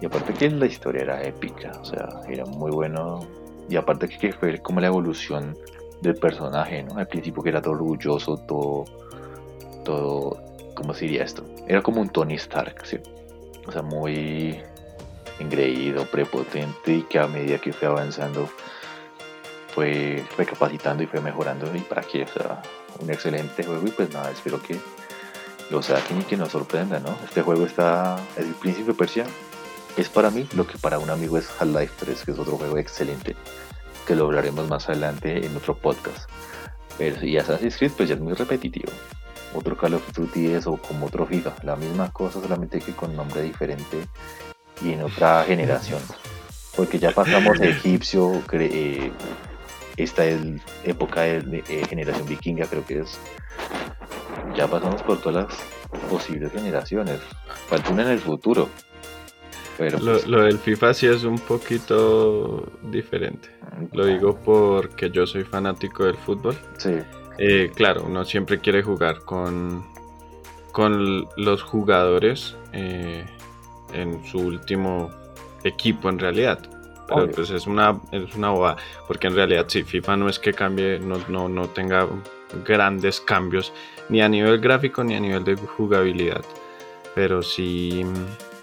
Y 0.00 0.06
aparte 0.06 0.32
que 0.34 0.50
la 0.50 0.66
historia 0.66 1.02
era 1.02 1.22
épica, 1.22 1.72
o 1.80 1.84
sea, 1.84 2.08
era 2.28 2.44
muy 2.44 2.70
bueno. 2.70 3.26
Y 3.68 3.76
aparte 3.76 4.08
que 4.08 4.32
fue 4.32 4.58
como 4.58 4.80
la 4.80 4.86
evolución 4.88 5.56
del 6.02 6.14
personaje, 6.14 6.82
¿no? 6.82 6.98
Al 6.98 7.08
principio 7.08 7.42
que 7.42 7.48
era 7.48 7.62
todo 7.62 7.74
orgulloso, 7.74 8.36
todo, 8.46 8.84
todo, 9.84 10.42
¿cómo 10.74 10.94
se 10.94 11.06
diría 11.06 11.24
esto? 11.24 11.44
Era 11.66 11.82
como 11.82 12.00
un 12.00 12.08
Tony 12.08 12.34
Stark, 12.34 12.84
¿sí? 12.84 12.98
O 13.66 13.72
sea, 13.72 13.82
muy 13.82 14.60
engreído, 15.38 16.04
prepotente 16.06 16.94
y 16.94 17.02
que 17.02 17.18
a 17.18 17.26
medida 17.26 17.58
que 17.58 17.72
fue 17.72 17.88
avanzando 17.88 18.48
fue, 19.68 20.24
fue 20.30 20.46
capacitando 20.46 21.02
y 21.02 21.06
fue 21.06 21.20
mejorando 21.20 21.74
y 21.74 21.80
para 21.80 22.02
que, 22.02 22.22
o 22.22 22.28
sea, 22.28 22.62
un 23.00 23.10
excelente 23.10 23.62
juego 23.62 23.86
y 23.86 23.90
pues 23.90 24.12
nada, 24.12 24.30
espero 24.30 24.60
que 24.62 24.78
lo 25.70 25.82
saquen 25.82 26.20
y 26.20 26.24
que 26.24 26.36
nos 26.36 26.52
sorprenda, 26.52 27.00
¿no? 27.00 27.16
Este 27.24 27.42
juego 27.42 27.66
está, 27.66 28.18
el 28.36 28.46
Príncipe 28.54 28.94
Persia 28.94 29.26
es 29.96 30.08
para 30.08 30.30
mí 30.30 30.46
lo 30.54 30.66
que 30.66 30.78
para 30.78 30.98
un 30.98 31.10
amigo 31.10 31.38
es 31.38 31.48
Half-Life 31.58 31.94
3, 31.98 32.24
que 32.24 32.30
es 32.32 32.38
otro 32.38 32.56
juego 32.56 32.76
excelente, 32.78 33.34
que 34.06 34.14
lo 34.14 34.24
hablaremos 34.24 34.68
más 34.68 34.88
adelante 34.88 35.44
en 35.44 35.56
otro 35.56 35.76
podcast. 35.76 36.28
Pero 36.98 37.18
si 37.18 37.36
Assassin's 37.36 37.76
Creed 37.76 37.92
pues 37.96 38.08
ya 38.08 38.14
es 38.14 38.20
muy 38.20 38.34
repetitivo. 38.34 38.92
Otro 39.54 39.76
Call 39.76 39.94
of 39.94 40.12
Duty 40.12 40.52
es 40.52 40.66
o 40.66 40.76
como 40.76 41.06
otro 41.06 41.26
FIFA, 41.26 41.54
la 41.62 41.76
misma 41.76 42.12
cosa 42.12 42.40
solamente 42.40 42.78
que 42.80 42.92
con 42.92 43.16
nombre 43.16 43.42
diferente 43.42 44.06
y 44.82 44.92
en 44.92 45.02
otra 45.02 45.44
generación. 45.46 46.00
Porque 46.76 46.98
ya 46.98 47.12
pasamos 47.12 47.58
de 47.58 47.70
egipcio, 47.70 48.42
eh, 48.52 49.10
esta 49.96 50.26
es 50.26 50.40
época 50.84 51.22
de, 51.22 51.64
eh, 51.68 51.86
generación 51.88 52.26
vikinga 52.28 52.66
creo 52.66 52.84
que 52.84 53.00
es. 53.00 53.18
Ya 54.54 54.66
pasamos 54.68 55.02
por 55.02 55.20
todas 55.20 55.46
las 55.46 56.00
posibles 56.10 56.52
generaciones. 56.52 57.20
Falta 57.68 57.90
una 57.90 58.02
en 58.02 58.10
el 58.10 58.18
futuro. 58.18 58.68
Pero 59.78 59.98
lo, 59.98 60.12
pues, 60.12 60.26
lo, 60.26 60.42
del 60.42 60.58
FIFA 60.58 60.94
sí 60.94 61.06
es 61.06 61.24
un 61.24 61.38
poquito 61.38 62.66
diferente. 62.82 63.50
Lo 63.92 64.06
digo 64.06 64.38
porque 64.42 65.10
yo 65.10 65.26
soy 65.26 65.44
fanático 65.44 66.04
del 66.04 66.16
fútbol. 66.16 66.56
Sí. 66.78 66.98
Eh, 67.38 67.70
claro, 67.74 68.04
uno 68.06 68.24
siempre 68.24 68.58
quiere 68.58 68.82
jugar 68.82 69.20
con, 69.20 69.84
con 70.72 71.26
los 71.36 71.62
jugadores 71.62 72.56
eh, 72.72 73.26
en 73.92 74.24
su 74.24 74.38
último 74.38 75.10
equipo 75.64 76.08
en 76.08 76.18
realidad. 76.18 76.60
Pero 77.08 77.30
pues 77.30 77.50
es 77.50 77.66
una, 77.66 78.00
es 78.10 78.34
una 78.34 78.50
bobada, 78.50 78.76
porque 79.06 79.28
en 79.28 79.36
realidad 79.36 79.66
sí, 79.68 79.84
FIFA 79.84 80.16
no 80.16 80.28
es 80.28 80.40
que 80.40 80.52
cambie, 80.52 80.98
no, 80.98 81.18
no, 81.28 81.48
no 81.48 81.68
tenga 81.68 82.08
grandes 82.64 83.20
cambios, 83.20 83.72
ni 84.08 84.20
a 84.22 84.28
nivel 84.28 84.60
gráfico 84.60 85.02
ni 85.04 85.14
a 85.14 85.20
nivel 85.20 85.44
de 85.44 85.56
jugabilidad. 85.56 86.44
Pero 87.14 87.42
sí, 87.42 88.04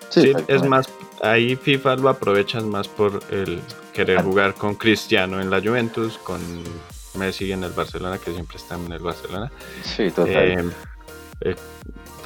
sí, 0.10 0.32
es 0.48 0.64
más, 0.64 0.90
ahí 1.22 1.56
FIFA 1.56 1.96
lo 1.98 2.10
aprovechas 2.10 2.64
más 2.64 2.88
por 2.88 3.20
el 3.32 3.60
querer 3.94 4.22
jugar 4.22 4.54
con 4.56 4.76
Cristiano 4.76 5.42
en 5.42 5.50
la 5.50 5.62
Juventus, 5.62 6.18
con 6.20 6.40
Messi 7.16 7.52
en 7.52 7.64
el 7.64 7.72
Barcelona, 7.72 8.18
que 8.18 8.32
siempre 8.32 8.58
está 8.58 8.76
en 8.76 8.92
el 8.92 9.00
Barcelona. 9.00 9.52
Sí, 9.84 10.12
total. 10.12 10.36
Eh, 10.36 10.70
eh, 11.42 11.56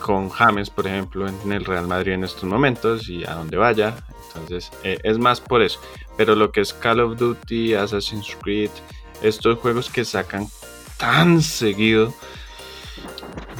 con 0.01 0.29
James, 0.29 0.69
por 0.69 0.87
ejemplo, 0.87 1.27
en 1.27 1.51
el 1.51 1.65
Real 1.65 1.87
Madrid 1.87 2.13
en 2.13 2.23
estos 2.23 2.43
momentos 2.43 3.09
y 3.09 3.25
a 3.25 3.33
donde 3.33 3.57
vaya. 3.57 3.95
Entonces, 4.27 4.71
eh, 4.83 4.99
es 5.03 5.17
más 5.17 5.41
por 5.41 5.61
eso. 5.61 5.79
Pero 6.15 6.35
lo 6.35 6.51
que 6.51 6.61
es 6.61 6.73
Call 6.73 6.99
of 6.99 7.17
Duty, 7.17 7.73
Assassin's 7.73 8.35
Creed, 8.41 8.69
estos 9.21 9.59
juegos 9.59 9.89
que 9.89 10.05
sacan 10.05 10.47
tan 10.97 11.41
seguido, 11.41 12.13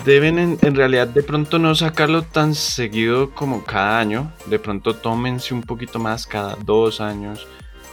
deben 0.06 0.40
en, 0.40 0.76
realidad 0.76 1.08
de 1.08 1.24
pronto 1.24 1.60
no 1.60 1.76
sacarlo 1.76 2.24
tan 2.24 2.56
seguido 2.56 3.32
como 3.32 3.64
cada 3.64 4.00
año. 4.00 4.32
De 4.46 4.60
pronto 4.60 4.96
tómense 4.96 5.54
un 5.54 5.62
poquito 5.62 6.00
más 6.00 6.26
cada 6.26 6.56
dos 6.56 7.02
años, 7.02 7.48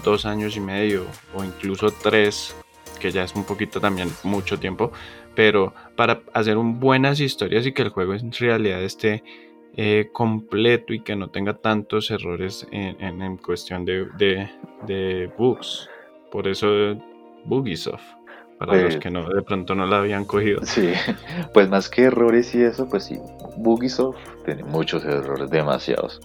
dos 0.05 0.25
años 0.27 0.57
y 0.57 0.61
medio 0.61 1.07
o 1.35 1.45
incluso 1.45 1.91
tres, 1.91 2.55
que 3.01 3.11
ya 3.11 3.25
es 3.25 3.35
un 3.35 3.45
poquito 3.45 3.81
también 3.81 4.11
mucho 4.23 4.59
tiempo. 4.59 4.93
Pero 5.35 5.75
para 5.97 6.23
hacer 6.33 6.57
un 6.57 6.79
buenas 6.79 7.21
historias 7.21 7.67
y 7.67 7.73
que 7.73 7.83
el 7.83 7.89
juego 7.89 8.15
en 8.15 8.33
realidad 8.33 8.83
esté 8.83 9.25
eh, 9.77 10.11
completo 10.13 10.95
y 10.95 11.01
que 11.01 11.17
no 11.17 11.31
tenga 11.31 11.55
tantos 11.55 12.13
errores 12.13 12.65
en, 12.71 13.21
en, 13.21 13.37
cuestión 13.39 13.85
de, 13.85 14.07
de, 14.17 14.49
de, 14.87 15.29
bugs. 15.37 15.91
Por 16.31 16.47
eso 16.47 16.97
Bugisoft, 17.45 18.05
para 18.59 18.77
los 18.77 18.97
que 18.97 19.11
no 19.11 19.29
de 19.29 19.43
pronto 19.43 19.75
no 19.75 19.87
la 19.87 19.99
habían 19.99 20.25
cogido. 20.25 20.65
Sí, 20.65 20.93
pues 21.55 21.69
más 21.69 21.89
que 21.89 22.05
errores 22.05 22.55
y 22.55 22.63
eso, 22.63 22.89
pues 22.89 23.05
sí, 23.05 23.19
Bugisoft 23.57 24.19
tiene 24.45 24.65
muchos 24.65 25.05
errores, 25.05 25.51
demasiados. 25.51 26.21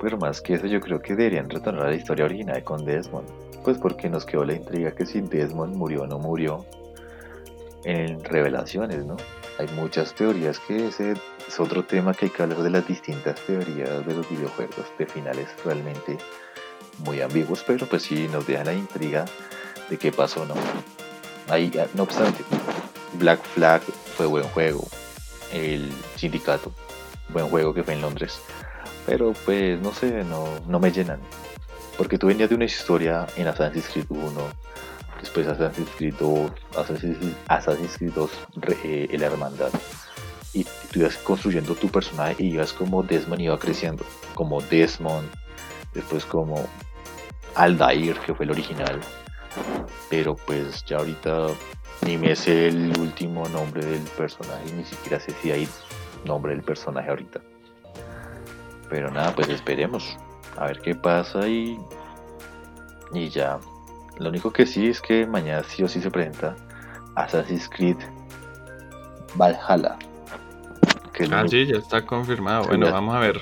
Pero 0.00 0.18
más 0.18 0.40
que 0.40 0.54
eso, 0.54 0.66
yo 0.66 0.80
creo 0.80 1.00
que 1.00 1.14
deberían 1.14 1.48
retornar 1.48 1.86
a 1.86 1.90
la 1.90 1.96
historia 1.96 2.24
original 2.24 2.62
con 2.64 2.84
Desmond. 2.84 3.28
Pues 3.62 3.78
porque 3.78 4.08
nos 4.08 4.26
quedó 4.26 4.44
la 4.44 4.54
intriga 4.54 4.92
que 4.92 5.06
si 5.06 5.20
Desmond 5.20 5.76
murió 5.76 6.02
o 6.02 6.06
no 6.06 6.18
murió 6.18 6.64
en 7.84 8.22
revelaciones, 8.24 9.04
¿no? 9.04 9.16
Hay 9.58 9.68
muchas 9.76 10.14
teorías 10.14 10.58
que 10.60 10.88
ese 10.88 11.12
es 11.46 11.60
otro 11.60 11.84
tema 11.84 12.14
que 12.14 12.26
hay 12.26 12.30
que 12.32 12.42
hablar 12.42 12.62
de 12.62 12.70
las 12.70 12.86
distintas 12.86 13.40
teorías 13.42 14.04
de 14.06 14.14
los 14.14 14.28
videojuegos, 14.28 14.86
de 14.98 15.06
finales 15.06 15.48
realmente 15.64 16.18
muy 17.04 17.20
ambiguos, 17.20 17.62
pero 17.66 17.86
pues 17.86 18.02
sí 18.02 18.28
nos 18.32 18.46
deja 18.46 18.64
la 18.64 18.74
intriga 18.74 19.24
de 19.88 19.98
qué 19.98 20.10
pasó, 20.10 20.44
¿no? 20.46 20.54
Ahí, 21.48 21.72
ah, 21.78 21.86
no 21.94 22.04
obstante, 22.04 22.44
Black 23.14 23.42
Flag 23.42 23.82
fue 24.16 24.26
buen 24.26 24.44
juego, 24.44 24.86
el 25.52 25.90
sindicato, 26.16 26.72
buen 27.28 27.48
juego 27.48 27.74
que 27.74 27.82
fue 27.82 27.94
en 27.94 28.00
Londres, 28.00 28.40
pero 29.06 29.32
pues 29.44 29.80
no 29.80 29.92
sé, 29.92 30.24
no, 30.24 30.46
no 30.66 30.80
me 30.80 30.92
llenan, 30.92 31.20
porque 31.98 32.18
tú 32.18 32.28
venías 32.28 32.48
de 32.48 32.54
una 32.54 32.64
historia 32.64 33.26
en 33.36 33.48
Assassin's 33.48 33.88
Creed 33.88 34.06
1, 34.08 34.30
después 35.20 35.46
Assassin's 35.46 35.90
Creed 35.96 36.14
2, 36.18 36.50
Assassin's, 36.76 37.96
Creed 37.98 38.12
2, 38.12 38.30
eh, 38.84 39.16
la 39.18 39.26
hermandad, 39.26 39.70
y 40.54 40.64
tú 40.64 41.00
ibas 41.00 41.16
construyendo 41.18 41.74
tu 41.74 41.88
personaje 41.88 42.36
y 42.38 42.54
ibas 42.54 42.72
como 42.72 43.02
Desmond 43.02 43.40
iba 43.40 43.58
creciendo, 43.58 44.04
como 44.34 44.60
Desmond, 44.60 45.28
después 45.94 46.24
como 46.24 46.66
Aldair, 47.54 48.18
que 48.20 48.34
fue 48.34 48.44
el 48.44 48.50
original, 48.50 49.00
pero 50.10 50.36
pues 50.36 50.84
ya 50.84 50.98
ahorita 50.98 51.48
ni 52.06 52.16
me 52.16 52.34
sé 52.34 52.68
el 52.68 52.96
último 52.98 53.48
nombre 53.48 53.84
del 53.84 54.02
personaje, 54.16 54.72
ni 54.76 54.84
siquiera 54.84 55.20
sé 55.20 55.32
si 55.40 55.50
hay 55.52 55.68
nombre 56.24 56.52
del 56.52 56.62
personaje 56.62 57.08
ahorita. 57.08 57.40
Pero 58.88 59.10
nada, 59.10 59.34
pues 59.34 59.48
esperemos 59.48 60.16
a 60.56 60.66
ver 60.66 60.80
qué 60.80 60.94
pasa 60.94 61.48
y, 61.48 61.78
y 63.12 63.28
ya. 63.28 63.58
Lo 64.18 64.28
único 64.28 64.52
que 64.52 64.66
sí 64.66 64.88
es 64.88 65.00
que 65.00 65.26
mañana 65.26 65.62
sí 65.64 65.82
o 65.82 65.88
sí 65.88 66.00
se 66.00 66.10
presenta 66.10 66.54
Assassin's 67.16 67.68
Creed 67.68 67.96
Valhalla 69.34 69.96
ah, 71.30 71.44
sí, 71.48 71.66
ya 71.66 71.78
está 71.78 72.04
confirmado. 72.04 72.64
Bueno, 72.64 72.90
vamos 72.90 73.14
a 73.14 73.18
ver 73.18 73.40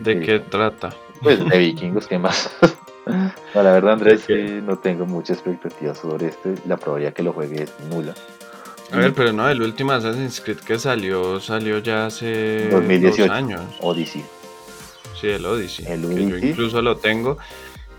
de 0.00 0.20
qué 0.20 0.40
trata. 0.40 0.90
Pues 1.22 1.46
de 1.48 1.58
vikingos, 1.58 2.06
¿qué 2.06 2.18
más? 2.18 2.54
la 3.54 3.62
verdad, 3.62 3.92
Andrés, 3.92 4.24
que 4.24 4.60
no 4.60 4.78
tengo 4.78 5.06
mucha 5.06 5.32
expectativa 5.32 5.94
sobre 5.94 6.28
este. 6.28 6.54
La 6.66 6.76
probabilidad 6.76 7.12
que 7.12 7.22
lo 7.22 7.32
juegue 7.32 7.62
es 7.62 7.72
nula. 7.88 8.14
A 8.92 8.96
ver, 8.98 9.14
pero 9.14 9.32
no, 9.32 9.48
el 9.48 9.62
último 9.62 9.92
Assassin's 9.92 10.40
Creed 10.40 10.58
que 10.58 10.78
salió, 10.78 11.40
salió 11.40 11.78
ya 11.78 12.06
hace 12.06 12.68
2018, 12.68 13.22
dos 13.22 13.30
años. 13.30 13.62
Odyssey. 13.80 14.24
Sí, 15.20 15.28
el 15.28 15.44
Odyssey. 15.44 15.86
El 15.86 16.04
Odyssey. 16.04 16.28
yo 16.28 16.38
incluso 16.38 16.82
lo 16.82 16.96
tengo. 16.96 17.38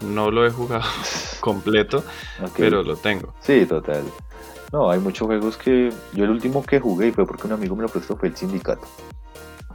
No 0.02 0.30
lo 0.30 0.46
he 0.46 0.52
jugado 0.52 0.84
completo, 1.40 2.04
pero 2.56 2.84
lo 2.84 2.96
tengo. 2.96 3.34
Sí, 3.42 3.66
total. 3.66 4.04
No, 4.72 4.92
hay 4.92 5.00
muchos 5.00 5.26
juegos 5.26 5.58
que. 5.58 5.92
Yo 6.14 6.26
el 6.26 6.30
último 6.30 6.64
que 6.64 6.80
jugué 6.80 7.08
y 7.08 7.12
fue 7.12 7.26
porque 7.26 7.48
un 7.48 7.54
amigo 7.54 7.76
me 7.76 7.84
lo 7.84 7.90
prestó 7.90 8.16
fue 8.18 8.30
el 8.30 8.36
Sindicato. 8.36 8.88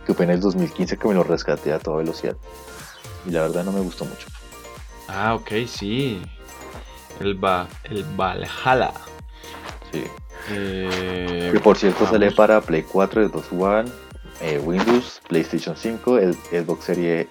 Que 0.07 0.15
fue 0.15 0.25
en 0.27 0.33
el 0.33 0.41
2015 0.41 0.97
que 0.97 1.09
me 1.09 1.15
lo 1.15 1.25
rescaté 1.25 1.73
a 1.73 1.79
toda 1.79 1.99
velocidad. 1.99 2.37
Y 3.27 3.31
la 3.31 3.43
verdad 3.43 3.65
no 3.65 3.73
me 3.73 3.81
gustó 3.81 4.05
mucho. 4.05 4.29
Ah, 5.15 5.35
ok, 5.35 5.67
sí. 5.67 6.21
El, 7.21 7.43
va, 7.43 7.69
el 7.85 8.05
Valhalla. 8.17 8.93
Sí. 9.93 10.05
Eh, 10.51 11.51
que 11.53 11.61
por 11.61 11.77
cierto 11.77 12.07
sale 12.07 12.33
para 12.33 12.61
Play 12.61 12.83
4, 12.83 13.29
Xbox 13.29 13.53
One, 13.53 13.91
eh, 14.41 14.59
Windows, 14.65 15.21
PlayStation 15.29 15.77
5, 15.77 16.19
el 16.19 16.35
Xbox 16.35 16.85
Series 16.85 17.27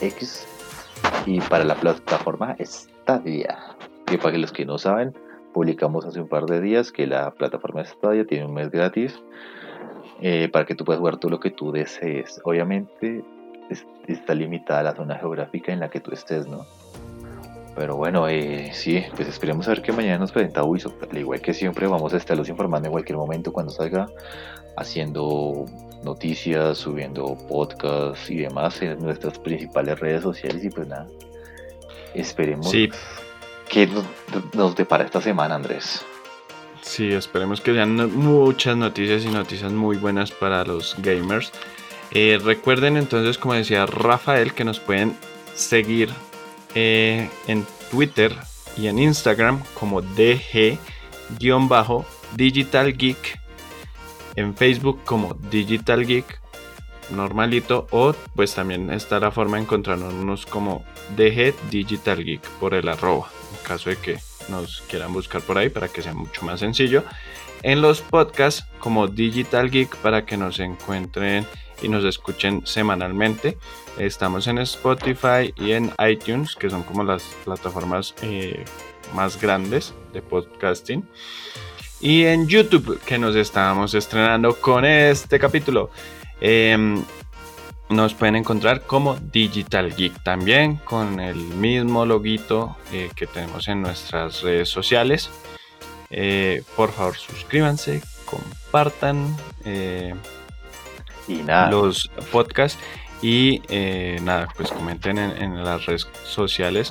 X 0.00 0.46
y 1.24 1.40
para 1.40 1.64
la 1.64 1.74
plataforma 1.76 2.56
Stadia. 2.60 3.58
Que 4.06 4.18
para 4.18 4.36
los 4.36 4.52
que 4.52 4.66
no 4.66 4.76
saben, 4.76 5.14
publicamos 5.54 6.04
hace 6.04 6.20
un 6.20 6.28
par 6.28 6.46
de 6.46 6.60
días 6.60 6.90
que 6.90 7.06
la 7.06 7.30
plataforma 7.30 7.84
Stadia 7.84 8.26
tiene 8.26 8.46
un 8.46 8.54
mes 8.54 8.70
gratis 8.70 9.22
eh, 10.20 10.48
para 10.52 10.66
que 10.66 10.74
tú 10.74 10.84
puedas 10.84 10.98
jugar 10.98 11.18
todo 11.18 11.30
lo 11.30 11.40
que 11.40 11.50
tú 11.50 11.70
desees. 11.70 12.40
Obviamente 12.44 13.24
está 14.08 14.34
limitada 14.34 14.82
la 14.82 14.96
zona 14.96 15.16
geográfica 15.16 15.72
en 15.72 15.78
la 15.78 15.88
que 15.88 16.00
tú 16.00 16.10
estés, 16.10 16.48
¿no? 16.48 16.66
Pero 17.76 17.96
bueno, 17.96 18.28
eh, 18.28 18.70
sí, 18.74 19.02
pues 19.16 19.28
esperemos 19.28 19.66
a 19.68 19.70
ver 19.70 19.82
qué 19.82 19.92
mañana 19.92 20.18
nos 20.18 20.32
presenta 20.32 20.64
Ubisoft. 20.64 21.02
Al 21.10 21.18
igual 21.18 21.40
que 21.40 21.54
siempre, 21.54 21.86
vamos 21.86 22.12
a 22.12 22.16
estarlos 22.16 22.48
informando 22.48 22.88
en 22.88 22.92
cualquier 22.92 23.16
momento 23.16 23.52
cuando 23.52 23.72
salga, 23.72 24.08
haciendo 24.76 25.66
noticias, 26.04 26.78
subiendo 26.78 27.36
podcasts 27.48 28.30
y 28.30 28.38
demás 28.38 28.80
en 28.82 28.98
nuestras 29.00 29.38
principales 29.38 30.00
redes 30.00 30.22
sociales. 30.22 30.64
Y 30.64 30.70
pues 30.70 30.88
nada, 30.88 31.06
esperemos 32.14 32.70
sí. 32.70 32.90
que 33.68 33.86
nos, 33.86 34.04
nos 34.54 34.74
depara 34.74 35.04
esta 35.04 35.20
semana, 35.20 35.54
Andrés. 35.54 36.04
Sí, 36.82 37.12
esperemos 37.12 37.60
que 37.60 37.74
sean 37.74 37.94
muchas 38.16 38.76
noticias 38.76 39.24
y 39.24 39.28
noticias 39.28 39.70
muy 39.70 39.96
buenas 39.96 40.30
para 40.32 40.64
los 40.64 40.96
gamers. 40.98 41.52
Eh, 42.12 42.38
recuerden 42.42 42.96
entonces, 42.96 43.38
como 43.38 43.54
decía 43.54 43.86
Rafael, 43.86 44.54
que 44.54 44.64
nos 44.64 44.80
pueden 44.80 45.14
seguir 45.54 46.10
eh, 46.74 47.28
en 47.46 47.66
Twitter 47.90 48.36
y 48.76 48.86
en 48.86 48.98
Instagram 48.98 49.62
como 49.74 50.02
DG-Digital 50.02 50.78
Geek, 52.96 53.40
en 54.36 54.56
Facebook 54.56 55.00
como 55.04 55.34
Digital 55.34 56.06
Geek 56.06 56.40
normalito 57.10 57.86
o 57.90 58.14
pues 58.34 58.54
también 58.54 58.90
está 58.90 59.20
la 59.20 59.30
forma 59.30 59.56
de 59.56 59.64
encontrarnos 59.64 60.46
como 60.46 60.84
DG 61.16 61.54
Digital 61.70 62.24
Geek 62.24 62.42
por 62.60 62.74
el 62.74 62.88
arroba 62.88 63.28
en 63.52 63.66
caso 63.66 63.90
de 63.90 63.96
que 63.96 64.18
nos 64.48 64.82
quieran 64.82 65.12
buscar 65.12 65.42
por 65.42 65.58
ahí 65.58 65.68
para 65.68 65.88
que 65.88 66.02
sea 66.02 66.14
mucho 66.14 66.44
más 66.44 66.60
sencillo. 66.60 67.04
En 67.62 67.82
los 67.82 68.00
podcasts 68.00 68.64
como 68.78 69.06
Digital 69.06 69.70
Geek 69.70 69.96
para 69.96 70.24
que 70.24 70.36
nos 70.36 70.58
encuentren 70.60 71.46
y 71.82 71.88
nos 71.88 72.04
escuchen 72.04 72.66
semanalmente. 72.66 73.58
Estamos 73.98 74.46
en 74.46 74.58
Spotify 74.58 75.52
y 75.56 75.72
en 75.72 75.92
iTunes, 75.98 76.56
que 76.56 76.70
son 76.70 76.82
como 76.82 77.04
las 77.04 77.22
plataformas 77.44 78.14
eh, 78.22 78.64
más 79.14 79.40
grandes 79.40 79.94
de 80.12 80.22
podcasting. 80.22 81.06
Y 82.00 82.24
en 82.24 82.48
YouTube, 82.48 82.98
que 83.04 83.18
nos 83.18 83.36
estamos 83.36 83.94
estrenando 83.94 84.54
con 84.54 84.84
este 84.84 85.38
capítulo. 85.38 85.90
Em, 86.40 87.02
nos 87.90 88.14
pueden 88.14 88.36
encontrar 88.36 88.82
como 88.82 89.16
Digital 89.16 89.94
Geek 89.94 90.22
también, 90.22 90.76
con 90.76 91.20
el 91.20 91.36
mismo 91.36 92.06
loguito 92.06 92.76
eh, 92.92 93.10
que 93.14 93.26
tenemos 93.26 93.68
en 93.68 93.82
nuestras 93.82 94.42
redes 94.42 94.68
sociales. 94.68 95.28
Eh, 96.08 96.62
por 96.76 96.90
favor, 96.92 97.16
suscríbanse, 97.16 98.00
compartan 98.24 99.36
y 101.30 101.42
nada. 101.42 101.70
los 101.70 102.10
podcasts 102.32 102.78
y 103.22 103.62
eh, 103.68 104.18
nada, 104.22 104.48
pues 104.56 104.70
comenten 104.70 105.18
en, 105.18 105.62
las 105.62 105.86
redes 105.86 106.08
sociales 106.24 106.90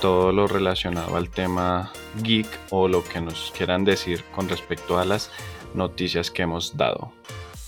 todo 0.00 0.32
lo 0.32 0.46
relacionado 0.46 1.16
al 1.16 1.30
tema 1.30 1.92
geek 2.22 2.46
o 2.70 2.88
lo 2.88 3.04
que 3.04 3.20
nos 3.20 3.52
quieran 3.56 3.84
decir 3.84 4.24
con 4.34 4.48
respecto 4.48 4.98
a 4.98 5.04
las 5.04 5.30
noticias 5.74 6.30
que 6.30 6.42
hemos 6.42 6.76
dado. 6.76 7.12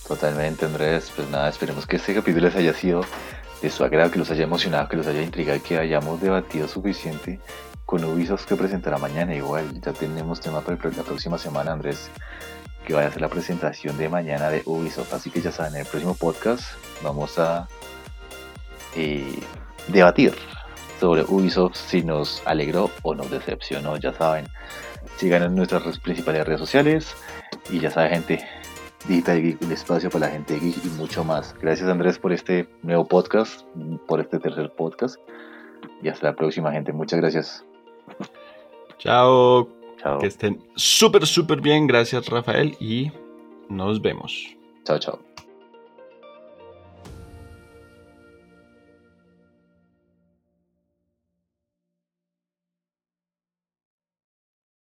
Totalmente, 0.07 0.65
Andrés. 0.65 1.11
Pues 1.15 1.29
nada, 1.29 1.49
esperemos 1.49 1.85
que 1.85 1.97
este 1.97 2.15
capítulo 2.15 2.47
les 2.47 2.55
haya 2.55 2.73
sido 2.73 3.01
de 3.61 3.69
su 3.69 3.83
agrado, 3.83 4.09
que 4.09 4.19
los 4.19 4.31
haya 4.31 4.43
emocionado, 4.43 4.87
que 4.87 4.97
los 4.97 5.05
haya 5.05 5.21
intrigado, 5.21 5.61
que 5.61 5.77
hayamos 5.77 6.21
debatido 6.21 6.67
suficiente 6.67 7.39
con 7.85 8.03
Ubisoft 8.03 8.45
que 8.45 8.55
presentará 8.55 8.97
mañana. 8.97 9.35
Igual, 9.35 9.81
ya 9.81 9.93
tenemos 9.93 10.39
tema 10.39 10.61
para 10.61 10.77
la 10.77 11.03
próxima 11.03 11.37
semana, 11.37 11.73
Andrés 11.73 12.09
que 12.89 12.95
vaya 12.95 13.09
a 13.09 13.11
ser 13.11 13.21
la 13.21 13.29
presentación 13.29 13.95
de 13.99 14.09
mañana 14.09 14.49
de 14.49 14.63
Ubisoft. 14.65 15.13
Así 15.13 15.29
que 15.29 15.41
ya 15.41 15.51
saben, 15.51 15.75
en 15.75 15.81
el 15.81 15.85
próximo 15.85 16.15
podcast 16.15 16.63
vamos 17.03 17.37
a 17.37 17.67
eh, 18.95 19.39
debatir 19.89 20.33
sobre 20.99 21.21
Ubisoft 21.21 21.75
si 21.75 22.01
nos 22.01 22.41
alegró 22.47 22.89
o 23.03 23.13
nos 23.13 23.29
decepcionó. 23.29 23.95
Ya 23.97 24.11
saben, 24.11 24.47
sigan 25.17 25.43
en 25.43 25.53
nuestras 25.53 25.99
principales 25.99 26.47
redes 26.47 26.61
sociales 26.61 27.15
y 27.69 27.79
ya 27.79 27.91
saben, 27.91 28.09
gente. 28.09 28.43
Digital 29.07 29.39
Geek, 29.39 29.61
un 29.61 29.71
espacio 29.71 30.09
para 30.09 30.25
la 30.25 30.31
gente 30.31 30.59
geek 30.59 30.83
y 30.83 30.89
mucho 30.89 31.23
más. 31.23 31.55
Gracias 31.61 31.87
Andrés 31.87 32.17
por 32.17 32.33
este 32.33 32.67
nuevo 32.81 33.05
podcast, 33.05 33.61
por 34.07 34.19
este 34.19 34.39
tercer 34.39 34.73
podcast. 34.75 35.15
Y 36.01 36.09
hasta 36.09 36.25
la 36.29 36.35
próxima 36.35 36.71
gente. 36.71 36.91
Muchas 36.91 37.19
gracias. 37.19 37.63
Chao. 40.01 40.19
Que 40.19 40.27
estén 40.27 40.61
súper, 40.75 41.25
súper 41.25 41.61
bien. 41.61 41.87
Gracias, 41.87 42.27
Rafael. 42.27 42.75
Y 42.79 43.11
nos 43.69 44.01
vemos. 44.01 44.55
Chao, 44.83 44.97
chao. 44.99 45.28